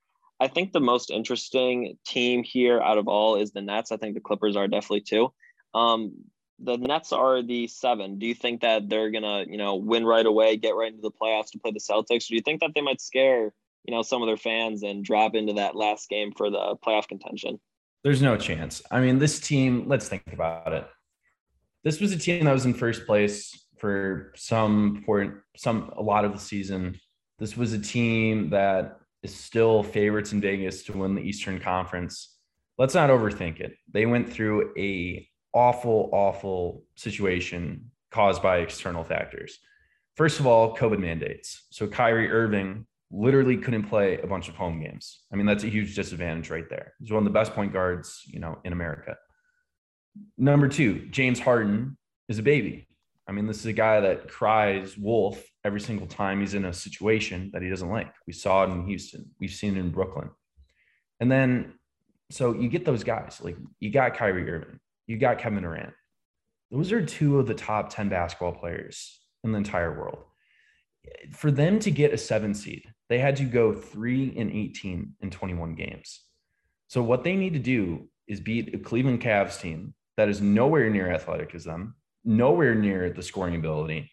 I 0.40 0.48
think 0.48 0.72
the 0.72 0.80
most 0.80 1.10
interesting 1.10 1.96
team 2.06 2.42
here 2.42 2.80
out 2.80 2.98
of 2.98 3.08
all 3.08 3.36
is 3.36 3.52
the 3.52 3.62
Nets. 3.62 3.92
I 3.92 3.98
think 3.98 4.14
the 4.14 4.20
Clippers 4.20 4.56
are 4.56 4.68
definitely 4.68 5.02
too. 5.02 5.32
Um, 5.76 6.14
the 6.58 6.78
Nets 6.78 7.12
are 7.12 7.42
the 7.42 7.66
seven. 7.66 8.18
Do 8.18 8.26
you 8.26 8.34
think 8.34 8.62
that 8.62 8.88
they're 8.88 9.10
gonna, 9.10 9.44
you 9.46 9.58
know, 9.58 9.76
win 9.76 10.06
right 10.06 10.24
away, 10.24 10.56
get 10.56 10.74
right 10.74 10.90
into 10.90 11.02
the 11.02 11.10
playoffs 11.10 11.50
to 11.50 11.58
play 11.58 11.70
the 11.70 11.80
Celtics? 11.80 12.24
Or 12.24 12.28
do 12.28 12.34
you 12.36 12.40
think 12.40 12.60
that 12.60 12.70
they 12.74 12.80
might 12.80 13.00
scare, 13.00 13.52
you 13.84 13.94
know, 13.94 14.02
some 14.02 14.22
of 14.22 14.26
their 14.26 14.38
fans 14.38 14.82
and 14.82 15.04
drop 15.04 15.34
into 15.34 15.52
that 15.54 15.76
last 15.76 16.08
game 16.08 16.32
for 16.32 16.50
the 16.50 16.76
playoff 16.84 17.08
contention? 17.08 17.60
There's 18.04 18.22
no 18.22 18.38
chance. 18.38 18.80
I 18.90 19.00
mean, 19.00 19.18
this 19.18 19.38
team, 19.38 19.84
let's 19.86 20.08
think 20.08 20.22
about 20.32 20.72
it. 20.72 20.86
This 21.84 22.00
was 22.00 22.12
a 22.12 22.18
team 22.18 22.46
that 22.46 22.52
was 22.52 22.64
in 22.64 22.72
first 22.72 23.06
place 23.06 23.66
for 23.78 24.32
some 24.34 25.02
point, 25.04 25.34
some 25.56 25.92
a 25.94 26.02
lot 26.02 26.24
of 26.24 26.32
the 26.32 26.38
season. 26.38 26.98
This 27.38 27.54
was 27.54 27.74
a 27.74 27.78
team 27.78 28.48
that 28.50 28.98
is 29.22 29.34
still 29.34 29.82
favorites 29.82 30.32
in 30.32 30.40
Vegas 30.40 30.84
to 30.84 30.96
win 30.96 31.14
the 31.14 31.20
Eastern 31.20 31.60
Conference. 31.60 32.34
Let's 32.78 32.94
not 32.94 33.10
overthink 33.10 33.60
it. 33.60 33.76
They 33.92 34.06
went 34.06 34.32
through 34.32 34.72
a 34.78 35.28
awful, 35.52 36.10
awful 36.12 36.84
situation 36.96 37.90
caused 38.10 38.42
by 38.42 38.58
external 38.58 39.04
factors. 39.04 39.58
First 40.16 40.40
of 40.40 40.46
all, 40.46 40.76
COVID 40.76 40.98
mandates. 40.98 41.66
So 41.70 41.86
Kyrie 41.86 42.30
Irving 42.30 42.86
literally 43.10 43.56
couldn't 43.56 43.84
play 43.84 44.18
a 44.18 44.26
bunch 44.26 44.48
of 44.48 44.56
home 44.56 44.80
games. 44.80 45.20
I 45.32 45.36
mean, 45.36 45.46
that's 45.46 45.64
a 45.64 45.68
huge 45.68 45.94
disadvantage 45.94 46.50
right 46.50 46.68
there. 46.68 46.94
He's 46.98 47.12
one 47.12 47.18
of 47.18 47.24
the 47.24 47.38
best 47.38 47.52
point 47.52 47.72
guards, 47.72 48.22
you 48.26 48.40
know, 48.40 48.58
in 48.64 48.72
America. 48.72 49.16
Number 50.38 50.68
two, 50.68 51.06
James 51.10 51.38
Harden 51.38 51.96
is 52.28 52.38
a 52.38 52.42
baby. 52.42 52.88
I 53.28 53.32
mean, 53.32 53.46
this 53.46 53.58
is 53.58 53.66
a 53.66 53.72
guy 53.72 54.00
that 54.00 54.28
cries 54.28 54.96
wolf 54.96 55.42
every 55.64 55.80
single 55.80 56.06
time 56.06 56.40
he's 56.40 56.54
in 56.54 56.64
a 56.64 56.72
situation 56.72 57.50
that 57.52 57.62
he 57.62 57.68
doesn't 57.68 57.90
like. 57.90 58.12
We 58.26 58.32
saw 58.32 58.64
it 58.64 58.70
in 58.70 58.86
Houston. 58.86 59.30
We've 59.40 59.50
seen 59.50 59.76
it 59.76 59.80
in 59.80 59.90
Brooklyn. 59.90 60.30
And 61.20 61.30
then, 61.30 61.74
so 62.30 62.54
you 62.54 62.68
get 62.68 62.84
those 62.84 63.04
guys 63.04 63.40
like 63.42 63.56
you 63.80 63.90
got 63.90 64.16
Kyrie 64.16 64.48
Irving 64.50 64.78
you 65.06 65.16
got 65.18 65.38
Kevin 65.38 65.62
Durant. 65.62 65.92
Those 66.70 66.92
are 66.92 67.04
two 67.04 67.38
of 67.38 67.46
the 67.46 67.54
top 67.54 67.90
10 67.90 68.08
basketball 68.08 68.52
players 68.52 69.20
in 69.44 69.52
the 69.52 69.58
entire 69.58 69.96
world. 69.96 70.18
For 71.32 71.50
them 71.50 71.78
to 71.80 71.90
get 71.90 72.12
a 72.12 72.18
seven 72.18 72.54
seed, 72.54 72.82
they 73.08 73.18
had 73.18 73.36
to 73.36 73.44
go 73.44 73.72
three 73.72 74.34
and 74.36 74.50
18 74.50 75.14
in 75.20 75.30
21 75.30 75.74
games. 75.76 76.22
So, 76.88 77.02
what 77.02 77.22
they 77.22 77.36
need 77.36 77.52
to 77.52 77.60
do 77.60 78.08
is 78.26 78.40
beat 78.40 78.74
a 78.74 78.78
Cleveland 78.78 79.20
Cavs 79.20 79.60
team 79.60 79.94
that 80.16 80.28
is 80.28 80.40
nowhere 80.40 80.90
near 80.90 81.12
athletic 81.12 81.54
as 81.54 81.64
them, 81.64 81.94
nowhere 82.24 82.74
near 82.74 83.10
the 83.10 83.22
scoring 83.22 83.54
ability. 83.54 84.10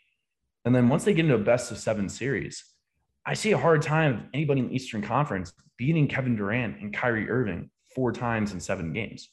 And 0.65 0.75
then 0.75 0.89
once 0.89 1.03
they 1.03 1.13
get 1.13 1.25
into 1.25 1.36
a 1.36 1.39
best 1.39 1.71
of 1.71 1.77
seven 1.77 2.10
series, 2.10 2.63
I 3.25 3.34
see 3.34 3.51
a 3.51 3.58
hard 3.58 3.82
time 3.82 4.13
of 4.13 4.19
anybody 4.34 4.62
in 4.62 4.67
the 4.67 4.75
Eastern 4.75 5.01
Conference 5.01 5.53
beating 5.77 6.08
Kevin 6.08 6.36
Durant 6.36 6.79
and 6.79 6.93
Kyrie 6.93 7.29
Irving 7.29 7.69
four 7.95 8.12
times 8.12 8.53
in 8.53 8.60
seven 8.60 8.93
games. 8.93 9.29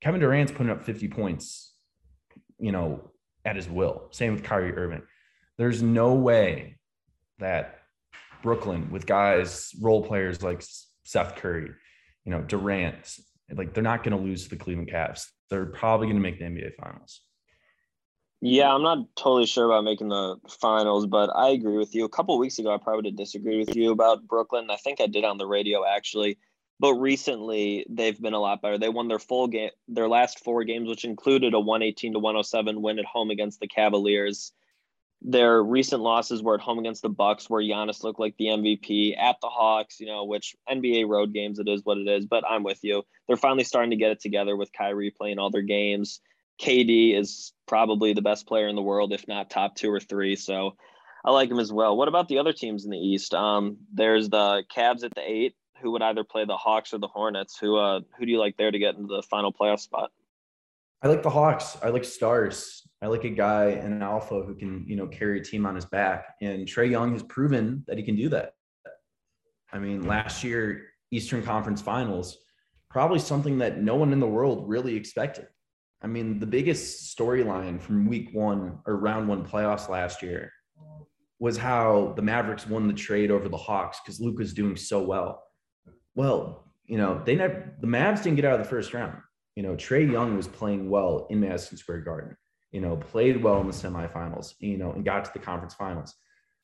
Kevin 0.00 0.20
Durant's 0.20 0.52
putting 0.52 0.70
up 0.70 0.84
50 0.84 1.08
points, 1.08 1.74
you 2.58 2.72
know, 2.72 3.10
at 3.44 3.56
his 3.56 3.68
will. 3.68 4.08
Same 4.10 4.34
with 4.34 4.42
Kyrie 4.42 4.74
Irving. 4.74 5.02
There's 5.58 5.82
no 5.82 6.14
way 6.14 6.76
that 7.38 7.80
Brooklyn, 8.42 8.90
with 8.90 9.06
guys, 9.06 9.72
role 9.80 10.02
players 10.02 10.42
like 10.42 10.62
Seth 11.04 11.36
Curry, 11.36 11.70
you 12.24 12.32
know, 12.32 12.40
Durant, 12.40 13.18
like 13.54 13.74
they're 13.74 13.82
not 13.82 14.02
going 14.02 14.16
to 14.16 14.22
lose 14.22 14.44
to 14.44 14.50
the 14.50 14.56
Cleveland 14.56 14.90
Cavs. 14.90 15.26
They're 15.50 15.66
probably 15.66 16.06
going 16.06 16.16
to 16.16 16.22
make 16.22 16.38
the 16.38 16.44
NBA 16.44 16.76
Finals. 16.76 17.20
Yeah, 18.42 18.72
I'm 18.72 18.82
not 18.82 18.98
totally 19.16 19.44
sure 19.44 19.66
about 19.66 19.84
making 19.84 20.08
the 20.08 20.36
finals, 20.48 21.06
but 21.06 21.28
I 21.36 21.50
agree 21.50 21.76
with 21.76 21.94
you. 21.94 22.06
A 22.06 22.08
couple 22.08 22.38
weeks 22.38 22.58
ago, 22.58 22.72
I 22.72 22.78
probably 22.78 23.10
disagreed 23.10 23.66
with 23.66 23.76
you 23.76 23.90
about 23.90 24.26
Brooklyn. 24.26 24.70
I 24.70 24.76
think 24.76 25.00
I 25.00 25.06
did 25.06 25.24
on 25.24 25.36
the 25.36 25.46
radio 25.46 25.84
actually 25.84 26.38
but 26.80 26.94
recently 26.94 27.84
they've 27.90 28.20
been 28.20 28.32
a 28.32 28.40
lot 28.40 28.62
better. 28.62 28.78
They 28.78 28.88
won 28.88 29.06
their 29.06 29.18
full 29.18 29.48
game, 29.48 29.68
their 29.86 30.08
last 30.08 30.42
four 30.42 30.64
games, 30.64 30.88
which 30.88 31.04
included 31.04 31.52
a 31.52 31.60
118 31.60 32.14
to 32.14 32.18
107 32.18 32.80
win 32.80 32.98
at 32.98 33.04
home 33.04 33.28
against 33.28 33.60
the 33.60 33.68
Cavaliers. 33.68 34.52
Their 35.20 35.62
recent 35.62 36.00
losses 36.00 36.42
were 36.42 36.54
at 36.54 36.62
home 36.62 36.78
against 36.78 37.02
the 37.02 37.10
Bucks, 37.10 37.50
where 37.50 37.62
Giannis 37.62 38.02
looked 38.02 38.18
like 38.18 38.34
the 38.38 38.46
MVP. 38.46 39.14
At 39.18 39.36
the 39.42 39.48
Hawks, 39.48 40.00
you 40.00 40.06
know, 40.06 40.24
which 40.24 40.56
NBA 40.70 41.06
road 41.06 41.34
games 41.34 41.58
it 41.58 41.68
is 41.68 41.84
what 41.84 41.98
it 41.98 42.08
is. 42.08 42.24
But 42.24 42.44
I'm 42.48 42.62
with 42.62 42.82
you. 42.82 43.02
They're 43.28 43.36
finally 43.36 43.64
starting 43.64 43.90
to 43.90 43.96
get 43.96 44.12
it 44.12 44.20
together 44.20 44.56
with 44.56 44.72
Kyrie 44.72 45.10
playing 45.10 45.38
all 45.38 45.50
their 45.50 45.60
games. 45.60 46.20
KD 46.62 47.14
is 47.14 47.52
probably 47.68 48.14
the 48.14 48.22
best 48.22 48.46
player 48.46 48.68
in 48.68 48.76
the 48.76 48.82
world, 48.82 49.12
if 49.12 49.28
not 49.28 49.50
top 49.50 49.74
two 49.74 49.90
or 49.90 50.00
three. 50.00 50.36
So 50.36 50.76
I 51.22 51.30
like 51.30 51.50
him 51.50 51.58
as 51.58 51.70
well. 51.70 51.94
What 51.94 52.08
about 52.08 52.28
the 52.28 52.38
other 52.38 52.54
teams 52.54 52.86
in 52.86 52.90
the 52.90 52.98
East? 52.98 53.34
Um, 53.34 53.76
there's 53.92 54.30
the 54.30 54.64
Cavs 54.74 55.04
at 55.04 55.14
the 55.14 55.22
eight 55.22 55.54
who 55.80 55.90
would 55.92 56.02
either 56.02 56.24
play 56.24 56.44
the 56.44 56.56
Hawks 56.56 56.92
or 56.92 56.98
the 56.98 57.08
Hornets. 57.08 57.56
Who 57.58 57.76
uh 57.76 58.00
who 58.18 58.26
do 58.26 58.32
you 58.32 58.38
like 58.38 58.56
there 58.56 58.70
to 58.70 58.78
get 58.78 58.96
into 58.96 59.14
the 59.14 59.22
final 59.22 59.52
playoff 59.52 59.80
spot? 59.80 60.10
I 61.02 61.08
like 61.08 61.22
the 61.22 61.30
Hawks. 61.30 61.78
I 61.82 61.88
like 61.88 62.04
stars. 62.04 62.86
I 63.00 63.06
like 63.06 63.24
a 63.24 63.30
guy, 63.30 63.70
an 63.70 64.02
alpha 64.02 64.42
who 64.42 64.54
can, 64.54 64.84
you 64.86 64.96
know, 64.96 65.06
carry 65.06 65.40
a 65.40 65.42
team 65.42 65.64
on 65.64 65.74
his 65.74 65.86
back. 65.86 66.34
And 66.42 66.66
Trae 66.66 66.90
Young 66.90 67.12
has 67.12 67.22
proven 67.22 67.82
that 67.86 67.96
he 67.96 68.04
can 68.04 68.16
do 68.16 68.28
that. 68.28 68.52
I 69.72 69.78
mean, 69.78 70.06
last 70.06 70.44
year, 70.44 70.88
Eastern 71.10 71.42
Conference 71.42 71.80
Finals, 71.80 72.36
probably 72.90 73.18
something 73.18 73.58
that 73.58 73.80
no 73.80 73.94
one 73.94 74.12
in 74.12 74.20
the 74.20 74.26
world 74.26 74.68
really 74.68 74.94
expected. 74.94 75.46
I 76.02 76.06
mean, 76.06 76.38
the 76.38 76.46
biggest 76.46 77.16
storyline 77.16 77.80
from 77.80 78.06
week 78.06 78.30
one 78.32 78.78
or 78.86 78.96
round 78.96 79.28
one 79.28 79.46
playoffs 79.46 79.88
last 79.88 80.22
year 80.22 80.52
was 81.38 81.56
how 81.56 82.12
the 82.16 82.22
Mavericks 82.22 82.66
won 82.66 82.86
the 82.86 82.92
trade 82.92 83.30
over 83.30 83.48
the 83.48 83.56
Hawks 83.56 83.98
because 84.04 84.20
Luke 84.20 84.38
was 84.38 84.52
doing 84.52 84.76
so 84.76 85.02
well. 85.02 85.42
Well, 86.20 86.66
you 86.84 86.98
know, 86.98 87.22
they 87.24 87.34
never 87.34 87.74
the 87.80 87.86
Mavs 87.86 88.22
didn't 88.22 88.36
get 88.36 88.44
out 88.44 88.52
of 88.52 88.58
the 88.58 88.68
first 88.68 88.92
round. 88.92 89.16
You 89.56 89.62
know, 89.62 89.74
Trae 89.74 90.12
Young 90.12 90.36
was 90.36 90.46
playing 90.46 90.90
well 90.90 91.26
in 91.30 91.40
Madison 91.40 91.78
Square 91.78 92.02
Garden, 92.02 92.36
you 92.72 92.82
know, 92.82 92.94
played 92.94 93.42
well 93.42 93.58
in 93.62 93.66
the 93.66 93.72
semifinals, 93.72 94.52
you 94.58 94.76
know, 94.76 94.92
and 94.92 95.02
got 95.02 95.24
to 95.24 95.32
the 95.32 95.38
conference 95.38 95.72
finals. 95.72 96.14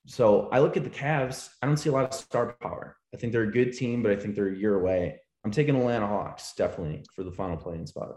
So 0.05 0.51
I 0.53 0.59
look 0.59 0.77
at 0.77 0.85
the 0.85 0.91
Cavs, 0.91 1.49
I 1.63 1.67
don't 1.67 1.79
see 1.79 1.89
a 1.89 1.93
lot 1.93 2.05
of 2.05 2.13
star 2.13 2.55
power. 2.61 2.99
I 3.15 3.17
think 3.17 3.33
they're 3.33 3.45
a 3.45 3.51
good 3.51 3.73
team, 3.73 4.03
but 4.03 4.13
I 4.13 4.17
think 4.17 4.35
they're 4.35 4.53
a 4.53 4.55
year 4.55 4.79
away. 4.79 5.19
I'm 5.43 5.51
taking 5.51 5.75
Atlanta 5.75 6.07
Hawks 6.07 6.53
definitely 6.53 7.07
for 7.15 7.25
the 7.25 7.33
final 7.33 7.57
playing 7.57 7.87
spot. 7.87 8.17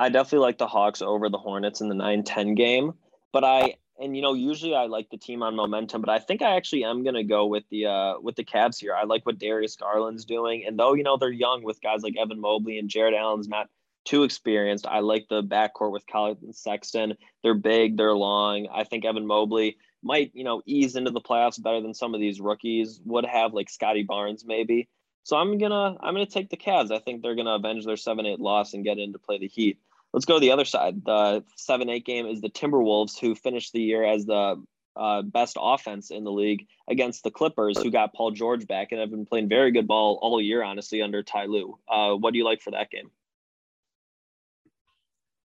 I 0.00 0.08
definitely 0.08 0.40
like 0.40 0.58
the 0.58 0.66
Hawks 0.66 1.00
over 1.00 1.28
the 1.28 1.38
Hornets 1.38 1.80
in 1.80 1.88
the 1.88 1.94
9-10 1.94 2.56
game, 2.56 2.94
but 3.32 3.44
I 3.44 3.76
and 4.02 4.16
you 4.16 4.22
know 4.22 4.34
usually 4.34 4.74
I 4.74 4.86
like 4.86 5.08
the 5.10 5.16
team 5.16 5.42
on 5.42 5.54
momentum, 5.54 6.02
but 6.02 6.10
I 6.10 6.18
think 6.18 6.42
I 6.42 6.56
actually 6.56 6.84
am 6.84 7.04
going 7.04 7.14
to 7.14 7.22
go 7.22 7.46
with 7.46 7.64
the 7.70 7.86
uh 7.86 8.14
with 8.20 8.36
the 8.36 8.44
Cavs 8.44 8.78
here. 8.78 8.94
I 8.94 9.04
like 9.04 9.24
what 9.24 9.38
Darius 9.38 9.76
Garland's 9.76 10.24
doing, 10.24 10.64
and 10.66 10.78
though 10.78 10.94
you 10.94 11.04
know 11.04 11.16
they're 11.16 11.30
young 11.30 11.62
with 11.62 11.80
guys 11.80 12.02
like 12.02 12.16
Evan 12.18 12.40
Mobley 12.40 12.78
and 12.78 12.88
Jarrett 12.88 13.14
Allen's 13.14 13.48
not 13.48 13.68
too 14.04 14.24
experienced, 14.24 14.86
I 14.86 14.98
like 14.98 15.28
the 15.28 15.42
backcourt 15.42 15.92
with 15.92 16.06
Collin 16.06 16.52
Sexton. 16.52 17.14
They're 17.42 17.54
big, 17.54 17.96
they're 17.96 18.14
long. 18.14 18.66
I 18.72 18.82
think 18.82 19.04
Evan 19.04 19.26
Mobley 19.26 19.78
might 20.02 20.32
you 20.34 20.44
know 20.44 20.62
ease 20.66 20.96
into 20.96 21.12
the 21.12 21.20
playoffs 21.20 21.62
better 21.62 21.80
than 21.80 21.94
some 21.94 22.14
of 22.14 22.20
these 22.20 22.40
rookies 22.40 23.00
would 23.04 23.24
have, 23.24 23.54
like 23.54 23.70
Scottie 23.70 24.02
Barnes 24.02 24.44
maybe. 24.44 24.88
So 25.22 25.36
I'm 25.36 25.58
gonna 25.58 25.96
I'm 26.00 26.14
gonna 26.14 26.26
take 26.26 26.50
the 26.50 26.56
Cavs. 26.56 26.90
I 26.90 26.98
think 26.98 27.22
they're 27.22 27.36
gonna 27.36 27.54
avenge 27.54 27.86
their 27.86 27.96
seven 27.96 28.26
eight 28.26 28.40
loss 28.40 28.74
and 28.74 28.84
get 28.84 28.98
in 28.98 29.12
to 29.12 29.18
play 29.20 29.38
the 29.38 29.46
Heat. 29.46 29.78
Let's 30.12 30.26
go 30.26 30.34
to 30.34 30.40
the 30.40 30.50
other 30.52 30.64
side. 30.64 31.04
The 31.04 31.44
seven 31.56 31.88
eight 31.88 32.04
game 32.04 32.26
is 32.26 32.40
the 32.40 32.50
Timberwolves, 32.50 33.18
who 33.18 33.34
finished 33.34 33.72
the 33.72 33.80
year 33.80 34.04
as 34.04 34.26
the 34.26 34.62
uh, 34.94 35.22
best 35.22 35.56
offense 35.60 36.10
in 36.10 36.24
the 36.24 36.32
league 36.32 36.66
against 36.88 37.24
the 37.24 37.30
Clippers, 37.30 37.82
who 37.82 37.90
got 37.90 38.12
Paul 38.12 38.30
George 38.30 38.66
back 38.66 38.92
and 38.92 39.00
have 39.00 39.10
been 39.10 39.24
playing 39.24 39.48
very 39.48 39.72
good 39.72 39.88
ball 39.88 40.18
all 40.20 40.40
year, 40.40 40.62
honestly, 40.62 41.00
under 41.00 41.22
Ty 41.22 41.46
Lue. 41.46 41.78
Uh, 41.88 42.12
what 42.14 42.32
do 42.32 42.38
you 42.38 42.44
like 42.44 42.60
for 42.60 42.72
that 42.72 42.90
game? 42.90 43.10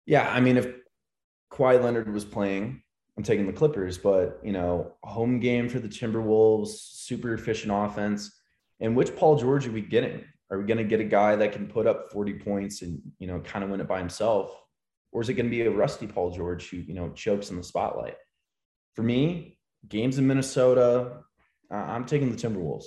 Yeah, 0.05 0.29
I 0.29 0.39
mean, 0.39 0.57
if 0.57 0.67
Kawhi 1.51 1.81
Leonard 1.81 2.13
was 2.13 2.25
playing, 2.25 2.83
I'm 3.17 3.23
taking 3.23 3.47
the 3.47 3.53
Clippers, 3.53 3.97
but 3.97 4.39
you 4.43 4.51
know, 4.51 4.93
home 5.03 5.39
game 5.39 5.69
for 5.69 5.79
the 5.79 5.87
Timberwolves, 5.87 6.67
super 6.67 7.33
efficient 7.33 7.71
offense. 7.73 8.39
And 8.79 8.95
which 8.95 9.15
Paul 9.15 9.37
George 9.37 9.65
are 9.65 9.71
we 9.71 9.81
getting? 9.81 10.25
Are 10.53 10.59
we 10.59 10.65
going 10.65 10.77
to 10.77 10.83
get 10.83 10.99
a 10.99 11.03
guy 11.03 11.35
that 11.35 11.51
can 11.51 11.65
put 11.65 11.87
up 11.87 12.11
40 12.11 12.35
points 12.35 12.83
and, 12.83 13.01
you 13.17 13.25
know, 13.25 13.39
kind 13.39 13.63
of 13.63 13.71
win 13.71 13.81
it 13.81 13.87
by 13.87 13.97
himself? 13.97 14.55
Or 15.11 15.19
is 15.19 15.27
it 15.27 15.33
going 15.33 15.47
to 15.47 15.49
be 15.49 15.61
a 15.61 15.71
rusty 15.71 16.05
Paul 16.05 16.29
George 16.29 16.69
who, 16.69 16.77
you 16.77 16.93
know, 16.93 17.09
chokes 17.09 17.49
in 17.49 17.57
the 17.57 17.63
spotlight? 17.63 18.17
For 18.93 19.01
me, 19.01 19.57
games 19.89 20.19
in 20.19 20.27
Minnesota, 20.27 21.23
I'm 21.71 22.05
taking 22.05 22.29
the 22.29 22.37
Timberwolves. 22.37 22.85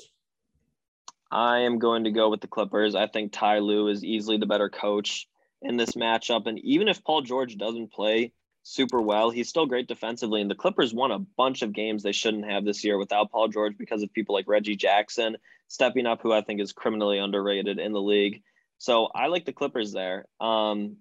I 1.29 1.59
am 1.61 1.81
going 1.81 2.05
to 2.05 2.12
go 2.12 2.31
with 2.31 2.40
the 2.40 2.46
Clippers. 2.46 2.94
I 2.94 3.09
think 3.09 3.33
Ty 3.33 3.59
Lue 3.59 3.88
is 3.88 4.05
easily 4.05 4.37
the 4.37 4.46
better 4.46 4.68
coach 4.68 5.26
in 5.61 5.76
this 5.76 5.92
matchup. 5.92 6.46
And 6.46 6.61
even 6.61 6.87
if 6.87 7.02
Paul 7.02 7.22
George 7.22 7.57
doesn't 7.57 7.90
play 7.90 8.33
super 8.62 9.00
well, 9.00 9.31
he's 9.31 9.48
still 9.48 9.66
great 9.66 9.88
defensively. 9.88 10.40
And 10.40 10.48
the 10.48 10.55
Clippers 10.55 10.94
won 10.94 11.11
a 11.11 11.18
bunch 11.18 11.62
of 11.62 11.72
games 11.72 12.05
they 12.05 12.12
shouldn't 12.12 12.48
have 12.48 12.64
this 12.64 12.85
year 12.85 12.96
without 12.96 13.33
Paul 13.33 13.48
George 13.48 13.76
because 13.76 14.05
of 14.05 14.12
people 14.12 14.37
like 14.37 14.46
Reggie 14.46 14.76
Jackson 14.76 15.37
stepping 15.68 16.07
up, 16.07 16.20
who 16.22 16.33
I 16.33 16.42
think 16.42 16.61
is 16.61 16.72
criminally 16.72 17.18
underrated 17.18 17.79
in 17.79 17.92
the 17.92 18.00
league. 18.00 18.42
So 18.79 19.09
I 19.14 19.26
like 19.29 19.44
the 19.44 19.52
Clippers 19.52 19.92
there. 19.92 20.26
Um, 20.40 20.96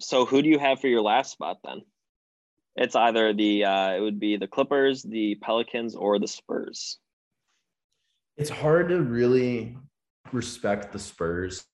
so 0.00 0.24
who 0.24 0.42
do 0.42 0.48
you 0.48 0.58
have 0.58 0.80
for 0.80 0.88
your 0.88 1.02
last 1.02 1.32
spot 1.32 1.58
then? 1.64 1.82
It's 2.76 2.94
either 2.94 3.32
the 3.32 3.64
uh, 3.64 3.96
it 3.96 4.00
would 4.00 4.20
be 4.20 4.36
the 4.36 4.46
Clippers, 4.46 5.02
the 5.02 5.34
Pelicans, 5.42 5.96
or 5.96 6.18
the 6.18 6.28
Spurs. 6.28 6.98
It's 8.36 8.50
hard 8.50 8.88
to 8.90 9.00
really 9.00 9.76
respect 10.32 10.92
the 10.92 10.98
Spurs. 11.00 11.64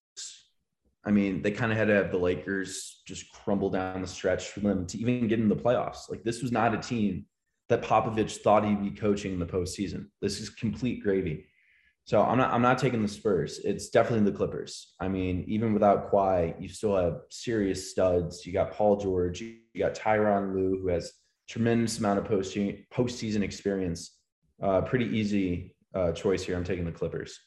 I 1.05 1.11
mean, 1.11 1.43
they 1.43 1.51
kind 1.51 1.71
of 1.71 1.77
had 1.77 1.89
to 1.89 1.95
have 1.95 2.11
the 2.11 2.19
Lakers 2.19 3.03
just 3.07 3.31
crumble 3.31 3.69
down 3.69 4.01
the 4.01 4.09
stretch 4.09 4.49
for 4.49 4.61
them 4.61 4.87
to 4.87 4.99
even 4.99 5.29
get 5.29 5.39
in 5.39 5.51
the 5.51 5.57
playoffs. 5.57 6.09
Like 6.09 6.23
this 6.25 6.41
was 6.41 6.51
not 6.51 6.73
a 6.73 6.79
team 6.79 7.27
that 7.69 7.83
Popovich 7.83 8.39
thought 8.39 8.65
he'd 8.65 8.83
be 8.83 8.91
coaching 8.91 9.35
in 9.35 9.39
the 9.39 9.47
postseason. 9.47 10.07
This 10.23 10.41
is 10.41 10.49
complete 10.49 11.03
gravy. 11.03 11.47
So 12.07 12.23
I'm 12.23 12.37
not 12.37 12.53
I'm 12.53 12.63
not 12.63 12.79
taking 12.79 13.01
the 13.01 13.09
Spurs. 13.09 13.61
It's 13.61 13.89
definitely 13.89 14.31
the 14.31 14.37
Clippers. 14.37 14.95
I 15.01 15.09
mean, 15.09 15.45
even 15.49 15.73
without 15.73 16.11
Kawhi, 16.11 16.61
you 16.61 16.69
still 16.69 16.97
have 16.97 17.21
serious 17.31 17.91
studs. 17.91 18.45
You 18.45 18.53
got 18.53 18.73
Paul 18.73 18.97
George, 18.97 19.41
you 19.41 19.59
got 19.79 19.95
Tyronn 19.95 20.55
Lue, 20.55 20.79
who 20.81 20.89
has 20.89 21.13
tremendous 21.49 21.99
amount 21.99 22.19
of 22.19 22.27
post 22.27 22.55
postseason 22.55 23.43
experience. 23.43 24.19
Uh, 24.63 24.83
pretty 24.83 25.07
easy 25.07 25.75
uh, 25.95 26.13
choice 26.13 26.43
here. 26.43 26.57
I'm 26.57 26.65
taking 26.65 26.85
the 26.85 26.93
Clippers. 26.93 27.41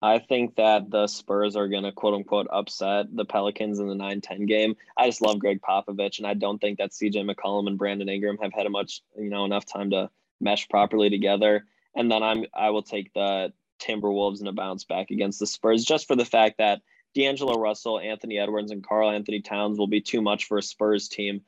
I 0.00 0.18
think 0.18 0.56
that 0.56 0.90
the 0.90 1.06
Spurs 1.06 1.56
are 1.56 1.66
going 1.66 1.84
to 1.84 1.92
quote 1.92 2.14
unquote 2.14 2.46
upset 2.52 3.06
the 3.14 3.24
Pelicans 3.24 3.80
in 3.80 3.88
the 3.88 3.94
9 3.94 4.20
10 4.20 4.46
game. 4.46 4.76
I 4.96 5.06
just 5.06 5.22
love 5.22 5.38
Gregg 5.38 5.60
Popovich, 5.62 6.18
and 6.18 6.26
I 6.26 6.34
don't 6.34 6.60
think 6.60 6.78
that 6.78 6.90
CJ 6.90 7.28
McCollum 7.28 7.66
and 7.66 7.78
Brandon 7.78 8.08
Ingram 8.08 8.38
have 8.42 8.52
had 8.52 8.66
a 8.66 8.70
much, 8.70 9.02
you 9.18 9.30
know, 9.30 9.44
enough 9.44 9.64
time 9.64 9.90
to 9.90 10.10
mesh 10.40 10.68
properly 10.68 11.10
together. 11.10 11.64
And 11.96 12.10
then 12.10 12.22
I'm 12.22 12.44
I 12.54 12.70
will 12.70 12.82
take 12.82 13.12
the 13.14 13.52
Timberwolves 13.86 14.40
in 14.40 14.46
a 14.46 14.52
bounce 14.52 14.84
back 14.84 15.10
against 15.10 15.38
the 15.38 15.46
Spurs 15.46 15.84
just 15.84 16.06
for 16.06 16.16
the 16.16 16.24
fact 16.24 16.58
that 16.58 16.80
D'Angelo 17.14 17.58
Russell, 17.58 18.00
Anthony 18.00 18.38
Edwards, 18.38 18.70
and 18.70 18.84
Karl-Anthony 18.84 19.40
Towns 19.40 19.78
will 19.78 19.86
be 19.86 20.00
too 20.00 20.20
much 20.20 20.46
for 20.46 20.58
a 20.58 20.62
Spurs 20.62 21.08
team 21.08 21.42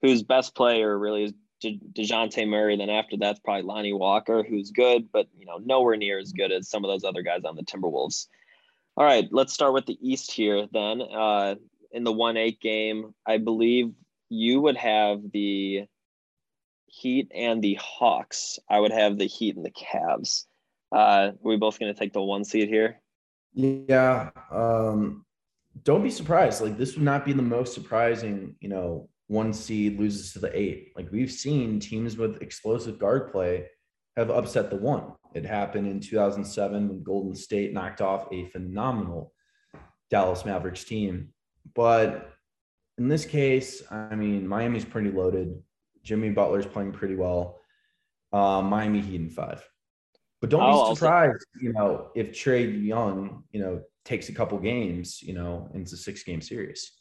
whose 0.00 0.22
best 0.22 0.54
player 0.54 0.98
really 0.98 1.24
is 1.24 1.32
De- 1.60 1.80
Dejounte 1.92 2.48
Murray. 2.48 2.76
Then 2.76 2.90
after 2.90 3.16
that's 3.16 3.40
probably 3.40 3.62
Lonnie 3.62 3.92
Walker, 3.92 4.42
who's 4.42 4.70
good, 4.70 5.10
but 5.12 5.28
you 5.38 5.46
know, 5.46 5.58
nowhere 5.58 5.96
near 5.96 6.18
as 6.18 6.32
good 6.32 6.50
as 6.50 6.68
some 6.68 6.84
of 6.84 6.90
those 6.90 7.04
other 7.04 7.22
guys 7.22 7.44
on 7.44 7.56
the 7.56 7.62
Timberwolves. 7.62 8.26
All 8.96 9.04
right, 9.04 9.28
let's 9.30 9.52
start 9.52 9.72
with 9.72 9.86
the 9.86 9.98
East 10.00 10.32
here 10.32 10.66
then. 10.72 11.00
Uh, 11.00 11.54
in 11.92 12.04
the 12.04 12.12
1 12.12 12.36
8 12.36 12.60
game, 12.60 13.14
I 13.26 13.38
believe 13.38 13.92
you 14.28 14.60
would 14.60 14.76
have 14.76 15.20
the 15.32 15.84
Heat 16.86 17.30
and 17.34 17.62
the 17.62 17.74
Hawks. 17.74 18.58
I 18.68 18.80
would 18.80 18.92
have 18.92 19.18
the 19.18 19.26
Heat 19.26 19.56
and 19.56 19.64
the 19.64 19.70
Cavs. 19.70 20.44
Uh, 20.92 21.32
we 21.40 21.56
both 21.56 21.78
going 21.78 21.92
to 21.92 21.98
take 21.98 22.12
the 22.12 22.22
one 22.22 22.44
seed 22.44 22.68
here? 22.68 23.00
Yeah. 23.54 24.30
Um, 24.50 25.24
don't 25.84 26.02
be 26.02 26.10
surprised. 26.10 26.60
Like 26.60 26.76
this 26.76 26.94
would 26.94 27.04
not 27.04 27.24
be 27.24 27.32
the 27.32 27.42
most 27.42 27.74
surprising, 27.74 28.56
you 28.60 28.68
know, 28.68 29.08
one 29.28 29.52
seed 29.52 29.98
loses 29.98 30.32
to 30.34 30.38
the 30.38 30.56
eight. 30.56 30.92
Like 30.96 31.10
we've 31.10 31.32
seen 31.32 31.80
teams 31.80 32.16
with 32.16 32.42
explosive 32.42 32.98
guard 32.98 33.32
play 33.32 33.66
have 34.16 34.30
upset 34.30 34.68
the 34.68 34.76
one. 34.76 35.12
It 35.34 35.46
happened 35.46 35.86
in 35.86 36.00
2007 36.00 36.88
when 36.88 37.02
Golden 37.02 37.34
State 37.34 37.72
knocked 37.72 38.02
off 38.02 38.30
a 38.30 38.46
phenomenal 38.50 39.32
Dallas 40.10 40.44
Mavericks 40.44 40.84
team. 40.84 41.32
But 41.74 42.30
in 42.98 43.08
this 43.08 43.24
case, 43.24 43.82
I 43.90 44.14
mean, 44.14 44.46
Miami's 44.46 44.84
pretty 44.84 45.10
loaded. 45.10 45.62
Jimmy 46.02 46.30
Butler's 46.30 46.66
playing 46.66 46.92
pretty 46.92 47.16
well. 47.16 47.60
Uh, 48.32 48.60
Miami 48.60 49.00
Heat 49.00 49.20
in 49.20 49.30
five. 49.30 49.66
But 50.42 50.50
don't 50.50 50.60
oh, 50.60 50.90
be 50.90 50.96
surprised, 50.96 51.34
also, 51.34 51.64
you 51.64 51.72
know, 51.72 52.08
if 52.16 52.32
Trae 52.32 52.84
Young, 52.84 53.44
you 53.52 53.60
know, 53.60 53.80
takes 54.04 54.28
a 54.28 54.32
couple 54.32 54.58
games, 54.58 55.22
you 55.22 55.34
know, 55.34 55.70
into 55.72 55.96
six 55.96 56.24
game 56.24 56.40
series. 56.40 56.94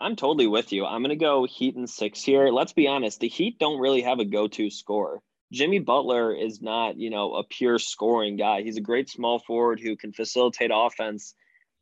I'm 0.00 0.16
totally 0.16 0.46
with 0.46 0.72
you. 0.72 0.86
I'm 0.86 1.02
going 1.02 1.10
to 1.10 1.16
go 1.16 1.46
Heat 1.46 1.76
and 1.76 1.88
six 1.88 2.22
here. 2.22 2.48
Let's 2.48 2.72
be 2.72 2.88
honest, 2.88 3.20
the 3.20 3.28
Heat 3.28 3.58
don't 3.58 3.80
really 3.80 4.00
have 4.00 4.18
a 4.18 4.24
go 4.24 4.48
to 4.48 4.70
scorer. 4.70 5.20
Jimmy 5.52 5.78
Butler 5.78 6.34
is 6.34 6.62
not, 6.62 6.96
you 6.96 7.10
know, 7.10 7.34
a 7.34 7.44
pure 7.44 7.78
scoring 7.78 8.36
guy. 8.36 8.62
He's 8.62 8.78
a 8.78 8.82
great 8.82 9.10
small 9.10 9.40
forward 9.40 9.78
who 9.78 9.94
can 9.94 10.14
facilitate 10.14 10.70
offense 10.72 11.34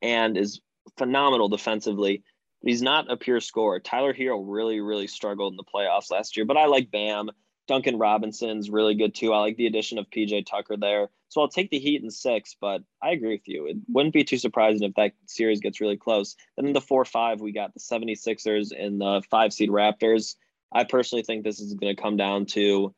and 0.02 0.36
is 0.36 0.60
phenomenal 0.98 1.48
defensively. 1.48 2.24
He's 2.60 2.82
not 2.82 3.08
a 3.08 3.16
pure 3.16 3.40
scorer. 3.40 3.78
Tyler 3.78 4.12
Herro 4.12 4.44
really, 4.44 4.80
really 4.80 5.06
struggled 5.06 5.52
in 5.52 5.56
the 5.58 5.62
playoffs 5.62 6.10
last 6.10 6.36
year, 6.36 6.44
but 6.44 6.56
I 6.56 6.66
like 6.66 6.90
Bam. 6.90 7.30
Duncan 7.66 7.98
Robinson's 7.98 8.70
really 8.70 8.94
good 8.94 9.14
too. 9.14 9.32
I 9.32 9.38
like 9.38 9.56
the 9.56 9.66
addition 9.66 9.98
of 9.98 10.10
PJ 10.10 10.46
Tucker 10.46 10.76
there. 10.76 11.08
So 11.28 11.40
I'll 11.40 11.48
take 11.48 11.70
the 11.70 11.78
Heat 11.78 12.02
in 12.02 12.10
six, 12.10 12.54
but 12.60 12.82
I 13.02 13.10
agree 13.10 13.34
with 13.34 13.48
you. 13.48 13.66
It 13.66 13.76
wouldn't 13.88 14.14
be 14.14 14.24
too 14.24 14.38
surprising 14.38 14.86
if 14.86 14.94
that 14.94 15.12
series 15.26 15.60
gets 15.60 15.80
really 15.80 15.96
close. 15.96 16.36
Then 16.56 16.66
in 16.66 16.72
the 16.72 16.80
4 16.80 17.04
5, 17.04 17.40
we 17.40 17.52
got 17.52 17.74
the 17.74 17.80
76ers 17.80 18.68
and 18.78 19.00
the 19.00 19.22
five 19.30 19.52
seed 19.52 19.70
Raptors. 19.70 20.36
I 20.72 20.84
personally 20.84 21.22
think 21.22 21.44
this 21.44 21.60
is 21.60 21.74
going 21.74 21.94
to 21.94 22.00
come 22.02 22.16
down 22.16 22.46
to 22.46 22.94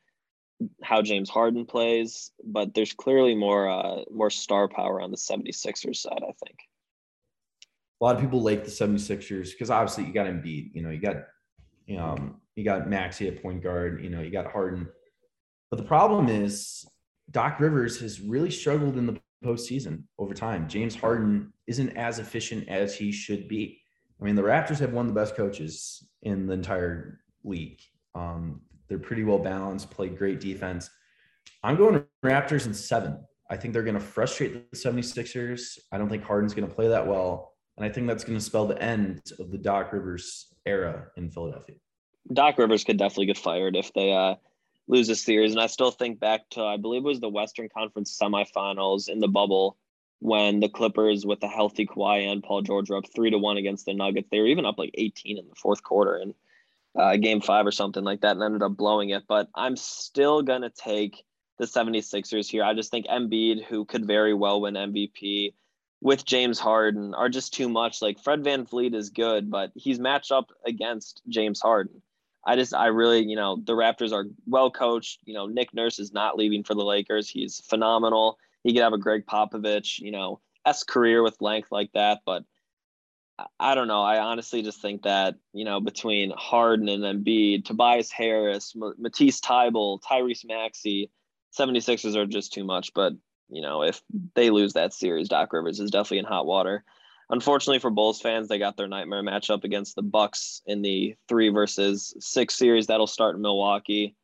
how 0.82 1.02
James 1.02 1.30
Harden 1.30 1.66
plays, 1.66 2.32
but 2.44 2.74
there's 2.74 2.92
clearly 2.92 3.34
more 3.34 3.68
uh, 3.68 4.02
more 4.10 4.30
star 4.30 4.68
power 4.68 5.00
on 5.00 5.10
the 5.10 5.16
76ers 5.16 5.96
side, 5.96 6.22
I 6.22 6.32
think. 6.44 6.58
a 8.00 8.04
lot 8.04 8.16
of 8.16 8.22
people 8.22 8.42
like 8.42 8.64
the 8.64 8.70
76ers 8.70 9.50
because 9.50 9.70
obviously 9.70 10.04
you 10.04 10.12
got 10.12 10.26
Embiid, 10.26 10.70
you 10.74 10.82
know, 10.82 10.90
you 10.90 11.00
got 11.00 11.16
you 11.86 12.34
you 12.54 12.64
got 12.64 12.88
Maxey 12.88 13.28
at 13.28 13.42
point 13.42 13.62
guard, 13.62 14.02
you 14.02 14.10
know, 14.10 14.20
you 14.20 14.30
got 14.30 14.50
Harden. 14.50 14.88
But 15.70 15.76
the 15.76 15.84
problem 15.84 16.28
is 16.28 16.84
Doc 17.30 17.60
Rivers 17.60 18.00
has 18.00 18.20
really 18.20 18.50
struggled 18.50 18.96
in 18.96 19.06
the 19.06 19.20
postseason 19.44 20.04
over 20.18 20.34
time. 20.34 20.68
James 20.68 20.96
Harden 20.96 21.52
isn't 21.66 21.90
as 21.90 22.18
efficient 22.18 22.68
as 22.68 22.94
he 22.94 23.12
should 23.12 23.48
be. 23.48 23.80
I 24.20 24.24
mean, 24.24 24.34
the 24.34 24.42
Raptors 24.42 24.78
have 24.78 24.92
one 24.92 25.06
of 25.06 25.14
the 25.14 25.20
best 25.20 25.36
coaches 25.36 26.08
in 26.22 26.46
the 26.46 26.54
entire 26.54 27.20
league. 27.44 27.80
Um, 28.14 28.62
they're 28.88 28.98
pretty 28.98 29.24
well 29.24 29.38
balanced, 29.38 29.90
play 29.90 30.08
great 30.08 30.40
defense. 30.40 30.88
I'm 31.62 31.76
going 31.76 32.02
Raptors 32.24 32.66
in 32.66 32.72
seven. 32.72 33.18
I 33.50 33.56
think 33.56 33.74
they're 33.74 33.82
going 33.82 33.94
to 33.94 34.00
frustrate 34.00 34.70
the 34.70 34.76
76ers. 34.76 35.78
I 35.92 35.98
don't 35.98 36.08
think 36.08 36.24
Harden's 36.24 36.54
going 36.54 36.68
to 36.68 36.74
play 36.74 36.88
that 36.88 37.06
well. 37.06 37.52
And 37.76 37.84
I 37.84 37.90
think 37.90 38.06
that's 38.06 38.24
going 38.24 38.38
to 38.38 38.44
spell 38.44 38.66
the 38.66 38.80
end 38.82 39.20
of 39.38 39.50
the 39.50 39.58
Doc 39.58 39.92
Rivers 39.92 40.46
era 40.66 41.06
in 41.16 41.30
Philadelphia. 41.30 41.76
Doc 42.32 42.58
Rivers 42.58 42.84
could 42.84 42.98
definitely 42.98 43.26
get 43.26 43.38
fired 43.38 43.76
if 43.76 43.92
they 43.92 44.12
uh, 44.12 44.34
lose 44.88 45.08
this 45.08 45.22
series. 45.22 45.52
And 45.52 45.60
I 45.60 45.66
still 45.66 45.90
think 45.90 46.18
back 46.20 46.48
to, 46.50 46.62
I 46.62 46.76
believe 46.76 47.04
it 47.04 47.08
was 47.08 47.20
the 47.20 47.28
Western 47.28 47.68
Conference 47.68 48.18
semifinals 48.20 49.08
in 49.08 49.20
the 49.20 49.28
bubble 49.28 49.76
when 50.18 50.60
the 50.60 50.68
Clippers, 50.68 51.26
with 51.26 51.42
a 51.42 51.48
healthy 51.48 51.86
Kawhi 51.86 52.30
and 52.30 52.42
Paul 52.42 52.62
George, 52.62 52.90
were 52.90 52.96
up 52.96 53.04
three 53.14 53.30
to 53.30 53.38
one 53.38 53.58
against 53.58 53.86
the 53.86 53.94
Nuggets. 53.94 54.28
They 54.30 54.40
were 54.40 54.46
even 54.46 54.66
up 54.66 54.78
like 54.78 54.90
18 54.94 55.38
in 55.38 55.48
the 55.48 55.54
fourth 55.54 55.82
quarter 55.82 56.16
in 56.16 56.34
uh, 56.98 57.16
game 57.16 57.40
five 57.40 57.66
or 57.66 57.72
something 57.72 58.04
like 58.04 58.22
that 58.22 58.32
and 58.32 58.42
ended 58.42 58.62
up 58.62 58.76
blowing 58.76 59.10
it. 59.10 59.24
But 59.28 59.48
I'm 59.54 59.76
still 59.76 60.42
going 60.42 60.62
to 60.62 60.70
take 60.70 61.22
the 61.58 61.66
76ers 61.66 62.48
here. 62.48 62.64
I 62.64 62.74
just 62.74 62.90
think 62.90 63.06
Embiid, 63.06 63.64
who 63.64 63.84
could 63.84 64.06
very 64.06 64.34
well 64.34 64.62
win 64.62 64.74
MVP, 64.74 65.54
with 66.06 66.24
James 66.24 66.60
Harden 66.60 67.14
are 67.14 67.28
just 67.28 67.52
too 67.52 67.68
much. 67.68 68.00
Like 68.00 68.20
Fred 68.20 68.44
Van 68.44 68.64
VanVleet 68.64 68.94
is 68.94 69.10
good, 69.10 69.50
but 69.50 69.72
he's 69.74 69.98
matched 69.98 70.30
up 70.30 70.52
against 70.64 71.20
James 71.28 71.60
Harden. 71.60 72.00
I 72.44 72.54
just, 72.54 72.72
I 72.72 72.86
really, 72.86 73.24
you 73.24 73.34
know, 73.34 73.56
the 73.56 73.72
Raptors 73.72 74.12
are 74.12 74.26
well 74.46 74.70
coached. 74.70 75.18
You 75.24 75.34
know, 75.34 75.46
Nick 75.46 75.74
Nurse 75.74 75.98
is 75.98 76.12
not 76.12 76.38
leaving 76.38 76.62
for 76.62 76.74
the 76.74 76.84
Lakers. 76.84 77.28
He's 77.28 77.60
phenomenal. 77.68 78.38
He 78.62 78.72
could 78.72 78.84
have 78.84 78.92
a 78.92 78.98
Gregg 78.98 79.26
Popovich, 79.26 79.98
you 79.98 80.12
know, 80.12 80.38
S 80.64 80.84
career 80.84 81.24
with 81.24 81.42
length 81.42 81.72
like 81.72 81.90
that. 81.94 82.20
But 82.24 82.44
I 83.58 83.74
don't 83.74 83.88
know. 83.88 84.02
I 84.02 84.20
honestly 84.20 84.62
just 84.62 84.80
think 84.80 85.02
that, 85.02 85.34
you 85.52 85.64
know, 85.64 85.80
between 85.80 86.30
Harden 86.36 86.88
and 86.88 87.02
Embiid, 87.02 87.64
Tobias 87.64 88.12
Harris, 88.12 88.76
Matisse 88.76 89.40
Thybulle, 89.40 90.00
Tyrese 90.08 90.46
Maxey, 90.46 91.10
76ers 91.58 92.14
are 92.14 92.26
just 92.26 92.52
too 92.52 92.62
much. 92.62 92.94
But, 92.94 93.14
you 93.48 93.62
know, 93.62 93.82
if 93.82 94.02
they 94.34 94.50
lose 94.50 94.74
that 94.74 94.92
series, 94.92 95.28
Doc 95.28 95.52
Rivers 95.52 95.80
is 95.80 95.90
definitely 95.90 96.18
in 96.18 96.24
hot 96.24 96.46
water 96.46 96.84
unfortunately 97.30 97.78
for 97.78 97.90
Bulls 97.90 98.20
fans, 98.20 98.48
they 98.48 98.58
got 98.58 98.76
their 98.76 98.88
nightmare 98.88 99.22
matchup 99.22 99.64
against 99.64 99.96
the 99.96 100.02
Bucks 100.02 100.62
in 100.66 100.82
the 100.82 101.16
three 101.28 101.48
versus 101.48 102.14
six 102.20 102.56
series 102.56 102.86
that'll 102.86 103.06
start 103.06 103.36
in 103.36 103.42
Milwaukee. 103.42 104.16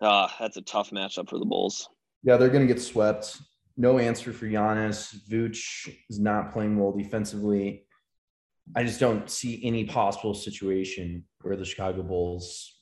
Uh, 0.00 0.28
that's 0.38 0.56
a 0.56 0.62
tough 0.62 0.90
matchup 0.90 1.28
for 1.28 1.38
the 1.38 1.44
Bulls. 1.44 1.88
Yeah, 2.22 2.36
they're 2.36 2.48
going 2.48 2.66
to 2.66 2.72
get 2.72 2.82
swept. 2.82 3.40
No 3.76 3.98
answer 3.98 4.32
for 4.32 4.46
Giannis. 4.46 5.14
Vooch 5.28 5.88
is 6.08 6.18
not 6.18 6.52
playing 6.52 6.78
well 6.78 6.92
defensively. 6.92 7.86
I 8.74 8.84
just 8.84 9.00
don't 9.00 9.28
see 9.28 9.60
any 9.64 9.84
possible 9.84 10.34
situation 10.34 11.24
where 11.42 11.56
the 11.56 11.64
Chicago 11.64 12.02
Bulls 12.02 12.73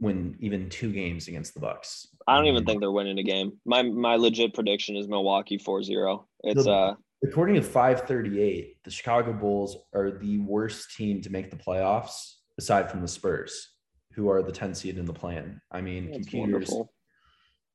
win 0.00 0.36
even 0.40 0.68
two 0.68 0.92
games 0.92 1.28
against 1.28 1.54
the 1.54 1.60
Bucks. 1.60 2.08
I 2.26 2.36
don't 2.36 2.46
even 2.46 2.64
think 2.64 2.80
they're 2.80 2.92
winning 2.92 3.18
a 3.18 3.22
game. 3.22 3.52
My 3.64 3.82
my 3.82 4.16
legit 4.16 4.54
prediction 4.54 4.96
is 4.96 5.08
Milwaukee 5.08 5.58
4-0. 5.58 6.24
It's 6.44 6.64
the, 6.64 6.70
uh 6.70 6.94
According 7.24 7.56
to 7.56 7.62
538, 7.62 8.84
the 8.84 8.90
Chicago 8.90 9.32
Bulls 9.32 9.76
are 9.92 10.12
the 10.12 10.38
worst 10.38 10.94
team 10.96 11.20
to 11.22 11.30
make 11.30 11.50
the 11.50 11.56
playoffs 11.56 12.34
aside 12.58 12.88
from 12.90 13.00
the 13.00 13.08
Spurs, 13.08 13.70
who 14.12 14.30
are 14.30 14.40
the 14.40 14.52
10 14.52 14.72
seed 14.72 14.98
in 14.98 15.04
the 15.04 15.12
plan. 15.12 15.60
I 15.72 15.80
mean, 15.80 16.12
computers 16.12 16.70
wonderful. 16.70 16.92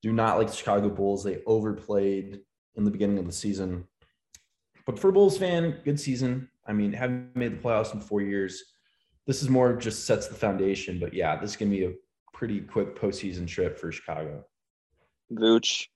do 0.02 0.14
not 0.14 0.38
like 0.38 0.48
the 0.48 0.56
Chicago 0.56 0.90
Bulls. 0.90 1.26
They 1.26 1.42
overplayed 1.46 2.40
in 2.76 2.86
the 2.86 2.92
beginning 2.92 3.18
of 3.18 3.26
the 3.26 3.34
season. 3.34 3.86
But 4.86 4.98
for 4.98 5.10
a 5.10 5.14
Bulls 5.14 5.38
fan, 5.38 5.82
good 5.84 6.00
season. 6.00 6.50
I 6.66 6.72
mean, 6.72 6.94
haven't 6.94 7.36
made 7.36 7.52
the 7.52 7.62
playoffs 7.62 7.94
in 7.94 8.00
four 8.00 8.22
years. 8.22 8.64
This 9.28 9.42
is 9.42 9.50
more 9.50 9.76
just 9.76 10.06
sets 10.06 10.28
the 10.28 10.36
foundation. 10.36 11.00
But 11.00 11.14
yeah, 11.14 11.36
this 11.36 11.52
is 11.52 11.58
going 11.58 11.72
to 11.72 11.78
be 11.78 11.86
a 11.86 11.94
pretty 12.44 12.60
quick 12.60 13.00
postseason 13.00 13.48
trip 13.48 13.80
for 13.80 13.90
Chicago. 13.90 14.44
Vooch, 15.32 15.88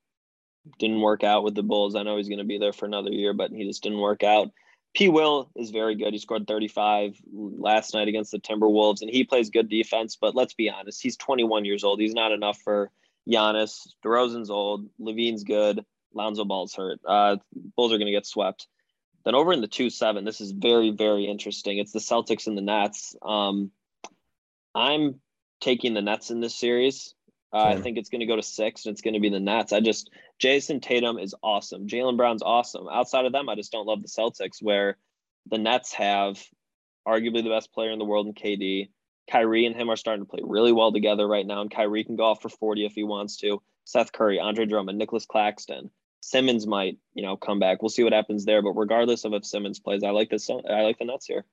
didn't 0.79 1.01
work 1.01 1.21
out 1.21 1.43
with 1.43 1.55
the 1.55 1.61
Bulls. 1.61 1.93
I 1.93 2.03
know 2.03 2.15
he's 2.15 2.29
going 2.29 2.37
to 2.37 2.45
be 2.45 2.57
there 2.57 2.71
for 2.71 2.85
another 2.85 3.09
year, 3.11 3.33
but 3.33 3.51
he 3.51 3.67
just 3.67 3.83
didn't 3.83 3.99
work 3.99 4.23
out. 4.23 4.47
P. 4.95 5.09
Will 5.09 5.51
is 5.57 5.71
very 5.71 5.95
good. 5.95 6.13
He 6.13 6.19
scored 6.19 6.47
35 6.47 7.19
last 7.33 7.93
night 7.93 8.07
against 8.07 8.31
the 8.31 8.39
Timberwolves, 8.39 9.01
and 9.01 9.11
he 9.11 9.25
plays 9.25 9.49
good 9.49 9.67
defense. 9.67 10.15
But 10.15 10.35
let's 10.35 10.53
be 10.53 10.69
honest, 10.69 11.03
he's 11.03 11.17
21 11.17 11.65
years 11.65 11.83
old. 11.83 11.99
He's 11.99 12.13
not 12.13 12.31
enough 12.31 12.61
for 12.63 12.91
Giannis. 13.29 13.85
DeRozan's 14.05 14.49
old. 14.49 14.87
LaVine's 15.01 15.43
good. 15.43 15.83
Lonzo 16.13 16.45
Ball's 16.45 16.73
hurt. 16.73 17.01
Uh, 17.05 17.35
Bulls 17.75 17.91
are 17.91 17.97
going 17.97 18.05
to 18.07 18.13
get 18.13 18.25
swept. 18.25 18.67
Then 19.25 19.35
over 19.35 19.51
in 19.51 19.59
the 19.59 19.67
2 19.67 19.89
7, 19.89 20.23
this 20.23 20.39
is 20.39 20.51
very, 20.51 20.91
very 20.91 21.25
interesting. 21.25 21.77
It's 21.77 21.91
the 21.91 21.99
Celtics 21.99 22.47
and 22.47 22.57
the 22.57 22.61
Nets. 22.61 23.17
Um, 23.21 23.71
I'm 24.73 25.19
taking 25.59 25.93
the 25.93 26.01
Nets 26.01 26.31
in 26.31 26.39
this 26.39 26.55
series. 26.55 27.13
Uh, 27.53 27.63
I 27.63 27.77
think 27.77 27.97
it's 27.97 28.09
going 28.09 28.19
to 28.19 28.25
go 28.25 28.35
to 28.35 28.43
six, 28.43 28.85
and 28.85 28.93
it's 28.93 29.01
going 29.01 29.13
to 29.13 29.19
be 29.21 29.29
the 29.29 29.39
Nets. 29.39 29.71
I 29.71 29.79
just 29.79 30.09
Jayson 30.37 30.81
Tatum 30.81 31.17
is 31.17 31.33
awesome. 31.41 31.87
Jaylen 31.87 32.17
Brown's 32.17 32.43
awesome. 32.43 32.87
Outside 32.91 33.25
of 33.25 33.31
them, 33.31 33.47
I 33.47 33.55
just 33.55 33.71
don't 33.71 33.87
love 33.87 34.01
the 34.01 34.09
Celtics, 34.09 34.61
where 34.61 34.97
the 35.49 35.57
Nets 35.57 35.93
have 35.93 36.43
arguably 37.07 37.43
the 37.43 37.49
best 37.49 37.71
player 37.71 37.91
in 37.91 37.99
the 37.99 38.05
world 38.05 38.27
in 38.27 38.33
KD. 38.33 38.89
Kyrie 39.31 39.65
and 39.65 39.75
him 39.75 39.89
are 39.89 39.95
starting 39.95 40.25
to 40.25 40.29
play 40.29 40.41
really 40.43 40.73
well 40.73 40.91
together 40.91 41.25
right 41.27 41.45
now, 41.45 41.61
and 41.61 41.71
Kyrie 41.71 42.03
can 42.03 42.17
go 42.17 42.25
off 42.25 42.41
for 42.41 42.49
40 42.49 42.85
if 42.85 42.93
he 42.93 43.03
wants 43.03 43.37
to. 43.37 43.61
Seth 43.85 44.11
Curry, 44.11 44.39
Andre 44.39 44.65
Drummond, 44.65 44.97
Nicolas 44.97 45.25
Claxton, 45.25 45.89
Simmons 46.21 46.67
might, 46.67 46.97
you 47.13 47.23
know, 47.23 47.37
come 47.37 47.59
back. 47.59 47.81
We'll 47.81 47.89
see 47.89 48.03
what 48.03 48.13
happens 48.13 48.43
there. 48.43 48.61
But 48.61 48.73
regardless 48.73 49.23
of 49.23 49.33
if 49.33 49.45
Simmons 49.45 49.79
plays, 49.79 50.03
I 50.03 50.09
like 50.09 50.29
this. 50.29 50.49
I 50.49 50.81
like 50.81 50.99
the 50.99 51.05
Nets 51.05 51.25
here. 51.25 51.45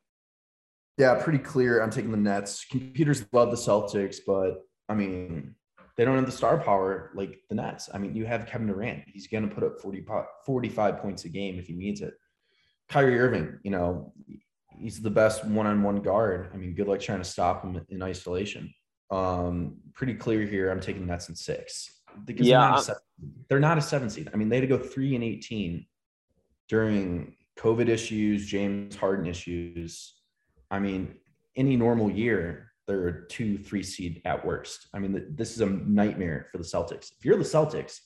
Yeah, 0.97 1.15
pretty 1.23 1.41
clear. 1.41 1.83
I'm 1.83 1.91
taking 1.91 2.11
the 2.11 2.17
Nets. 2.17 2.65
Computers 2.71 3.25
love 3.33 3.51
the 3.51 3.57
Celtics, 3.57 4.19
but 4.27 4.63
I 4.89 4.95
mean, 4.95 5.55
they 5.97 6.05
don't 6.05 6.17
have 6.17 6.27
the 6.27 6.33
star 6.33 6.59
power 6.59 7.11
like 7.15 7.41
the 7.49 7.57
Nets. 7.57 7.89
I 7.93 7.99
mean, 7.99 8.15
you 8.15 8.27
have 8.27 8.47
Kevin 8.47 8.67
Durant. 8.67 9.03
He's 9.07 9.27
going 9.27 9.49
to 9.49 9.55
put 9.55 9.65
up 9.65 9.81
40, 9.81 10.05
45 10.47 10.99
points 10.99 11.25
a 11.25 11.29
game 11.29 11.59
if 11.59 11.67
he 11.67 11.75
needs 11.75 12.01
it. 12.01 12.15
Kyrie 12.89 13.19
Irving, 13.19 13.59
you 13.63 13.71
know, 13.71 14.13
he's 14.79 15.01
the 15.01 15.11
best 15.11 15.45
one-on-one 15.45 16.03
guard. 16.03 16.51
I 16.53 16.57
mean, 16.57 16.75
good 16.75 16.89
luck 16.89 17.01
trying 17.01 17.19
to 17.19 17.25
stop 17.25 17.65
him 17.65 17.81
in 17.89 18.03
isolation. 18.03 18.73
Um, 19.11 19.79
pretty 19.95 20.15
clear 20.15 20.47
here. 20.47 20.71
I'm 20.71 20.81
taking 20.81 21.07
Nets 21.07 21.29
in 21.29 21.35
six. 21.35 21.91
Because 22.25 22.47
yeah, 22.47 22.61
they're 22.61 22.71
not, 22.71 22.85
seven, 22.85 23.03
they're 23.49 23.61
not 23.61 23.79
a 23.79 23.83
seven 23.83 24.11
seed. 24.11 24.31
I 24.33 24.37
mean, 24.37 24.49
they 24.49 24.57
had 24.57 24.69
to 24.69 24.77
go 24.77 24.79
three 24.79 25.15
and 25.15 25.25
18 25.25 25.87
during 26.69 27.35
COVID 27.59 27.89
issues, 27.89 28.47
James 28.47 28.95
Harden 28.97 29.27
issues. 29.27 30.15
I 30.75 30.81
mean, 30.81 31.15
any 31.57 31.77
normal 31.77 32.11
year, 32.11 32.73
they're 32.89 33.07
a 33.07 33.29
two, 33.29 33.57
three 33.59 33.85
seed 33.85 34.21
at 34.25 34.45
worst. 34.45 34.89
I 34.93 34.99
mean, 34.99 35.25
this 35.31 35.55
is 35.55 35.61
a 35.61 35.67
nightmare 35.67 36.49
for 36.51 36.59
the 36.59 36.65
Celtics. 36.65 37.13
If 37.17 37.25
you're 37.25 37.39
the 37.39 37.45
Celtics, 37.45 38.01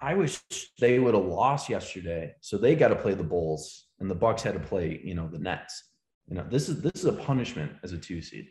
I 0.00 0.14
wish 0.14 0.40
they 0.78 1.00
would 1.00 1.14
have 1.14 1.24
lost 1.24 1.68
yesterday. 1.68 2.36
So 2.40 2.56
they 2.56 2.76
got 2.76 2.88
to 2.88 2.94
play 2.94 3.14
the 3.14 3.24
Bulls, 3.24 3.88
and 3.98 4.08
the 4.08 4.14
Bucks 4.14 4.42
had 4.42 4.54
to 4.54 4.60
play, 4.60 5.00
you 5.02 5.16
know, 5.16 5.26
the 5.26 5.40
Nets. 5.40 5.90
You 6.28 6.36
know, 6.36 6.46
this 6.48 6.68
is 6.68 6.80
this 6.82 6.92
is 6.94 7.06
a 7.06 7.12
punishment 7.12 7.72
as 7.82 7.92
a 7.92 7.98
two 7.98 8.22
seed. 8.22 8.46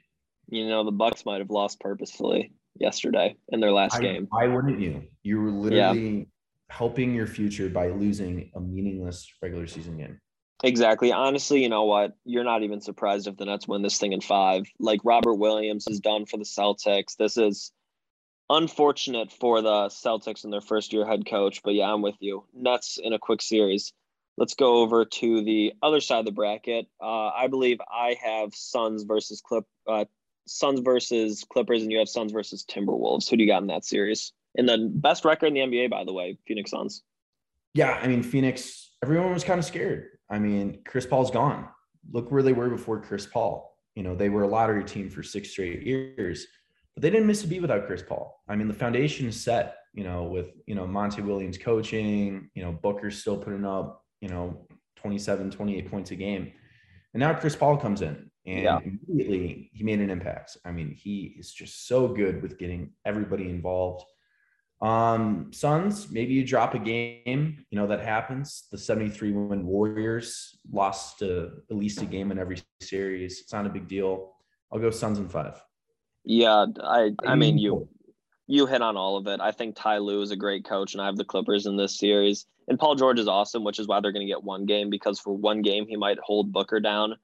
You 0.49 0.67
know, 0.67 0.83
the 0.83 0.91
Bucks 0.91 1.25
might 1.25 1.39
have 1.39 1.49
lost 1.49 1.79
purposefully 1.79 2.51
yesterday 2.77 3.37
in 3.49 3.61
their 3.61 3.71
last 3.71 3.95
I, 3.95 4.01
game. 4.01 4.27
Why 4.29 4.47
wouldn't 4.47 4.81
you? 4.81 5.03
You 5.23 5.39
were 5.39 5.51
literally 5.51 6.17
yeah. 6.17 6.23
helping 6.69 7.15
your 7.15 7.27
future 7.27 7.69
by 7.69 7.87
losing 7.87 8.51
a 8.55 8.59
meaningless 8.59 9.25
regular 9.41 9.67
season 9.67 9.97
game. 9.97 10.19
Exactly. 10.63 11.11
Honestly, 11.11 11.61
you 11.61 11.69
know 11.69 11.85
what? 11.85 12.17
You're 12.25 12.43
not 12.43 12.63
even 12.63 12.81
surprised 12.81 13.27
if 13.27 13.37
the 13.37 13.45
Nets 13.45 13.67
win 13.67 13.83
this 13.83 13.99
thing 13.99 14.13
in 14.13 14.21
five. 14.21 14.65
Like 14.79 15.01
Robert 15.03 15.35
Williams 15.35 15.85
is 15.87 15.99
done 15.99 16.25
for 16.25 16.37
the 16.37 16.45
Celtics. 16.45 17.15
This 17.15 17.37
is 17.37 17.71
unfortunate 18.49 19.31
for 19.31 19.61
the 19.61 19.89
Celtics 19.89 20.43
and 20.43 20.51
their 20.51 20.61
first 20.61 20.93
year 20.93 21.05
head 21.05 21.27
coach. 21.27 21.61
But 21.63 21.75
yeah, 21.75 21.91
I'm 21.91 22.01
with 22.01 22.15
you. 22.19 22.45
Nets 22.53 22.97
in 23.01 23.13
a 23.13 23.19
quick 23.19 23.41
series. 23.41 23.93
Let's 24.35 24.55
go 24.55 24.77
over 24.77 25.05
to 25.05 25.43
the 25.43 25.73
other 25.81 25.99
side 25.99 26.19
of 26.19 26.25
the 26.25 26.31
bracket. 26.31 26.87
Uh, 27.01 27.27
I 27.29 27.47
believe 27.47 27.79
I 27.91 28.17
have 28.23 28.53
Suns 28.53 29.03
versus 29.03 29.41
Clip, 29.41 29.65
uh, 29.87 30.05
Suns 30.47 30.79
versus 30.79 31.43
Clippers, 31.51 31.81
and 31.81 31.91
you 31.91 31.99
have 31.99 32.09
Suns 32.09 32.31
versus 32.31 32.63
Timberwolves. 32.63 33.29
Who 33.29 33.37
do 33.37 33.43
you 33.43 33.49
got 33.49 33.61
in 33.61 33.67
that 33.67 33.85
series? 33.85 34.33
And 34.55 34.67
the 34.67 34.89
best 34.91 35.23
record 35.25 35.47
in 35.47 35.53
the 35.53 35.59
NBA, 35.59 35.89
by 35.89 36.03
the 36.03 36.13
way, 36.13 36.37
Phoenix 36.47 36.71
Suns. 36.71 37.03
Yeah, 37.73 37.99
I 38.01 38.07
mean 38.07 38.23
Phoenix. 38.23 38.91
Everyone 39.03 39.33
was 39.33 39.43
kind 39.43 39.59
of 39.59 39.65
scared 39.65 40.16
I 40.29 40.39
mean, 40.39 40.79
Chris 40.85 41.05
Paul's 41.05 41.31
gone. 41.31 41.67
Look 42.11 42.31
where 42.31 42.43
they 42.43 42.53
were 42.53 42.69
before 42.69 42.99
Chris 43.01 43.25
Paul. 43.25 43.75
You 43.95 44.03
know, 44.03 44.15
they 44.15 44.29
were 44.29 44.43
a 44.43 44.47
lottery 44.47 44.83
team 44.83 45.09
for 45.09 45.23
six 45.23 45.49
straight 45.51 45.83
years, 45.83 46.45
but 46.93 47.01
they 47.01 47.09
didn't 47.09 47.27
miss 47.27 47.43
a 47.43 47.47
beat 47.47 47.61
without 47.61 47.87
Chris 47.87 48.03
Paul. 48.03 48.41
I 48.47 48.55
mean, 48.55 48.67
the 48.67 48.73
foundation 48.73 49.27
is 49.27 49.39
set, 49.39 49.77
you 49.93 50.03
know, 50.03 50.23
with, 50.23 50.51
you 50.67 50.75
know, 50.75 50.85
Monty 50.85 51.21
Williams 51.21 51.57
coaching, 51.57 52.49
you 52.53 52.63
know, 52.63 52.71
Booker's 52.71 53.17
still 53.19 53.37
putting 53.37 53.65
up, 53.65 54.03
you 54.21 54.29
know, 54.29 54.67
27, 54.97 55.51
28 55.51 55.89
points 55.89 56.11
a 56.11 56.15
game. 56.15 56.51
And 57.13 57.21
now 57.21 57.33
Chris 57.33 57.55
Paul 57.55 57.77
comes 57.77 58.01
in 58.01 58.29
and 58.45 58.63
Yeah. 58.63 58.79
immediately 58.79 59.71
he 59.73 59.83
made 59.83 59.99
an 59.99 60.09
impact. 60.09 60.57
I 60.65 60.71
mean, 60.71 60.91
he 60.91 61.35
is 61.39 61.51
just 61.51 61.87
so 61.87 62.07
good 62.07 62.41
with 62.41 62.57
getting 62.59 62.91
everybody 63.05 63.49
involved. 63.49 64.05
Um, 64.81 65.51
Suns, 65.51 66.11
maybe 66.11 66.33
you 66.33 66.45
drop 66.45 66.75
a 66.75 66.79
game, 66.79 67.65
you 67.71 67.79
know, 67.79 67.87
that 67.87 67.99
happens. 67.99 68.67
The 68.71 68.77
73 68.77 69.31
win 69.31 69.65
Warriors 69.65 70.59
lost 70.71 71.19
to 71.19 71.51
at 71.69 71.75
least 71.75 72.01
a 72.01 72.05
game 72.05 72.31
in 72.31 72.37
every 72.37 72.61
series. 72.81 73.41
It's 73.41 73.53
not 73.53 73.65
a 73.65 73.69
big 73.69 73.87
deal. 73.87 74.33
I'll 74.71 74.79
go 74.79 74.91
Suns 74.91 75.17
in 75.17 75.29
five. 75.29 75.61
Yeah, 76.23 76.65
I 76.83 77.11
I 77.25 77.35
mean 77.35 77.57
you 77.57 77.87
you 78.47 78.65
hit 78.65 78.81
on 78.81 78.97
all 78.97 79.17
of 79.17 79.27
it. 79.27 79.39
I 79.39 79.51
think 79.51 79.75
Ty 79.75 79.99
Lue 79.99 80.21
is 80.21 80.31
a 80.31 80.35
great 80.35 80.65
coach, 80.65 80.93
and 80.93 81.01
I 81.01 81.05
have 81.05 81.15
the 81.15 81.25
Clippers 81.25 81.65
in 81.65 81.77
this 81.77 81.97
series. 81.97 82.45
And 82.67 82.77
Paul 82.77 82.95
George 82.95 83.19
is 83.19 83.27
awesome, 83.27 83.63
which 83.63 83.79
is 83.79 83.87
why 83.87 84.01
they're 84.01 84.11
going 84.11 84.27
to 84.27 84.31
get 84.31 84.43
one 84.43 84.65
game 84.65 84.89
because 84.89 85.19
for 85.19 85.33
one 85.33 85.61
game 85.61 85.87
he 85.87 85.95
might 85.95 86.19
hold 86.19 86.51
Booker 86.51 86.81
down. 86.81 87.15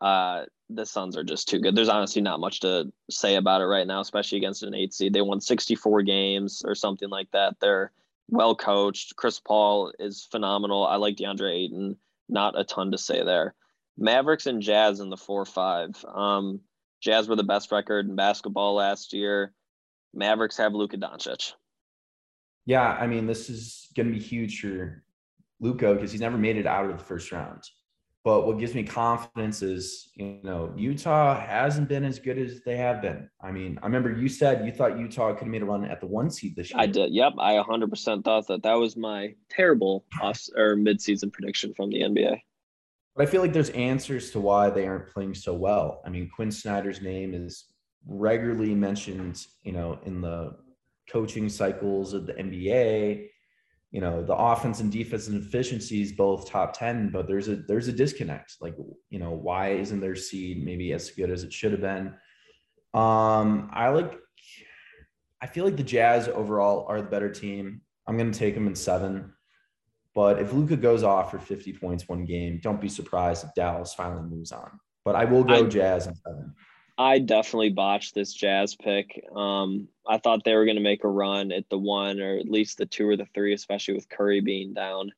Uh, 0.00 0.44
the 0.70 0.84
Suns 0.84 1.16
are 1.16 1.24
just 1.24 1.48
too 1.48 1.58
good. 1.58 1.74
There's 1.74 1.88
honestly 1.88 2.22
not 2.22 2.40
much 2.40 2.60
to 2.60 2.92
say 3.10 3.36
about 3.36 3.60
it 3.60 3.66
right 3.66 3.86
now, 3.86 4.00
especially 4.00 4.38
against 4.38 4.62
an 4.62 4.74
eight 4.74 4.92
seed. 4.92 5.12
They 5.12 5.22
won 5.22 5.40
64 5.40 6.02
games 6.02 6.62
or 6.64 6.74
something 6.74 7.08
like 7.08 7.30
that. 7.32 7.56
They're 7.60 7.92
well 8.28 8.54
coached. 8.54 9.16
Chris 9.16 9.40
Paul 9.40 9.92
is 9.98 10.28
phenomenal. 10.30 10.86
I 10.86 10.96
like 10.96 11.16
DeAndre 11.16 11.52
Ayton. 11.52 11.96
Not 12.28 12.58
a 12.58 12.64
ton 12.64 12.92
to 12.92 12.98
say 12.98 13.24
there. 13.24 13.54
Mavericks 13.96 14.46
and 14.46 14.62
Jazz 14.62 15.00
in 15.00 15.10
the 15.10 15.16
four 15.16 15.44
five. 15.44 16.04
Um, 16.04 16.60
Jazz 17.00 17.28
were 17.28 17.36
the 17.36 17.44
best 17.44 17.72
record 17.72 18.08
in 18.08 18.16
basketball 18.16 18.74
last 18.74 19.12
year. 19.12 19.54
Mavericks 20.14 20.56
have 20.58 20.74
Luka 20.74 20.96
Doncic. 20.96 21.52
Yeah, 22.66 22.92
I 22.92 23.06
mean, 23.06 23.26
this 23.26 23.48
is 23.48 23.88
going 23.96 24.08
to 24.08 24.12
be 24.12 24.22
huge 24.22 24.60
for 24.60 25.02
Luka 25.60 25.94
because 25.94 26.12
he's 26.12 26.20
never 26.20 26.36
made 26.36 26.56
it 26.56 26.66
out 26.66 26.84
of 26.84 26.98
the 26.98 27.04
first 27.04 27.32
round. 27.32 27.62
But 28.28 28.46
what 28.46 28.58
gives 28.58 28.74
me 28.74 28.82
confidence 28.82 29.62
is, 29.62 30.10
you 30.14 30.38
know, 30.42 30.70
Utah 30.76 31.40
hasn't 31.40 31.88
been 31.88 32.04
as 32.04 32.18
good 32.18 32.36
as 32.36 32.60
they 32.60 32.76
have 32.76 33.00
been. 33.00 33.26
I 33.40 33.50
mean, 33.50 33.78
I 33.82 33.86
remember 33.86 34.12
you 34.12 34.28
said 34.28 34.66
you 34.66 34.70
thought 34.70 34.98
Utah 34.98 35.32
could 35.32 35.44
have 35.44 35.48
made 35.48 35.62
a 35.62 35.64
run 35.64 35.86
at 35.86 35.98
the 35.98 36.08
one 36.08 36.30
seed 36.30 36.54
this 36.54 36.70
year. 36.70 36.78
I 36.78 36.84
did. 36.84 37.14
Yep, 37.14 37.36
I 37.38 37.54
100% 37.54 38.24
thought 38.24 38.46
that. 38.48 38.62
That 38.64 38.74
was 38.74 38.98
my 38.98 39.34
terrible 39.48 40.04
off 40.20 40.42
or 40.54 40.76
midseason 40.76 41.32
prediction 41.32 41.72
from 41.72 41.88
the 41.88 42.02
NBA. 42.02 42.38
But 43.16 43.26
I 43.26 43.30
feel 43.30 43.40
like 43.40 43.54
there's 43.54 43.70
answers 43.70 44.30
to 44.32 44.40
why 44.40 44.68
they 44.68 44.86
aren't 44.86 45.08
playing 45.08 45.32
so 45.32 45.54
well. 45.54 46.02
I 46.04 46.10
mean, 46.10 46.28
Quin 46.36 46.50
Snyder's 46.50 47.00
name 47.00 47.32
is 47.32 47.64
regularly 48.06 48.74
mentioned, 48.74 49.46
you 49.62 49.72
know, 49.72 50.00
in 50.04 50.20
the 50.20 50.54
coaching 51.10 51.48
cycles 51.48 52.12
of 52.12 52.26
the 52.26 52.34
NBA. 52.34 53.30
You 53.90 54.02
know, 54.02 54.22
the 54.22 54.34
offense 54.34 54.80
and 54.80 54.92
defense 54.92 55.28
and 55.28 55.42
efficiencies 55.42 56.12
both 56.12 56.48
top 56.48 56.78
10, 56.78 57.10
but 57.10 57.26
there's 57.26 57.48
a 57.48 57.56
there's 57.56 57.88
a 57.88 57.92
disconnect. 57.92 58.56
Like, 58.60 58.74
you 59.08 59.18
know, 59.18 59.30
why 59.30 59.70
isn't 59.70 60.00
their 60.00 60.16
seed 60.16 60.62
maybe 60.64 60.92
as 60.92 61.10
good 61.10 61.30
as 61.30 61.42
it 61.42 61.52
should 61.52 61.72
have 61.72 61.80
been? 61.80 62.14
Um, 62.92 63.70
I 63.72 63.88
like 63.88 64.18
I 65.40 65.46
feel 65.46 65.64
like 65.64 65.76
the 65.76 65.82
Jazz 65.82 66.28
overall 66.28 66.86
are 66.88 67.00
the 67.00 67.08
better 67.08 67.30
team. 67.30 67.80
I'm 68.06 68.18
gonna 68.18 68.32
take 68.32 68.54
them 68.54 68.66
in 68.66 68.74
seven. 68.74 69.32
But 70.14 70.40
if 70.40 70.52
Luka 70.52 70.76
goes 70.76 71.02
off 71.04 71.30
for 71.30 71.38
50 71.38 71.74
points 71.74 72.08
one 72.08 72.24
game, 72.24 72.60
don't 72.62 72.80
be 72.80 72.88
surprised 72.88 73.44
if 73.44 73.54
Dallas 73.54 73.94
finally 73.94 74.28
moves 74.28 74.52
on. 74.52 74.68
But 75.04 75.14
I 75.14 75.24
will 75.24 75.44
go 75.44 75.64
I- 75.64 75.68
Jazz 75.68 76.06
in 76.08 76.14
seven. 76.14 76.54
I 76.98 77.20
definitely 77.20 77.70
botched 77.70 78.14
this 78.14 78.34
Jazz 78.34 78.74
pick. 78.74 79.24
Um, 79.34 79.86
I 80.06 80.18
thought 80.18 80.42
they 80.44 80.56
were 80.56 80.64
going 80.64 80.76
to 80.76 80.82
make 80.82 81.04
a 81.04 81.08
run 81.08 81.52
at 81.52 81.68
the 81.70 81.78
one 81.78 82.20
or 82.20 82.36
at 82.36 82.50
least 82.50 82.76
the 82.76 82.86
two 82.86 83.08
or 83.08 83.16
the 83.16 83.28
three, 83.32 83.54
especially 83.54 83.94
with 83.94 84.08
Curry 84.08 84.40
being 84.40 84.74
down. 84.74 85.12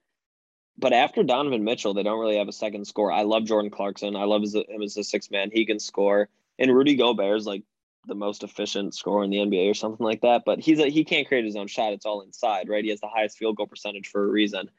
But 0.76 0.92
after 0.92 1.22
Donovan 1.22 1.64
Mitchell, 1.64 1.94
they 1.94 2.02
don't 2.02 2.20
really 2.20 2.36
have 2.36 2.48
a 2.48 2.52
second 2.52 2.86
score. 2.86 3.10
I 3.10 3.22
love 3.22 3.44
Jordan 3.44 3.70
Clarkson. 3.70 4.14
I 4.14 4.24
love 4.24 4.42
him 4.42 4.82
as 4.82 4.96
a 4.98 5.04
six 5.04 5.30
man. 5.30 5.50
He 5.50 5.64
can 5.64 5.78
score. 5.78 6.28
And 6.58 6.74
Rudy 6.74 6.96
Gobert 6.96 7.38
is 7.38 7.46
like 7.46 7.62
the 8.06 8.14
most 8.14 8.42
efficient 8.42 8.94
scorer 8.94 9.24
in 9.24 9.30
the 9.30 9.38
NBA 9.38 9.70
or 9.70 9.74
something 9.74 10.04
like 10.04 10.20
that. 10.20 10.42
But 10.44 10.60
he's 10.60 10.80
a, 10.80 10.90
he 10.90 11.04
can't 11.04 11.28
create 11.28 11.46
his 11.46 11.56
own 11.56 11.66
shot. 11.66 11.94
It's 11.94 12.06
all 12.06 12.20
inside, 12.20 12.68
right? 12.68 12.84
He 12.84 12.90
has 12.90 13.00
the 13.00 13.08
highest 13.08 13.38
field 13.38 13.56
goal 13.56 13.66
percentage 13.66 14.08
for 14.08 14.22
a 14.22 14.30
reason. 14.30 14.70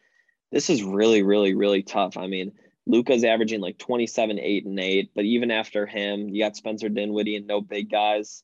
This 0.52 0.70
is 0.70 0.84
really, 0.84 1.24
really, 1.24 1.56
really 1.56 1.82
tough. 1.82 2.18
I 2.18 2.28
mean, 2.28 2.52
Luka's 2.88 3.24
averaging 3.24 3.62
like 3.62 3.78
27, 3.78 4.40
8, 4.40 4.66
and 4.66 4.80
8. 4.80 5.12
But 5.16 5.26
even 5.26 5.52
after 5.52 5.86
him, 5.86 6.30
you 6.30 6.44
got 6.44 6.56
Spencer 6.56 6.90
Dinwiddie 6.90 7.36
and 7.36 7.48
no 7.48 7.62
big 7.62 7.90
guys. 7.90 8.44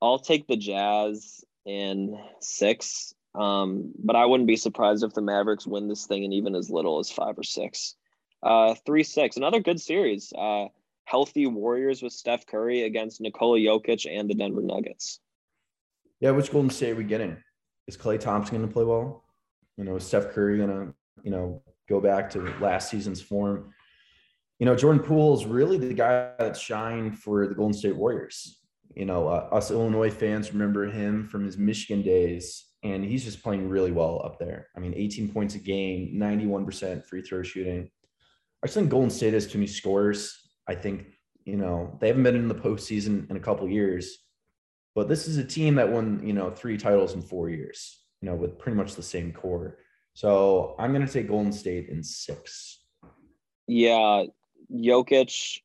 I'll 0.00 0.18
take 0.18 0.46
the 0.46 0.56
Jazz 0.56 1.44
in 1.64 2.18
six. 2.40 3.14
Um, 3.34 3.92
but 4.02 4.16
I 4.16 4.26
wouldn't 4.26 4.46
be 4.46 4.56
surprised 4.56 5.04
if 5.04 5.12
the 5.12 5.22
Mavericks 5.22 5.66
win 5.66 5.88
this 5.88 6.06
thing 6.06 6.24
in 6.24 6.32
even 6.32 6.54
as 6.54 6.70
little 6.70 6.98
as 6.98 7.10
five 7.10 7.38
or 7.38 7.42
six. 7.42 7.94
Uh, 8.42 8.74
three 8.86 9.02
six. 9.02 9.36
Another 9.36 9.60
good 9.60 9.80
series. 9.80 10.32
Uh, 10.36 10.66
healthy 11.04 11.46
Warriors 11.46 12.02
with 12.02 12.12
Steph 12.12 12.46
Curry 12.46 12.82
against 12.82 13.20
Nikola 13.20 13.58
Jokic 13.58 14.06
and 14.10 14.28
the 14.28 14.34
Denver 14.34 14.62
Nuggets. 14.62 15.20
Yeah, 16.20 16.30
which 16.32 16.50
Golden 16.50 16.70
State 16.70 16.92
are 16.92 16.96
we 16.96 17.04
getting? 17.04 17.36
Is 17.86 17.96
Klay 17.96 18.20
Thompson 18.20 18.56
going 18.56 18.68
to 18.68 18.72
play 18.72 18.84
well? 18.84 19.24
You 19.76 19.84
know, 19.84 19.96
is 19.96 20.04
Steph 20.04 20.30
Curry 20.30 20.58
going 20.58 20.68
to, 20.68 20.94
you 21.22 21.30
know, 21.30 21.62
go 21.88 22.00
back 22.00 22.30
to 22.30 22.54
last 22.60 22.90
season's 22.90 23.20
form? 23.20 23.72
You 24.58 24.66
know, 24.66 24.74
Jordan 24.74 25.02
Poole 25.02 25.34
is 25.34 25.46
really 25.46 25.78
the 25.78 25.94
guy 25.94 26.32
that 26.38 26.56
shined 26.56 27.18
for 27.18 27.46
the 27.46 27.54
Golden 27.54 27.72
State 27.72 27.96
Warriors. 27.96 28.58
You 28.94 29.04
know, 29.04 29.28
uh, 29.28 29.48
us 29.52 29.70
Illinois 29.70 30.10
fans 30.10 30.52
remember 30.52 30.86
him 30.86 31.28
from 31.28 31.44
his 31.44 31.56
Michigan 31.56 32.02
days, 32.02 32.66
and 32.82 33.04
he's 33.04 33.24
just 33.24 33.42
playing 33.42 33.68
really 33.68 33.92
well 33.92 34.20
up 34.24 34.38
there. 34.38 34.68
I 34.76 34.80
mean, 34.80 34.94
18 34.96 35.28
points 35.28 35.54
a 35.54 35.58
game, 35.58 36.14
91% 36.16 37.04
free 37.04 37.22
throw 37.22 37.42
shooting. 37.42 37.90
I 38.62 38.66
just 38.66 38.74
think 38.74 38.90
Golden 38.90 39.10
State 39.10 39.34
has 39.34 39.46
too 39.46 39.58
many 39.58 39.68
scores. 39.68 40.36
I 40.66 40.74
think, 40.74 41.06
you 41.44 41.56
know, 41.56 41.96
they 42.00 42.08
haven't 42.08 42.24
been 42.24 42.34
in 42.34 42.48
the 42.48 42.54
postseason 42.54 43.30
in 43.30 43.36
a 43.36 43.40
couple 43.40 43.68
years, 43.68 44.18
but 44.96 45.08
this 45.08 45.28
is 45.28 45.36
a 45.36 45.44
team 45.44 45.76
that 45.76 45.88
won, 45.88 46.20
you 46.26 46.32
know, 46.32 46.50
three 46.50 46.76
titles 46.76 47.14
in 47.14 47.22
four 47.22 47.48
years, 47.48 48.00
you 48.20 48.28
know, 48.28 48.34
with 48.34 48.58
pretty 48.58 48.76
much 48.76 48.96
the 48.96 49.02
same 49.02 49.32
core. 49.32 49.78
So 50.18 50.74
I'm 50.80 50.92
going 50.92 51.06
to 51.06 51.12
take 51.12 51.28
Golden 51.28 51.52
State 51.52 51.90
in 51.90 52.02
six. 52.02 52.80
Yeah, 53.68 54.24
Jokic 54.68 55.60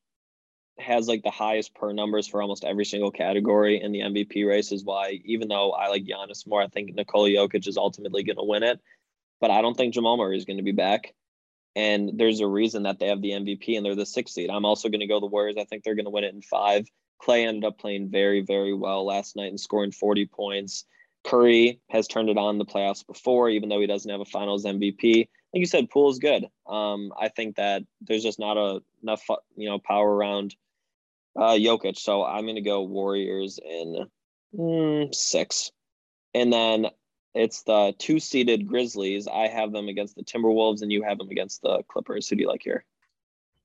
has 0.78 1.08
like 1.08 1.24
the 1.24 1.32
highest 1.32 1.74
per 1.74 1.92
numbers 1.92 2.28
for 2.28 2.40
almost 2.40 2.64
every 2.64 2.86
single 2.86 3.10
category 3.10 3.82
in 3.82 3.92
the 3.92 4.02
MVP 4.02 4.48
race 4.48 4.72
is 4.72 4.84
why 4.84 5.20
even 5.26 5.48
though 5.48 5.72
I 5.72 5.88
like 5.88 6.04
Giannis 6.04 6.46
more, 6.46 6.62
I 6.62 6.68
think 6.68 6.94
Nikola 6.94 7.30
Jokic 7.30 7.68
is 7.68 7.78
ultimately 7.78 8.22
going 8.22 8.36
to 8.36 8.44
win 8.44 8.62
it. 8.62 8.80
But 9.42 9.50
I 9.50 9.64
don't 9.64 9.76
think 9.76 9.96
Jamal 9.96 10.18
Murray 10.18 10.38
is 10.38 10.46
going 10.46 10.58
to 10.58 10.64
be 10.64 10.72
back. 10.72 11.16
And 11.76 12.12
there's 12.20 12.42
a 12.42 12.48
reason 12.48 12.84
that 12.84 13.00
they 13.00 13.08
have 13.08 13.24
the 13.24 13.32
MVP 13.32 13.76
and 13.76 13.84
they're 13.84 13.96
the 13.96 14.06
sixth 14.06 14.36
seed. 14.36 14.52
I'm 14.52 14.66
also 14.66 14.90
going 14.90 15.00
to 15.00 15.08
go 15.08 15.20
the 15.20 15.26
Warriors. 15.26 15.58
I 15.58 15.64
think 15.64 15.84
they're 15.84 15.96
going 15.96 16.06
to 16.06 16.12
win 16.12 16.26
it 16.26 16.36
in 16.36 16.44
five. 16.44 16.88
Klay 17.20 17.48
ended 17.48 17.66
up 17.66 17.80
playing 17.80 18.12
very, 18.12 18.42
very 18.42 18.76
well 18.76 19.04
last 19.04 19.36
night 19.36 19.50
and 19.50 19.60
scoring 19.60 19.92
40 19.92 20.28
points. 20.28 20.86
Curry 21.24 21.80
has 21.90 22.08
turned 22.08 22.30
it 22.30 22.38
on 22.38 22.58
the 22.58 22.66
playoffs 22.66 23.06
before, 23.06 23.50
even 23.50 23.70
though 23.70 23.80
he 23.80 23.88
doesn't 23.88 24.10
have 24.10 24.22
a 24.22 24.26
finals 24.26 24.66
MVP. 24.66 25.28
Like 25.54 25.60
you 25.60 25.66
said, 25.66 25.90
Poole 25.90 26.10
is 26.10 26.20
good. 26.20 26.48
Um, 26.68 27.14
I 27.20 27.30
think 27.30 27.56
that 27.58 27.84
there's 28.02 28.24
just 28.24 28.40
not 28.40 28.58
a, 28.58 28.82
enough, 29.02 29.24
you 29.56 29.70
know, 29.70 29.80
power 29.80 30.12
around 30.12 30.56
uh, 31.36 31.54
Jokic. 31.54 31.98
So 31.98 32.26
I'm 32.26 32.44
going 32.44 32.56
to 32.56 32.62
go 32.62 32.82
Warriors 32.82 33.60
in 33.64 34.08
mm, 34.58 35.14
six. 35.16 35.72
And 36.34 36.52
then 36.52 36.88
it's 37.34 37.64
the 37.64 37.94
two 37.98 38.20
seeded 38.20 38.68
Grizzlies. 38.68 39.28
I 39.28 39.48
have 39.48 39.72
them 39.72 39.88
against 39.88 40.16
the 40.16 40.24
Timberwolves, 40.24 40.82
and 40.82 40.92
you 40.92 41.04
have 41.04 41.18
them 41.18 41.30
against 41.30 41.62
the 41.62 41.84
Clippers. 41.88 42.28
Who 42.28 42.36
do 42.36 42.44
you 42.44 42.50
like 42.50 42.62
here? 42.64 42.84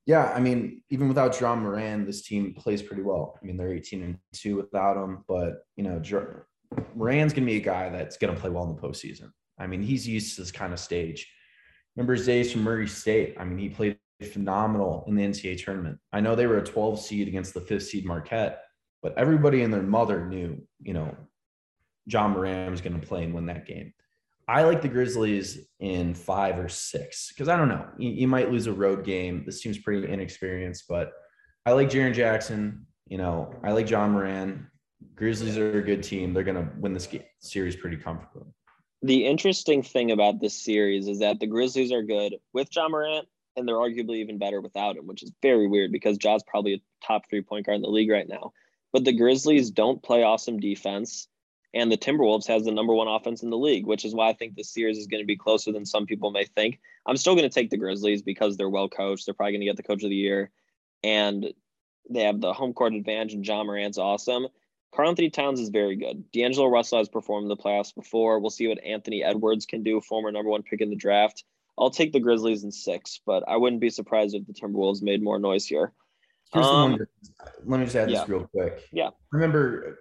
Yeah, 0.05 0.31
I 0.33 0.39
mean, 0.39 0.81
even 0.89 1.07
without 1.07 1.37
John 1.37 1.61
Moran, 1.61 2.05
this 2.05 2.23
team 2.23 2.55
plays 2.55 2.81
pretty 2.81 3.03
well. 3.03 3.37
I 3.39 3.45
mean, 3.45 3.57
they're 3.57 3.73
18 3.73 4.01
and 4.01 4.17
2 4.33 4.55
without 4.55 4.97
him, 4.97 5.23
but 5.27 5.65
you 5.75 5.83
know, 5.83 5.99
Moran's 6.95 7.33
gonna 7.33 7.45
be 7.45 7.57
a 7.57 7.61
guy 7.61 7.89
that's 7.89 8.17
gonna 8.17 8.35
play 8.35 8.49
well 8.49 8.63
in 8.63 8.75
the 8.75 8.81
postseason. 8.81 9.31
I 9.57 9.67
mean, 9.67 9.81
he's 9.81 10.07
used 10.07 10.35
to 10.35 10.41
this 10.41 10.51
kind 10.51 10.73
of 10.73 10.79
stage. 10.79 11.31
Remember 11.95 12.15
his 12.15 12.25
days 12.25 12.51
from 12.51 12.63
Murray 12.63 12.87
State? 12.87 13.35
I 13.37 13.43
mean, 13.43 13.57
he 13.57 13.69
played 13.69 13.97
phenomenal 14.31 15.03
in 15.07 15.15
the 15.15 15.23
NCAA 15.23 15.63
tournament. 15.63 15.99
I 16.13 16.21
know 16.21 16.35
they 16.35 16.47
were 16.47 16.57
a 16.57 16.63
12 16.63 16.99
seed 16.99 17.27
against 17.27 17.53
the 17.53 17.61
fifth 17.61 17.83
seed 17.83 18.05
Marquette, 18.05 18.63
but 19.01 19.17
everybody 19.17 19.63
and 19.63 19.73
their 19.73 19.81
mother 19.81 20.25
knew, 20.25 20.61
you 20.81 20.93
know, 20.93 21.15
John 22.07 22.31
Moran 22.31 22.71
was 22.71 22.81
going 22.81 22.99
to 22.99 23.05
play 23.05 23.23
and 23.23 23.33
win 23.33 23.45
that 23.47 23.65
game. 23.65 23.93
I 24.47 24.63
like 24.63 24.81
the 24.81 24.87
Grizzlies 24.87 25.59
in 25.79 26.15
five 26.15 26.57
or 26.57 26.69
six 26.69 27.29
because 27.29 27.47
I 27.47 27.55
don't 27.55 27.69
know. 27.69 27.85
You, 27.99 28.09
you, 28.09 28.27
might 28.27 28.51
lose 28.51 28.65
a 28.65 28.73
road 28.73 29.05
game. 29.05 29.43
This 29.45 29.61
team's 29.61 29.77
pretty 29.77 30.11
inexperienced, 30.11 30.85
but 30.89 31.11
I 31.67 31.73
like 31.73 31.89
Jaren 31.89 32.15
Jackson. 32.15 32.87
You 33.05 33.19
know, 33.19 33.53
I 33.63 33.73
like 33.73 33.85
John 33.85 34.11
Moran. 34.11 34.67
Grizzlies 35.15 35.57
are 35.57 35.79
a 35.79 35.83
good 35.83 36.03
team. 36.03 36.33
They're 36.33 36.43
going 36.43 36.57
to 36.57 36.69
win 36.77 36.93
this 36.93 37.07
game, 37.07 37.23
series 37.39 37.75
pretty 37.75 37.97
comfortably. 37.97 38.47
The 39.01 39.25
interesting 39.25 39.81
thing 39.81 40.11
about 40.11 40.41
this 40.41 40.61
series 40.61 41.07
is 41.07 41.19
that 41.19 41.39
the 41.39 41.47
Grizzlies 41.47 41.91
are 41.91 42.03
good 42.03 42.35
with 42.53 42.69
John 42.69 42.91
Morant, 42.91 43.27
and 43.55 43.67
they're 43.67 43.75
arguably 43.75 44.17
even 44.17 44.37
better 44.37 44.61
without 44.61 44.97
him, 44.97 45.07
which 45.07 45.23
is 45.23 45.31
very 45.41 45.67
weird 45.67 45.91
because 45.91 46.17
Ja's 46.17 46.43
probably 46.43 46.73
a 46.73 47.05
top 47.05 47.29
three 47.29 47.41
point 47.41 47.65
guard 47.65 47.77
in 47.77 47.81
the 47.81 47.89
league 47.89 48.09
right 48.09 48.27
now. 48.27 48.53
But 48.91 49.05
the 49.05 49.13
Grizzlies 49.13 49.71
don't 49.71 50.01
play 50.03 50.23
awesome 50.23 50.59
defense 50.59 51.27
And 51.73 51.91
the 51.91 51.97
Timberwolves 51.97 52.47
has 52.47 52.65
the 52.65 52.71
number 52.71 52.93
one 52.93 53.07
offense 53.07 53.43
in 53.43 53.51
the 53.51 53.57
league, 53.57 53.85
which 53.85 54.03
is 54.03 54.15
why 54.15 54.29
I 54.29 54.33
think 54.33 54.55
this 54.55 54.73
series 54.73 54.97
is 54.97 55.07
going 55.07 55.21
to 55.21 55.27
be 55.27 55.37
closer 55.37 55.71
than 55.71 55.85
some 55.85 56.07
people 56.07 56.31
may 56.31 56.45
think. 56.45 56.79
I'm 57.05 57.17
still 57.17 57.35
going 57.35 57.47
to 57.47 57.53
take 57.53 57.69
the 57.69 57.77
Grizzlies 57.77 58.23
because 58.23 58.57
they're 58.57 58.69
well 58.69 58.89
coached. 58.89 59.25
They're 59.25 59.35
probably 59.35 59.53
going 59.53 59.61
to 59.61 59.67
get 59.67 59.77
the 59.77 59.83
coach 59.83 60.03
of 60.03 60.09
the 60.09 60.15
year. 60.15 60.51
And 61.03 61.53
they 62.09 62.23
have 62.23 62.41
the 62.41 62.53
home 62.53 62.73
court 62.73 62.93
advantage, 62.93 63.33
and 63.33 63.43
John 63.43 63.67
Morant's 63.67 63.99
awesome. 63.99 64.47
Karl-Anthony 64.93 65.29
Towns 65.29 65.59
is 65.59 65.69
very 65.69 65.95
good. 65.95 66.23
D'Angelo 66.31 66.67
Russell 66.67 66.97
has 66.97 67.09
performed 67.09 67.43
in 67.43 67.49
the 67.49 67.57
playoffs 67.57 67.93
before. 67.93 68.39
We'll 68.39 68.49
see 68.49 68.67
what 68.67 68.83
Anthony 68.83 69.23
Edwards 69.23 69.65
can 69.65 69.83
do, 69.83 70.01
former 70.01 70.31
number 70.31 70.49
one 70.49 70.63
pick 70.63 70.81
in 70.81 70.89
the 70.89 70.95
draft. 70.95 71.43
I'll 71.77 71.89
take 71.89 72.11
the 72.11 72.19
Grizzlies 72.19 72.63
in 72.63 72.71
six, 72.71 73.21
but 73.25 73.43
I 73.47 73.55
wouldn't 73.55 73.81
be 73.81 73.89
surprised 73.89 74.35
if 74.35 74.45
the 74.45 74.53
Timberwolves 74.53 75.01
made 75.01 75.23
more 75.23 75.39
noise 75.39 75.65
here. 75.65 75.93
Um, 76.53 76.97
let 77.63 77.79
me 77.79 77.85
just 77.85 77.95
add 77.95 78.09
yeah. 78.09 78.19
this 78.19 78.29
real 78.29 78.47
quick. 78.47 78.83
Yeah. 78.91 79.11
Remember 79.31 79.99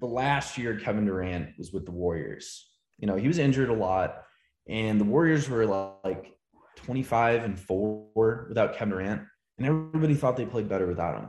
the 0.00 0.06
last 0.06 0.56
year 0.58 0.78
Kevin 0.78 1.04
Durant 1.04 1.50
was 1.58 1.72
with 1.72 1.84
the 1.84 1.92
Warriors. 1.92 2.68
You 2.98 3.06
know, 3.06 3.16
he 3.16 3.28
was 3.28 3.38
injured 3.38 3.68
a 3.68 3.74
lot, 3.74 4.22
and 4.68 5.00
the 5.00 5.04
Warriors 5.04 5.48
were 5.48 5.66
like 5.66 6.32
25 6.76 7.44
and 7.44 7.60
four 7.60 8.46
without 8.48 8.76
Kevin 8.76 8.90
Durant, 8.90 9.22
and 9.58 9.66
everybody 9.66 10.14
thought 10.14 10.36
they 10.36 10.46
played 10.46 10.68
better 10.68 10.86
without 10.86 11.20
him. 11.20 11.28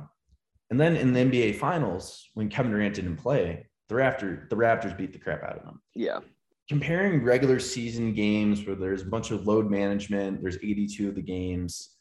And 0.69 0.79
then 0.79 0.95
in 0.95 1.13
the 1.13 1.19
NBA 1.19 1.55
Finals, 1.55 2.29
when 2.35 2.49
Kevin 2.49 2.71
Durant 2.71 2.95
didn't 2.95 3.17
play, 3.17 3.65
the 3.87 3.95
Raptors 3.95 4.49
the 4.49 4.55
Raptors 4.55 4.95
beat 4.95 5.13
the 5.13 5.19
crap 5.19 5.43
out 5.43 5.57
of 5.57 5.65
them. 5.65 5.81
Yeah. 5.95 6.19
Comparing 6.67 7.23
regular 7.23 7.59
season 7.59 8.13
games 8.13 8.65
where 8.65 8.75
there's 8.75 9.01
a 9.01 9.05
bunch 9.07 9.31
of 9.31 9.47
load 9.47 9.71
management, 9.71 10.41
there's 10.41 10.57
82 10.57 11.09
of 11.09 11.15
the 11.15 11.21
games, 11.21 11.95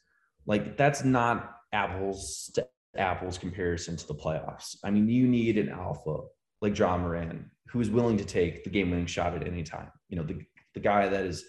like 0.47 0.77
that's 0.77 1.05
not 1.05 1.55
apples 1.73 2.51
to 2.55 2.69
apples 2.97 3.39
comparison 3.39 3.97
to 3.97 4.07
the 4.07 4.15
playoffs. 4.15 4.77
I 4.85 4.91
mean, 4.91 5.09
you 5.09 5.27
need 5.27 5.57
an 5.57 5.71
alpha 5.71 6.19
like 6.61 6.75
John 6.75 7.01
Moran 7.01 7.51
who 7.71 7.81
is 7.81 7.91
willing 7.91 8.19
to 8.19 8.25
take 8.25 8.65
the 8.65 8.71
game 8.71 8.91
winning 8.91 9.07
shot 9.07 9.35
at 9.35 9.47
any 9.47 9.63
time. 9.63 9.91
You 10.11 10.19
know, 10.19 10.25
the 10.25 10.43
the 10.75 10.81
guy 10.81 11.09
that 11.09 11.25
is 11.25 11.45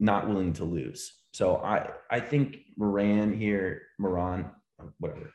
not 0.00 0.26
willing 0.26 0.54
to 0.54 0.64
lose. 0.64 1.12
So 1.34 1.56
I 1.56 1.90
I 2.10 2.20
think 2.20 2.56
Moran 2.78 3.38
here, 3.38 3.82
Moran, 3.98 4.50
whatever 4.98 5.30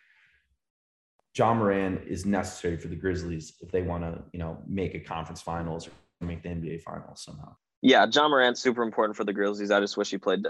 Ja 1.38 1.54
Morant 1.54 2.02
is 2.08 2.26
necessary 2.26 2.78
for 2.78 2.88
the 2.88 2.96
Grizzlies 2.96 3.54
if 3.62 3.72
they 3.72 3.82
want 3.82 4.04
to, 4.04 4.24
you 4.32 4.40
know, 4.40 4.58
make 4.68 4.96
a 4.96 5.00
conference 5.00 5.42
finals 5.42 5.88
or 5.88 5.92
make 6.26 6.42
the 6.42 6.50
NBA 6.50 6.82
finals 6.82 7.22
somehow. 7.24 7.56
Yeah, 7.82 8.06
Ja 8.12 8.28
Morant's 8.28 8.62
super 8.62 8.84
important 8.84 9.16
for 9.16 9.24
the 9.24 9.34
Grizzlies. 9.34 9.72
I 9.72 9.80
just 9.80 9.98
wish 9.98 10.10
he 10.10 10.18
played 10.18 10.46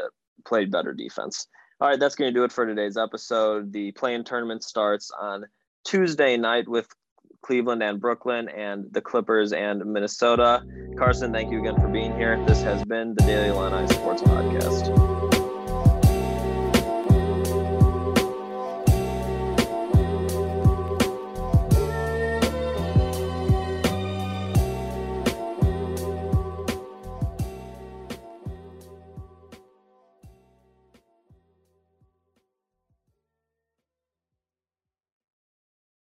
played 0.45 0.71
better 0.71 0.93
defense. 0.93 1.47
All 1.79 1.87
right, 1.87 1.99
that's 1.99 2.15
going 2.15 2.33
to 2.33 2.39
do 2.39 2.43
it 2.43 2.51
for 2.51 2.65
today's 2.65 2.97
episode. 2.97 3.71
The 3.71 3.91
play-in 3.91 4.23
tournament 4.23 4.63
starts 4.63 5.11
on 5.11 5.45
Tuesday 5.85 6.37
night 6.37 6.67
with 6.67 6.87
Cleveland 7.43 7.83
and 7.83 7.99
Brooklyn 7.99 8.49
and 8.49 8.85
the 8.91 9.01
Clippers 9.01 9.53
and 9.53 9.85
Minnesota. 9.85 10.63
Carson, 10.97 11.31
thank 11.31 11.51
you 11.51 11.59
again 11.59 11.75
for 11.75 11.87
being 11.87 12.15
here. 12.15 12.43
This 12.47 12.61
has 12.63 12.83
been 12.85 13.13
the 13.15 13.23
Daily 13.25 13.49
Illini 13.49 13.87
Sports 13.87 14.23
Podcast. 14.23 15.16